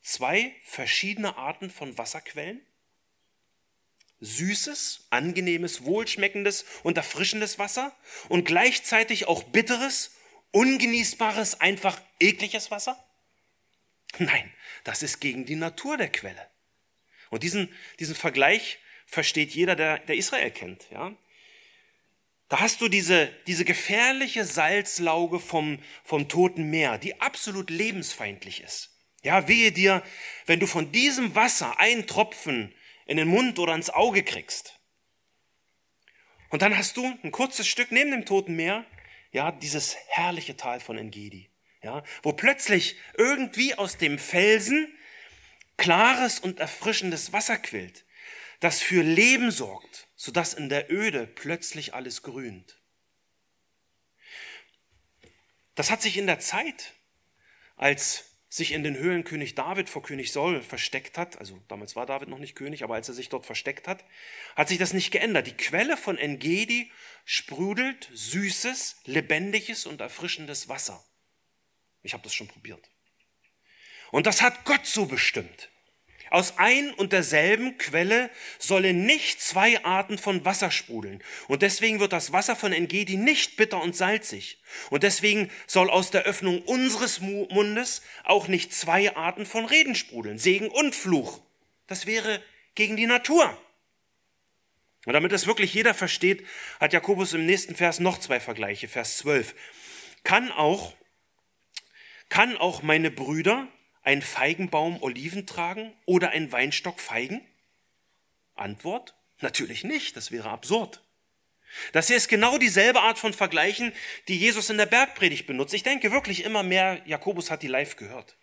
zwei 0.00 0.54
verschiedene 0.64 1.36
Arten 1.36 1.70
von 1.70 1.96
Wasserquellen 1.96 2.60
süßes, 4.22 5.08
angenehmes, 5.10 5.84
wohlschmeckendes 5.84 6.64
und 6.84 6.96
erfrischendes 6.96 7.58
Wasser 7.58 7.94
und 8.28 8.44
gleichzeitig 8.44 9.26
auch 9.26 9.42
bitteres, 9.42 10.12
ungenießbares, 10.52 11.60
einfach 11.60 12.00
ekliges 12.20 12.70
Wasser? 12.70 13.02
Nein, 14.18 14.50
das 14.84 15.02
ist 15.02 15.20
gegen 15.20 15.44
die 15.44 15.56
Natur 15.56 15.96
der 15.96 16.08
Quelle. 16.08 16.46
Und 17.30 17.42
diesen, 17.42 17.68
diesen 17.98 18.14
Vergleich 18.14 18.78
versteht 19.06 19.54
jeder, 19.54 19.74
der, 19.74 19.98
der 19.98 20.16
Israel 20.16 20.50
kennt. 20.50 20.88
Ja? 20.90 21.14
Da 22.48 22.60
hast 22.60 22.80
du 22.80 22.88
diese, 22.88 23.26
diese 23.46 23.64
gefährliche 23.64 24.44
Salzlauge 24.44 25.40
vom, 25.40 25.78
vom 26.04 26.28
Toten 26.28 26.70
Meer, 26.70 26.98
die 26.98 27.20
absolut 27.20 27.70
lebensfeindlich 27.70 28.62
ist. 28.62 28.90
Ja, 29.22 29.48
wehe 29.48 29.72
dir, 29.72 30.02
wenn 30.46 30.60
du 30.60 30.66
von 30.66 30.92
diesem 30.92 31.34
Wasser 31.34 31.78
einen 31.80 32.06
Tropfen 32.06 32.74
in 33.06 33.16
den 33.16 33.28
Mund 33.28 33.58
oder 33.58 33.74
ins 33.74 33.90
Auge 33.90 34.22
kriegst. 34.22 34.78
Und 36.50 36.62
dann 36.62 36.76
hast 36.76 36.96
du 36.96 37.04
ein 37.22 37.30
kurzes 37.30 37.66
Stück 37.66 37.92
neben 37.92 38.10
dem 38.10 38.26
Toten 38.26 38.54
Meer, 38.54 38.84
ja, 39.30 39.52
dieses 39.52 39.96
herrliche 40.08 40.56
Tal 40.56 40.80
von 40.80 40.98
Engedi, 40.98 41.50
ja, 41.82 42.02
wo 42.22 42.32
plötzlich 42.32 42.96
irgendwie 43.16 43.74
aus 43.74 43.96
dem 43.96 44.18
Felsen 44.18 44.94
klares 45.78 46.38
und 46.38 46.60
erfrischendes 46.60 47.32
Wasser 47.32 47.56
quillt, 47.56 48.04
das 48.60 48.82
für 48.82 49.02
Leben 49.02 49.50
sorgt, 49.50 50.08
sodass 50.14 50.54
in 50.54 50.68
der 50.68 50.92
Öde 50.92 51.26
plötzlich 51.26 51.94
alles 51.94 52.22
grünt. 52.22 52.78
Das 55.74 55.90
hat 55.90 56.02
sich 56.02 56.18
in 56.18 56.26
der 56.26 56.38
Zeit, 56.38 56.92
als 57.76 58.31
sich 58.52 58.72
in 58.72 58.84
den 58.84 58.98
Höhlen 58.98 59.24
König 59.24 59.54
David 59.54 59.88
vor 59.88 60.02
König 60.02 60.30
Saul 60.30 60.60
versteckt 60.60 61.16
hat, 61.16 61.38
also 61.38 61.58
damals 61.68 61.96
war 61.96 62.04
David 62.04 62.28
noch 62.28 62.38
nicht 62.38 62.54
König, 62.54 62.84
aber 62.84 62.96
als 62.96 63.08
er 63.08 63.14
sich 63.14 63.30
dort 63.30 63.46
versteckt 63.46 63.88
hat, 63.88 64.04
hat 64.56 64.68
sich 64.68 64.76
das 64.76 64.92
nicht 64.92 65.10
geändert. 65.10 65.46
Die 65.46 65.56
Quelle 65.56 65.96
von 65.96 66.18
Engedi 66.18 66.92
sprudelt 67.24 68.10
süßes, 68.12 69.00
lebendiges 69.06 69.86
und 69.86 70.02
erfrischendes 70.02 70.68
Wasser. 70.68 71.02
Ich 72.02 72.12
habe 72.12 72.22
das 72.24 72.34
schon 72.34 72.46
probiert. 72.46 72.90
Und 74.10 74.26
das 74.26 74.42
hat 74.42 74.66
Gott 74.66 74.84
so 74.84 75.06
bestimmt. 75.06 75.70
Aus 76.32 76.54
ein 76.56 76.94
und 76.94 77.12
derselben 77.12 77.76
Quelle 77.76 78.30
sollen 78.58 79.04
nicht 79.04 79.42
zwei 79.42 79.84
Arten 79.84 80.16
von 80.16 80.46
Wasser 80.46 80.70
sprudeln. 80.70 81.22
Und 81.46 81.60
deswegen 81.60 82.00
wird 82.00 82.14
das 82.14 82.32
Wasser 82.32 82.56
von 82.56 82.72
Engedi 82.72 83.18
nicht 83.18 83.58
bitter 83.58 83.82
und 83.82 83.94
salzig. 83.94 84.58
Und 84.88 85.02
deswegen 85.02 85.50
soll 85.66 85.90
aus 85.90 86.10
der 86.10 86.22
Öffnung 86.22 86.62
unseres 86.62 87.20
Mundes 87.20 88.00
auch 88.24 88.48
nicht 88.48 88.72
zwei 88.72 89.14
Arten 89.14 89.44
von 89.44 89.66
Reden 89.66 89.94
sprudeln. 89.94 90.38
Segen 90.38 90.70
und 90.70 90.94
Fluch. 90.94 91.42
Das 91.86 92.06
wäre 92.06 92.42
gegen 92.74 92.96
die 92.96 93.06
Natur. 93.06 93.54
Und 95.04 95.12
damit 95.12 95.32
das 95.32 95.46
wirklich 95.46 95.74
jeder 95.74 95.92
versteht, 95.92 96.46
hat 96.80 96.94
Jakobus 96.94 97.34
im 97.34 97.44
nächsten 97.44 97.76
Vers 97.76 98.00
noch 98.00 98.18
zwei 98.18 98.40
Vergleiche. 98.40 98.88
Vers 98.88 99.18
12. 99.18 99.54
Kann 100.24 100.50
auch, 100.50 100.94
kann 102.30 102.56
auch 102.56 102.82
meine 102.82 103.10
Brüder 103.10 103.68
ein 104.02 104.22
Feigenbaum 104.22 105.02
Oliven 105.02 105.46
tragen 105.46 105.92
oder 106.06 106.30
ein 106.30 106.52
Weinstock 106.52 107.00
Feigen? 107.00 107.40
Antwort? 108.54 109.14
Natürlich 109.40 109.84
nicht, 109.84 110.16
das 110.16 110.30
wäre 110.30 110.50
absurd. 110.50 111.02
Das 111.92 112.08
hier 112.08 112.16
ist 112.16 112.28
genau 112.28 112.58
dieselbe 112.58 113.00
Art 113.00 113.18
von 113.18 113.32
Vergleichen, 113.32 113.92
die 114.28 114.36
Jesus 114.36 114.70
in 114.70 114.76
der 114.76 114.86
Bergpredigt 114.86 115.46
benutzt. 115.46 115.74
Ich 115.74 115.82
denke 115.82 116.12
wirklich 116.12 116.44
immer 116.44 116.62
mehr, 116.62 117.00
Jakobus 117.06 117.50
hat 117.50 117.62
die 117.62 117.68
live 117.68 117.96
gehört. 117.96 118.36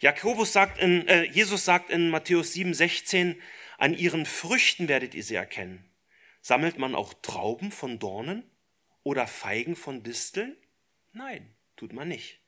Jakobus 0.00 0.52
sagt 0.52 0.78
in, 0.78 1.06
äh, 1.08 1.24
Jesus 1.24 1.64
sagt 1.64 1.90
in 1.90 2.08
Matthäus 2.08 2.52
7, 2.52 2.72
16, 2.72 3.40
an 3.78 3.94
ihren 3.94 4.26
Früchten 4.26 4.88
werdet 4.88 5.14
ihr 5.14 5.22
sie 5.22 5.34
erkennen. 5.34 5.84
Sammelt 6.40 6.78
man 6.78 6.94
auch 6.94 7.12
Trauben 7.14 7.70
von 7.72 7.98
Dornen 7.98 8.48
oder 9.02 9.26
Feigen 9.26 9.76
von 9.76 10.02
Disteln? 10.02 10.56
Nein, 11.12 11.54
tut 11.76 11.92
man 11.92 12.08
nicht. 12.08 12.40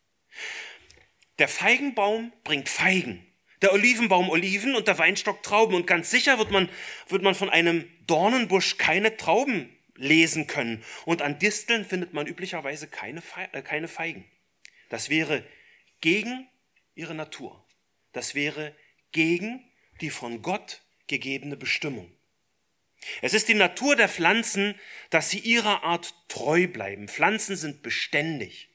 Der 1.39 1.49
Feigenbaum 1.49 2.33
bringt 2.45 2.69
Feigen, 2.69 3.27
der 3.63 3.73
Olivenbaum 3.73 4.29
Oliven 4.29 4.75
und 4.75 4.89
der 4.89 4.99
Weinstock 4.99 5.43
Trauben. 5.43 5.75
Und 5.75 5.87
ganz 5.87 6.11
sicher 6.11 6.39
wird 6.39 6.51
man, 6.51 6.69
wird 7.09 7.23
man 7.23 7.35
von 7.35 7.51
einem 7.51 7.89
Dornenbusch 8.07 8.77
keine 8.77 9.17
Trauben 9.17 9.77
lesen 9.97 10.47
können. 10.47 10.85
Und 11.05 11.23
an 11.23 11.39
Disteln 11.39 11.85
findet 11.85 12.13
man 12.13 12.27
üblicherweise 12.27 12.89
keine, 12.89 13.23
äh, 13.53 13.63
keine 13.63 13.89
Feigen. 13.89 14.25
Das 14.89 15.09
wäre 15.09 15.45
gegen 16.01 16.49
ihre 16.95 17.15
Natur. 17.15 17.65
Das 18.13 18.35
wäre 18.35 18.77
gegen 19.13 19.65
die 20.01 20.11
von 20.11 20.43
Gott 20.43 20.83
gegebene 21.07 21.57
Bestimmung. 21.57 22.11
Es 23.21 23.35
ist 23.35 23.49
die 23.49 23.55
Natur 23.55 23.97
der 23.97 24.09
Pflanzen, 24.09 24.79
dass 25.11 25.31
sie 25.31 25.39
ihrer 25.39 25.83
Art 25.83 26.15
treu 26.29 26.69
bleiben. 26.69 27.09
Pflanzen 27.09 27.57
sind 27.57 27.83
beständig. 27.83 28.69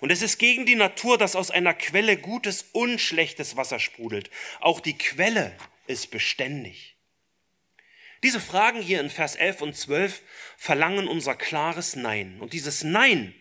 Und 0.00 0.10
es 0.10 0.22
ist 0.22 0.38
gegen 0.38 0.66
die 0.66 0.74
Natur, 0.74 1.18
dass 1.18 1.36
aus 1.36 1.50
einer 1.50 1.74
Quelle 1.74 2.16
gutes 2.16 2.66
und 2.72 3.00
schlechtes 3.00 3.56
Wasser 3.56 3.80
sprudelt. 3.80 4.30
Auch 4.60 4.80
die 4.80 4.96
Quelle 4.96 5.56
ist 5.86 6.10
beständig. 6.10 6.96
Diese 8.22 8.40
Fragen 8.40 8.80
hier 8.80 9.00
in 9.00 9.10
Vers 9.10 9.34
11 9.34 9.62
und 9.62 9.76
12 9.76 10.22
verlangen 10.56 11.08
unser 11.08 11.34
klares 11.34 11.96
Nein. 11.96 12.40
Und 12.40 12.52
dieses 12.52 12.84
Nein 12.84 13.34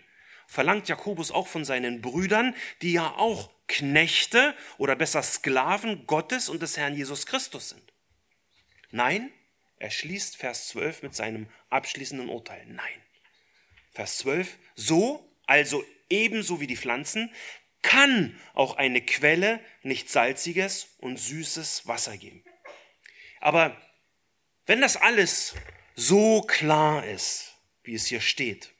verlangt 0.47 0.89
Jakobus 0.89 1.32
auch 1.32 1.47
von 1.47 1.63
seinen 1.63 2.01
Brüdern, 2.01 2.55
die 2.82 2.93
ja 2.93 3.15
auch 3.15 3.51
Knechte 3.67 4.55
oder 4.77 4.95
besser 4.95 5.23
Sklaven 5.23 6.05
Gottes 6.07 6.49
und 6.49 6.61
des 6.61 6.77
Herrn 6.77 6.95
Jesus 6.95 7.25
Christus 7.25 7.69
sind. 7.69 7.93
Nein, 8.89 9.32
er 9.77 9.91
schließt 9.91 10.36
Vers 10.36 10.67
12 10.69 11.03
mit 11.03 11.15
seinem 11.15 11.47
abschließenden 11.69 12.27
Urteil. 12.27 12.65
Nein. 12.65 13.01
Vers 13.91 14.17
12, 14.19 14.57
so, 14.75 15.27
also 15.45 15.84
ebenso 16.12 16.59
wie 16.59 16.68
die 16.68 16.78
Pflanzen, 16.78 17.34
kann 17.82 18.39
auch 18.53 18.76
eine 18.76 19.01
Quelle 19.01 19.59
nicht 19.82 20.09
salziges 20.09 20.89
und 20.99 21.18
süßes 21.18 21.88
Wasser 21.88 22.18
geben. 22.18 22.43
Aber 23.39 23.76
wenn 24.66 24.82
das 24.82 24.97
alles 24.97 25.55
so 25.95 26.41
klar 26.41 27.05
ist, 27.05 27.53
wie 27.84 27.95
es 27.95 28.05
hier 28.05 28.22
steht, 28.22 28.72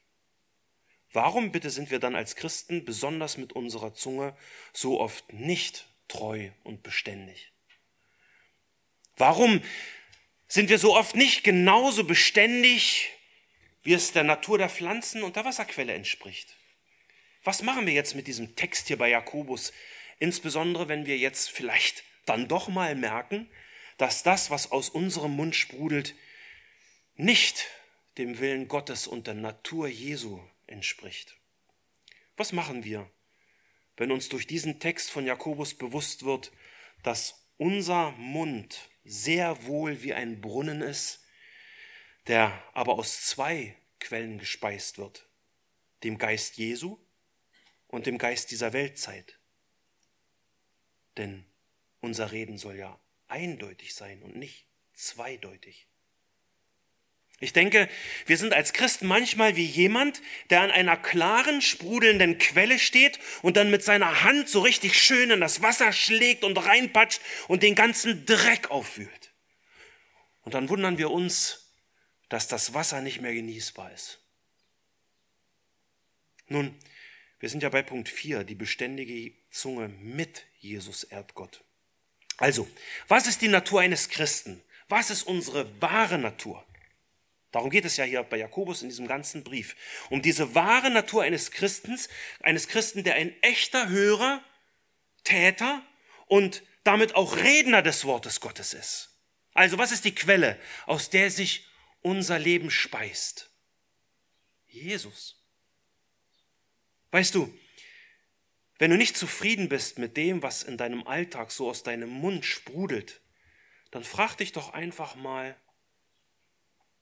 warum 1.12 1.50
bitte 1.52 1.70
sind 1.70 1.90
wir 1.90 1.98
dann 1.98 2.14
als 2.14 2.36
Christen 2.36 2.84
besonders 2.84 3.36
mit 3.36 3.52
unserer 3.52 3.92
Zunge 3.92 4.36
so 4.72 5.00
oft 5.00 5.32
nicht 5.32 5.86
treu 6.08 6.50
und 6.62 6.82
beständig? 6.82 7.52
Warum 9.16 9.62
sind 10.46 10.70
wir 10.70 10.78
so 10.78 10.96
oft 10.96 11.16
nicht 11.16 11.44
genauso 11.44 12.04
beständig, 12.04 13.10
wie 13.82 13.94
es 13.94 14.12
der 14.12 14.24
Natur 14.24 14.58
der 14.58 14.68
Pflanzen 14.68 15.22
und 15.22 15.36
der 15.36 15.44
Wasserquelle 15.44 15.92
entspricht? 15.92 16.56
Was 17.44 17.62
machen 17.62 17.86
wir 17.86 17.92
jetzt 17.92 18.14
mit 18.14 18.28
diesem 18.28 18.54
Text 18.54 18.86
hier 18.86 18.98
bei 18.98 19.08
Jakobus? 19.08 19.72
Insbesondere, 20.20 20.86
wenn 20.86 21.06
wir 21.06 21.18
jetzt 21.18 21.50
vielleicht 21.50 22.04
dann 22.24 22.46
doch 22.46 22.68
mal 22.68 22.94
merken, 22.94 23.50
dass 23.98 24.22
das, 24.22 24.50
was 24.50 24.70
aus 24.70 24.88
unserem 24.88 25.32
Mund 25.32 25.56
sprudelt, 25.56 26.14
nicht 27.16 27.66
dem 28.16 28.38
Willen 28.38 28.68
Gottes 28.68 29.08
und 29.08 29.26
der 29.26 29.34
Natur 29.34 29.88
Jesu 29.88 30.40
entspricht. 30.68 31.36
Was 32.36 32.52
machen 32.52 32.84
wir, 32.84 33.10
wenn 33.96 34.12
uns 34.12 34.28
durch 34.28 34.46
diesen 34.46 34.78
Text 34.78 35.10
von 35.10 35.26
Jakobus 35.26 35.74
bewusst 35.74 36.24
wird, 36.24 36.52
dass 37.02 37.48
unser 37.56 38.12
Mund 38.12 38.88
sehr 39.04 39.66
wohl 39.66 40.02
wie 40.02 40.14
ein 40.14 40.40
Brunnen 40.40 40.80
ist, 40.80 41.24
der 42.28 42.62
aber 42.72 42.94
aus 42.94 43.26
zwei 43.26 43.76
Quellen 43.98 44.38
gespeist 44.38 44.98
wird, 44.98 45.26
dem 46.04 46.18
Geist 46.18 46.56
Jesu 46.56 46.98
und 47.92 48.06
dem 48.06 48.18
Geist 48.18 48.50
dieser 48.50 48.72
Weltzeit. 48.72 49.38
Denn 51.16 51.44
unser 52.00 52.32
Reden 52.32 52.58
soll 52.58 52.76
ja 52.76 52.98
eindeutig 53.28 53.94
sein 53.94 54.20
und 54.22 54.34
nicht 54.34 54.66
zweideutig. 54.94 55.86
Ich 57.38 57.52
denke, 57.52 57.88
wir 58.26 58.38
sind 58.38 58.54
als 58.54 58.72
Christen 58.72 59.06
manchmal 59.06 59.56
wie 59.56 59.64
jemand, 59.64 60.22
der 60.48 60.62
an 60.62 60.70
einer 60.70 60.96
klaren, 60.96 61.60
sprudelnden 61.60 62.38
Quelle 62.38 62.78
steht 62.78 63.18
und 63.42 63.56
dann 63.56 63.70
mit 63.70 63.82
seiner 63.82 64.22
Hand 64.22 64.48
so 64.48 64.60
richtig 64.60 65.00
schön 65.00 65.30
in 65.30 65.40
das 65.40 65.60
Wasser 65.60 65.92
schlägt 65.92 66.44
und 66.44 66.56
reinpatscht 66.56 67.20
und 67.48 67.62
den 67.62 67.74
ganzen 67.74 68.24
Dreck 68.26 68.70
aufwühlt. 68.70 69.32
Und 70.42 70.54
dann 70.54 70.68
wundern 70.68 70.98
wir 70.98 71.10
uns, 71.10 71.74
dass 72.28 72.48
das 72.48 72.74
Wasser 72.74 73.02
nicht 73.02 73.20
mehr 73.20 73.34
genießbar 73.34 73.92
ist. 73.92 74.20
Nun, 76.46 76.78
wir 77.42 77.48
sind 77.48 77.64
ja 77.64 77.70
bei 77.70 77.82
Punkt 77.82 78.08
4, 78.08 78.44
die 78.44 78.54
beständige 78.54 79.32
Zunge 79.50 79.88
mit 79.88 80.44
Jesus 80.60 81.02
ehrt. 81.02 81.34
Also, 82.36 82.68
was 83.08 83.26
ist 83.26 83.42
die 83.42 83.48
Natur 83.48 83.80
eines 83.80 84.08
Christen? 84.08 84.62
Was 84.88 85.10
ist 85.10 85.24
unsere 85.24 85.80
wahre 85.82 86.18
Natur? 86.18 86.64
Darum 87.50 87.68
geht 87.68 87.84
es 87.84 87.96
ja 87.96 88.04
hier 88.04 88.22
bei 88.22 88.36
Jakobus 88.36 88.82
in 88.82 88.90
diesem 88.90 89.08
ganzen 89.08 89.42
Brief. 89.42 89.74
Um 90.08 90.22
diese 90.22 90.54
wahre 90.54 90.88
Natur 90.88 91.24
eines 91.24 91.50
Christens, 91.50 92.08
eines 92.42 92.68
Christen, 92.68 93.02
der 93.02 93.16
ein 93.16 93.34
echter 93.42 93.88
Hörer, 93.88 94.40
Täter 95.24 95.84
und 96.28 96.62
damit 96.84 97.16
auch 97.16 97.38
Redner 97.38 97.82
des 97.82 98.04
Wortes 98.04 98.40
Gottes 98.40 98.72
ist. 98.72 99.18
Also, 99.52 99.78
was 99.78 99.90
ist 99.90 100.04
die 100.04 100.14
Quelle, 100.14 100.60
aus 100.86 101.10
der 101.10 101.28
sich 101.28 101.66
unser 102.02 102.38
Leben 102.38 102.70
speist? 102.70 103.50
Jesus. 104.68 105.41
Weißt 107.12 107.34
du, 107.34 107.56
wenn 108.78 108.90
du 108.90 108.96
nicht 108.96 109.16
zufrieden 109.16 109.68
bist 109.68 109.98
mit 109.98 110.16
dem, 110.16 110.42
was 110.42 110.64
in 110.64 110.76
deinem 110.76 111.06
Alltag 111.06 111.52
so 111.52 111.70
aus 111.70 111.84
deinem 111.84 112.08
Mund 112.08 112.44
sprudelt, 112.44 113.20
dann 113.92 114.02
frag 114.02 114.34
dich 114.36 114.52
doch 114.52 114.70
einfach 114.72 115.14
mal, 115.14 115.56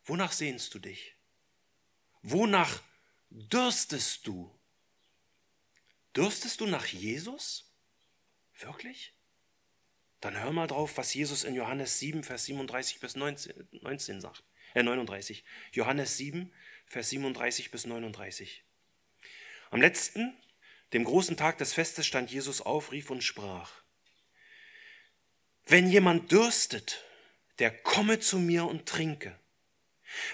wonach 0.05 0.33
sehnst 0.33 0.75
du 0.75 0.79
dich? 0.79 1.15
Wonach 2.23 2.83
dürstest 3.31 4.27
du? 4.27 4.55
Dürstest 6.15 6.61
du 6.61 6.67
nach 6.67 6.87
Jesus? 6.87 7.73
Wirklich? 8.59 9.15
Dann 10.21 10.39
hör 10.39 10.53
mal 10.53 10.67
drauf, 10.67 10.99
was 10.99 11.15
Jesus 11.15 11.45
in 11.45 11.55
Johannes 11.55 12.01
7, 12.01 12.25
Vers 12.25 12.45
37 12.47 13.01
bis 13.01 13.15
19, 13.15 13.69
19 13.81 14.21
sagt. 14.21 14.43
Äh, 14.75 14.83
39. 14.83 15.45
Johannes 15.73 16.17
7, 16.17 16.53
Vers 16.85 17.11
37 17.11 17.71
bis 17.71 17.87
39. 17.87 18.65
Am 19.71 19.81
letzten, 19.81 20.37
dem 20.93 21.05
großen 21.05 21.37
Tag 21.37 21.59
des 21.59 21.73
Festes, 21.73 22.07
stand 22.07 22.31
Jesus 22.31 22.61
auf, 22.61 22.93
rief 22.93 23.11
und 23.11 23.23
sprach, 23.23 23.73
wenn 25.65 25.89
jemand 25.89 26.33
dürstet, 26.33 27.05
der 27.61 27.71
komme 27.71 28.19
zu 28.19 28.39
mir 28.39 28.65
und 28.65 28.87
trinke. 28.87 29.39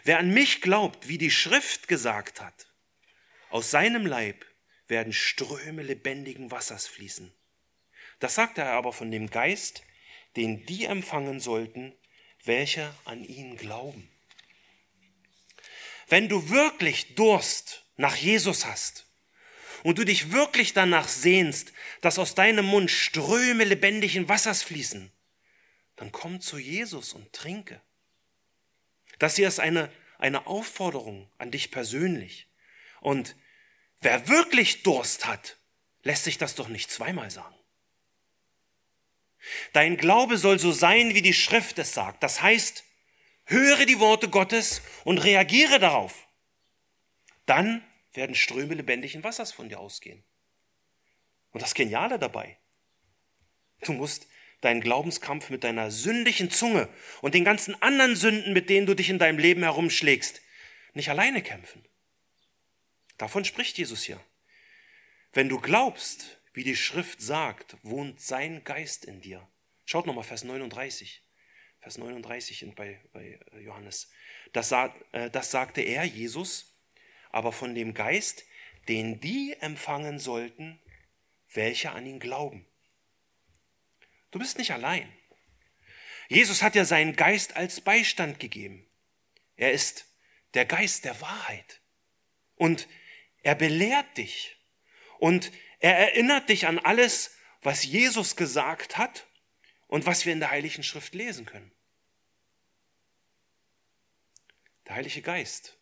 Wer 0.05 0.18
an 0.18 0.32
mich 0.32 0.62
glaubt, 0.62 1.09
wie 1.09 1.18
die 1.18 1.30
Schrift 1.30 1.89
gesagt 1.89 2.41
hat, 2.41 2.66
aus 3.51 3.70
seinem 3.70 4.07
Leib 4.07 4.47
werden 4.89 5.12
Ströme 5.12 5.82
lebendigen 5.82 6.51
Wassers 6.51 6.87
fließen. 6.87 7.34
Das 8.18 8.34
sagte 8.34 8.62
er 8.62 8.72
aber 8.72 8.93
von 8.93 9.11
dem 9.11 9.28
Geist, 9.28 9.82
den 10.37 10.64
die 10.64 10.84
empfangen 10.84 11.41
sollten, 11.41 11.95
welche 12.45 12.95
an 13.05 13.24
ihn 13.24 13.57
glauben. 13.57 14.09
Wenn 16.09 16.28
du 16.28 16.49
wirklich 16.49 17.14
Durst 17.14 17.84
nach 17.97 18.16
Jesus 18.16 18.64
hast, 18.64 19.05
und 19.82 19.98
du 19.98 20.04
dich 20.04 20.32
wirklich 20.32 20.72
danach 20.72 21.08
sehnst, 21.08 21.72
dass 22.00 22.18
aus 22.18 22.34
deinem 22.34 22.66
Mund 22.66 22.90
Ströme 22.90 23.64
lebendigen 23.64 24.28
Wassers 24.28 24.62
fließen, 24.62 25.10
dann 25.96 26.12
komm 26.12 26.40
zu 26.40 26.58
Jesus 26.58 27.12
und 27.12 27.32
trinke. 27.32 27.80
Das 29.18 29.36
hier 29.36 29.48
ist 29.48 29.60
eine, 29.60 29.90
eine 30.18 30.46
Aufforderung 30.46 31.30
an 31.38 31.50
dich 31.50 31.70
persönlich. 31.70 32.48
Und 33.00 33.34
wer 34.00 34.28
wirklich 34.28 34.82
Durst 34.82 35.26
hat, 35.26 35.56
lässt 36.02 36.24
sich 36.24 36.38
das 36.38 36.54
doch 36.54 36.68
nicht 36.68 36.90
zweimal 36.90 37.30
sagen. 37.30 37.54
Dein 39.72 39.96
Glaube 39.96 40.38
soll 40.38 40.58
so 40.58 40.72
sein, 40.72 41.14
wie 41.14 41.22
die 41.22 41.34
Schrift 41.34 41.78
es 41.78 41.94
sagt. 41.94 42.22
Das 42.22 42.42
heißt, 42.42 42.84
höre 43.44 43.86
die 43.86 44.00
Worte 44.00 44.28
Gottes 44.28 44.82
und 45.04 45.18
reagiere 45.18 45.78
darauf. 45.78 46.26
Dann 47.46 47.84
werden 48.16 48.34
Ströme 48.34 48.74
lebendigen 48.74 49.24
Wassers 49.24 49.52
von 49.52 49.68
dir 49.68 49.78
ausgehen. 49.78 50.24
Und 51.50 51.62
das 51.62 51.74
Geniale 51.74 52.18
dabei, 52.18 52.58
du 53.82 53.92
musst 53.92 54.26
deinen 54.60 54.80
Glaubenskampf 54.80 55.50
mit 55.50 55.64
deiner 55.64 55.90
sündigen 55.90 56.50
Zunge 56.50 56.88
und 57.22 57.34
den 57.34 57.44
ganzen 57.44 57.80
anderen 57.82 58.16
Sünden, 58.16 58.52
mit 58.52 58.70
denen 58.70 58.86
du 58.86 58.94
dich 58.94 59.10
in 59.10 59.18
deinem 59.18 59.38
Leben 59.38 59.62
herumschlägst, 59.62 60.40
nicht 60.94 61.10
alleine 61.10 61.42
kämpfen. 61.42 61.84
Davon 63.18 63.44
spricht 63.44 63.78
Jesus 63.78 64.02
hier. 64.02 64.20
Wenn 65.32 65.48
du 65.48 65.60
glaubst, 65.60 66.40
wie 66.52 66.64
die 66.64 66.76
Schrift 66.76 67.20
sagt, 67.20 67.76
wohnt 67.82 68.20
sein 68.20 68.64
Geist 68.64 69.04
in 69.04 69.20
dir. 69.20 69.46
Schaut 69.84 70.06
nochmal 70.06 70.24
Vers 70.24 70.44
39. 70.44 71.22
Vers 71.80 71.98
39 71.98 72.74
bei, 72.74 73.00
Johannes. 73.60 74.10
Das, 74.52 74.72
äh, 74.72 75.30
das 75.30 75.50
sagte 75.50 75.82
er, 75.82 76.04
Jesus, 76.04 76.75
aber 77.30 77.52
von 77.52 77.74
dem 77.74 77.94
Geist, 77.94 78.44
den 78.88 79.20
die 79.20 79.54
empfangen 79.60 80.18
sollten, 80.18 80.78
welche 81.52 81.92
an 81.92 82.06
ihn 82.06 82.20
glauben. 82.20 82.66
Du 84.30 84.38
bist 84.38 84.58
nicht 84.58 84.72
allein. 84.72 85.10
Jesus 86.28 86.62
hat 86.62 86.74
ja 86.74 86.84
seinen 86.84 87.16
Geist 87.16 87.56
als 87.56 87.80
Beistand 87.80 88.40
gegeben. 88.40 88.86
Er 89.56 89.72
ist 89.72 90.06
der 90.54 90.64
Geist 90.64 91.04
der 91.04 91.20
Wahrheit. 91.20 91.80
Und 92.56 92.88
er 93.42 93.54
belehrt 93.54 94.16
dich. 94.16 94.56
Und 95.18 95.52
er 95.78 95.96
erinnert 95.96 96.48
dich 96.48 96.66
an 96.66 96.78
alles, 96.78 97.36
was 97.62 97.84
Jesus 97.84 98.36
gesagt 98.36 98.96
hat 98.96 99.26
und 99.86 100.06
was 100.06 100.26
wir 100.26 100.32
in 100.32 100.40
der 100.40 100.50
Heiligen 100.50 100.82
Schrift 100.82 101.14
lesen 101.14 101.46
können. 101.46 101.70
Der 104.86 104.96
Heilige 104.96 105.22
Geist, 105.22 105.76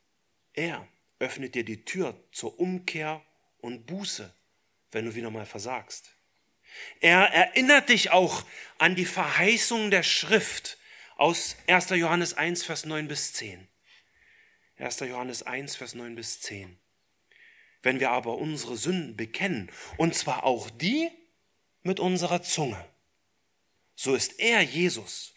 er 0.52 0.88
öffnet 1.18 1.54
dir 1.54 1.64
die 1.64 1.84
Tür 1.84 2.22
zur 2.32 2.58
Umkehr 2.58 3.22
und 3.58 3.86
Buße, 3.86 4.32
wenn 4.92 5.06
du 5.06 5.14
wieder 5.14 5.30
mal 5.30 5.46
versagst. 5.46 6.10
Er 7.00 7.20
erinnert 7.32 7.88
dich 7.88 8.10
auch 8.10 8.44
an 8.78 8.94
die 8.96 9.04
Verheißung 9.04 9.90
der 9.90 10.02
Schrift 10.02 10.78
aus 11.16 11.56
1. 11.66 11.90
Johannes 11.90 12.34
1, 12.34 12.64
Vers 12.64 12.84
9 12.84 13.06
bis 13.06 13.32
10. 13.34 13.68
1. 14.78 15.00
Johannes 15.00 15.42
1, 15.44 15.76
Vers 15.76 15.94
9 15.94 16.16
bis 16.16 16.40
10. 16.40 16.76
Wenn 17.82 18.00
wir 18.00 18.10
aber 18.10 18.38
unsere 18.38 18.76
Sünden 18.76 19.16
bekennen, 19.16 19.70
und 19.98 20.14
zwar 20.14 20.44
auch 20.44 20.70
die 20.70 21.10
mit 21.82 22.00
unserer 22.00 22.42
Zunge, 22.42 22.82
so 23.94 24.14
ist 24.14 24.40
er, 24.40 24.62
Jesus, 24.62 25.34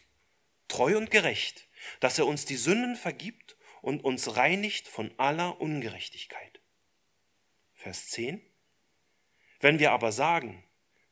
treu 0.68 0.98
und 0.98 1.12
gerecht, 1.12 1.68
dass 2.00 2.18
er 2.18 2.26
uns 2.26 2.46
die 2.46 2.56
Sünden 2.56 2.96
vergibt 2.96 3.57
und 3.82 4.04
uns 4.04 4.36
reinigt 4.36 4.88
von 4.88 5.14
aller 5.18 5.60
Ungerechtigkeit. 5.62 6.60
Vers 7.74 8.10
10. 8.10 8.42
Wenn 9.60 9.80
wir 9.80 9.92
aber 9.92 10.12
sagen, 10.12 10.64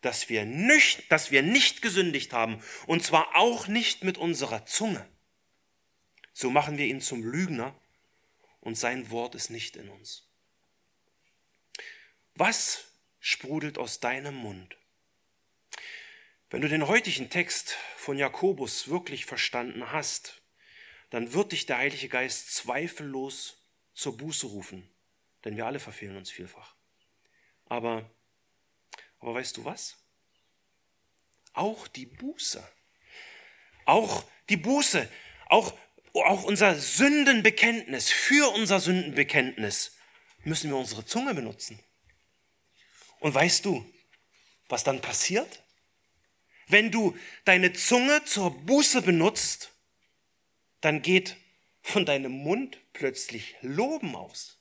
dass 0.02 0.30
wir 0.30 0.46
nicht, 0.46 1.12
dass 1.12 1.32
wir 1.32 1.42
nicht 1.42 1.82
gesündigt 1.82 2.34
haben, 2.34 2.62
und 2.86 3.04
zwar 3.04 3.36
auch 3.36 3.68
nicht 3.68 4.04
mit 4.04 4.18
unserer 4.18 4.66
Zunge, 4.66 5.08
so 6.34 6.50
machen 6.52 6.78
wir 6.78 6.86
ihn 6.86 7.02
zum 7.02 7.24
Lügner 7.24 7.74
und 8.60 8.78
sein 8.78 9.10
Wort 9.10 9.36
ist 9.36 9.50
nicht 9.50 9.78
in 9.78 9.90
uns. 9.90 10.28
Was 12.36 12.86
sprudelt 13.20 13.78
aus 13.78 14.00
deinem 14.00 14.36
Mund? 14.36 14.78
Wenn 16.50 16.62
du 16.62 16.70
den 16.70 16.88
heutigen 16.88 17.30
Text 17.30 17.78
von 17.96 18.18
Jakobus 18.18 18.90
wirklich 18.90 19.26
verstanden 19.26 19.92
hast, 19.92 20.42
dann 21.16 21.32
wird 21.32 21.54
dich 21.54 21.66
der 21.66 21.78
Heilige 21.78 22.10
Geist 22.10 22.54
zweifellos 22.54 23.54
zur 23.94 24.18
Buße 24.18 24.48
rufen, 24.48 24.86
denn 25.46 25.56
wir 25.56 25.66
alle 25.66 25.80
verfehlen 25.80 26.18
uns 26.18 26.30
vielfach. 26.30 26.76
Aber, 27.68 28.10
aber 29.20 29.36
weißt 29.36 29.56
du 29.56 29.64
was? 29.64 29.96
Auch 31.54 31.88
die 31.88 32.06
Buße, 32.06 32.62
auch 33.86 34.26
die 34.50 34.58
Buße, 34.58 35.10
auch, 35.46 35.74
auch 36.16 36.44
unser 36.44 36.76
Sündenbekenntnis, 36.76 38.12
für 38.12 38.54
unser 38.54 38.82
Sündenbekenntnis 38.82 39.96
müssen 40.44 40.70
wir 40.70 40.76
unsere 40.76 41.06
Zunge 41.06 41.34
benutzen. 41.34 41.80
Und 43.22 43.34
weißt 43.34 43.64
du, 43.64 43.90
was 44.68 44.84
dann 44.84 45.00
passiert? 45.00 45.64
Wenn 46.68 46.92
du 46.92 47.18
deine 47.46 47.72
Zunge 47.72 48.26
zur 48.26 48.52
Buße 48.66 49.02
benutzt, 49.02 49.72
dann 50.86 51.02
geht 51.02 51.36
von 51.82 52.06
deinem 52.06 52.32
Mund 52.32 52.78
plötzlich 52.94 53.56
Loben 53.62 54.16
aus. 54.16 54.60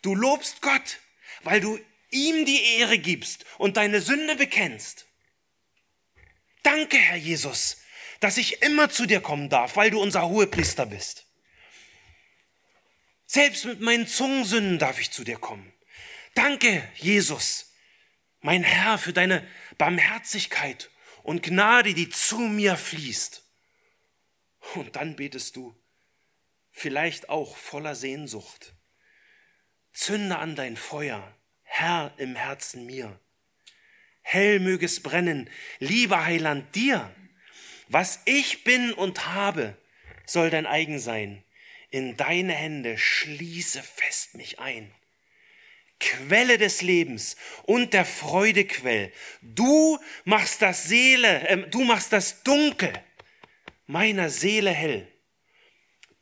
Du 0.00 0.14
lobst 0.14 0.62
Gott, 0.62 1.00
weil 1.42 1.60
du 1.60 1.78
ihm 2.10 2.46
die 2.46 2.62
Ehre 2.78 2.98
gibst 2.98 3.44
und 3.58 3.76
deine 3.76 4.00
Sünde 4.00 4.36
bekennst. 4.36 5.06
Danke, 6.62 6.96
Herr 6.96 7.16
Jesus, 7.16 7.78
dass 8.20 8.38
ich 8.38 8.62
immer 8.62 8.88
zu 8.88 9.04
dir 9.04 9.20
kommen 9.20 9.50
darf, 9.50 9.76
weil 9.76 9.90
du 9.90 10.00
unser 10.00 10.28
Hohepriester 10.28 10.86
bist. 10.86 11.26
Selbst 13.26 13.66
mit 13.66 13.80
meinen 13.80 14.06
Zungensünden 14.06 14.78
darf 14.78 14.98
ich 14.98 15.10
zu 15.10 15.24
dir 15.24 15.36
kommen. 15.36 15.72
Danke, 16.34 16.88
Jesus, 16.96 17.72
mein 18.40 18.62
Herr, 18.62 18.96
für 18.96 19.12
deine 19.12 19.46
Barmherzigkeit 19.76 20.90
und 21.22 21.42
Gnade, 21.42 21.92
die 21.92 22.08
zu 22.08 22.38
mir 22.38 22.76
fließt. 22.76 23.41
Und 24.74 24.96
dann 24.96 25.16
betest 25.16 25.56
du, 25.56 25.74
vielleicht 26.70 27.28
auch 27.28 27.56
voller 27.56 27.94
Sehnsucht. 27.94 28.74
Zünde 29.92 30.38
an 30.38 30.56
dein 30.56 30.76
Feuer, 30.76 31.36
Herr 31.62 32.14
im 32.16 32.34
Herzen 32.34 32.86
mir. 32.86 33.20
Hell 34.22 34.60
möge 34.60 34.86
es 34.86 35.02
brennen, 35.02 35.50
lieber 35.78 36.24
Heiland 36.24 36.74
dir. 36.74 37.14
Was 37.88 38.20
ich 38.24 38.64
bin 38.64 38.92
und 38.92 39.26
habe, 39.26 39.76
soll 40.24 40.48
dein 40.48 40.66
eigen 40.66 40.98
sein. 40.98 41.44
In 41.90 42.16
deine 42.16 42.54
Hände 42.54 42.96
schließe 42.96 43.82
fest 43.82 44.34
mich 44.34 44.58
ein. 44.58 44.94
Quelle 46.00 46.56
des 46.56 46.80
Lebens 46.80 47.36
und 47.64 47.92
der 47.92 48.06
Freudequell. 48.06 49.12
Du 49.42 49.98
machst 50.24 50.62
das 50.62 50.84
Seele, 50.84 51.46
äh, 51.48 51.68
du 51.68 51.84
machst 51.84 52.12
das 52.12 52.42
Dunkel 52.42 52.92
meiner 53.86 54.30
Seele 54.30 54.70
hell. 54.70 55.08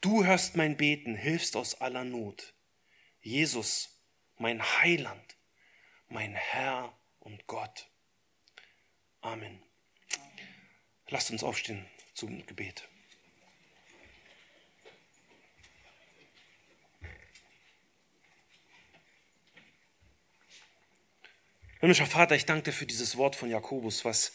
Du 0.00 0.24
hörst 0.24 0.56
mein 0.56 0.76
Beten, 0.76 1.14
hilfst 1.14 1.56
aus 1.56 1.80
aller 1.80 2.04
Not. 2.04 2.54
Jesus, 3.20 4.02
mein 4.36 4.62
Heiland, 4.62 5.36
mein 6.08 6.34
Herr 6.34 6.98
und 7.18 7.46
Gott. 7.46 7.86
Amen. 9.20 9.62
Lasst 11.08 11.30
uns 11.30 11.42
aufstehen 11.42 11.84
zum 12.14 12.46
Gebet. 12.46 12.88
Himmlischer 21.80 22.06
Vater, 22.06 22.36
ich 22.36 22.44
danke 22.44 22.64
dir 22.64 22.72
für 22.72 22.86
dieses 22.86 23.16
Wort 23.16 23.36
von 23.36 23.50
Jakobus, 23.50 24.04
was 24.04 24.32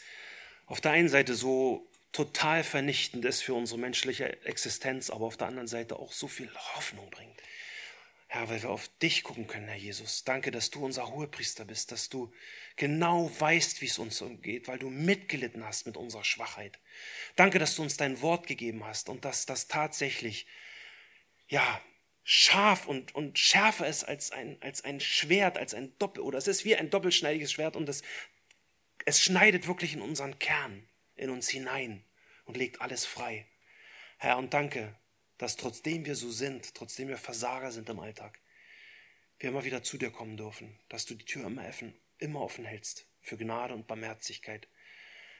auf 0.65 0.81
der 0.81 0.91
einen 0.91 1.09
Seite 1.09 1.35
so 1.35 1.87
total 2.15 2.63
vernichtend 2.63 3.25
ist 3.25 3.41
für 3.41 3.53
unsere 3.53 3.77
menschliche 3.77 4.41
Existenz, 4.45 5.09
aber 5.09 5.25
auf 5.25 5.35
der 5.35 5.47
anderen 5.47 5.67
Seite 5.67 5.99
auch 5.99 6.13
so 6.13 6.29
viel 6.29 6.49
Hoffnung 6.55 7.09
bringt. 7.09 7.41
Herr, 8.27 8.47
weil 8.47 8.63
wir 8.63 8.69
auf 8.69 8.87
dich 9.01 9.23
gucken 9.23 9.47
können, 9.47 9.67
Herr 9.67 9.75
Jesus. 9.75 10.23
Danke, 10.23 10.49
dass 10.49 10.69
du 10.69 10.83
unser 10.83 11.09
Hohepriester 11.09 11.65
bist, 11.65 11.91
dass 11.91 12.07
du 12.07 12.31
genau 12.77 13.29
weißt, 13.37 13.81
wie 13.81 13.87
es 13.87 13.99
uns 13.99 14.21
umgeht, 14.21 14.69
weil 14.69 14.79
du 14.79 14.89
mitgelitten 14.89 15.65
hast 15.65 15.85
mit 15.87 15.97
unserer 15.97 16.23
Schwachheit. 16.23 16.79
Danke, 17.35 17.59
dass 17.59 17.75
du 17.75 17.81
uns 17.81 17.97
dein 17.97 18.21
Wort 18.21 18.47
gegeben 18.47 18.85
hast 18.85 19.09
und 19.09 19.25
dass 19.25 19.45
das 19.45 19.67
tatsächlich, 19.67 20.47
ja, 21.49 21.81
scharf 22.23 22.87
und, 22.87 23.13
und 23.13 23.37
schärfer 23.37 23.87
ist 23.87 24.05
als 24.05 24.31
ein, 24.31 24.57
als 24.61 24.85
ein 24.85 25.01
Schwert, 25.01 25.57
als 25.57 25.73
ein 25.73 25.97
Doppel, 25.99 26.23
oder 26.23 26.37
es 26.37 26.47
ist 26.47 26.63
wie 26.63 26.77
ein 26.77 26.89
doppelschneidiges 26.89 27.51
Schwert 27.51 27.75
und 27.75 27.89
es, 27.89 28.03
es 29.03 29.21
schneidet 29.21 29.67
wirklich 29.67 29.93
in 29.93 30.01
unseren 30.01 30.39
Kern 30.39 30.87
in 31.15 31.29
uns 31.29 31.49
hinein 31.49 32.03
und 32.45 32.57
legt 32.57 32.81
alles 32.81 33.05
frei. 33.05 33.45
Herr, 34.17 34.37
und 34.37 34.53
danke, 34.53 34.95
dass 35.37 35.57
trotzdem 35.57 36.05
wir 36.05 36.15
so 36.15 36.31
sind, 36.31 36.75
trotzdem 36.75 37.07
wir 37.07 37.17
Versager 37.17 37.71
sind 37.71 37.89
im 37.89 37.99
Alltag, 37.99 38.39
wir 39.39 39.49
immer 39.49 39.65
wieder 39.65 39.83
zu 39.83 39.97
dir 39.97 40.11
kommen 40.11 40.37
dürfen, 40.37 40.79
dass 40.89 41.05
du 41.05 41.15
die 41.15 41.25
Tür 41.25 41.47
immer 41.47 41.67
offen, 41.67 41.93
immer 42.17 42.41
offen 42.41 42.65
hältst 42.65 43.07
für 43.21 43.37
Gnade 43.37 43.73
und 43.73 43.87
Barmherzigkeit. 43.87 44.67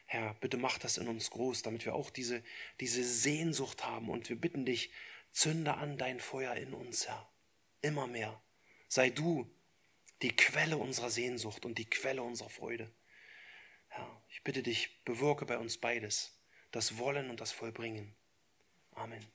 Herr, 0.07 0.33
bitte 0.35 0.57
mach 0.57 0.77
das 0.77 0.97
in 0.97 1.07
uns 1.07 1.29
groß, 1.31 1.61
damit 1.61 1.85
wir 1.85 1.95
auch 1.95 2.09
diese, 2.09 2.43
diese 2.79 3.03
Sehnsucht 3.03 3.85
haben 3.85 4.09
und 4.09 4.29
wir 4.29 4.39
bitten 4.39 4.65
dich, 4.65 4.91
zünde 5.31 5.75
an 5.75 5.97
dein 5.97 6.19
Feuer 6.19 6.55
in 6.55 6.73
uns, 6.73 7.07
Herr. 7.07 7.29
Immer 7.81 8.07
mehr. 8.07 8.41
Sei 8.87 9.09
du 9.09 9.49
die 10.21 10.35
Quelle 10.35 10.77
unserer 10.77 11.09
Sehnsucht 11.09 11.65
und 11.65 11.77
die 11.77 11.89
Quelle 11.89 12.23
unserer 12.23 12.49
Freude. 12.49 12.91
Ich 14.35 14.43
bitte 14.43 14.61
dich, 14.61 14.89
bewirke 15.05 15.45
bei 15.45 15.57
uns 15.57 15.77
beides, 15.77 16.37
das 16.71 16.97
Wollen 16.97 17.29
und 17.29 17.39
das 17.39 17.53
Vollbringen. 17.53 18.13
Amen. 18.91 19.25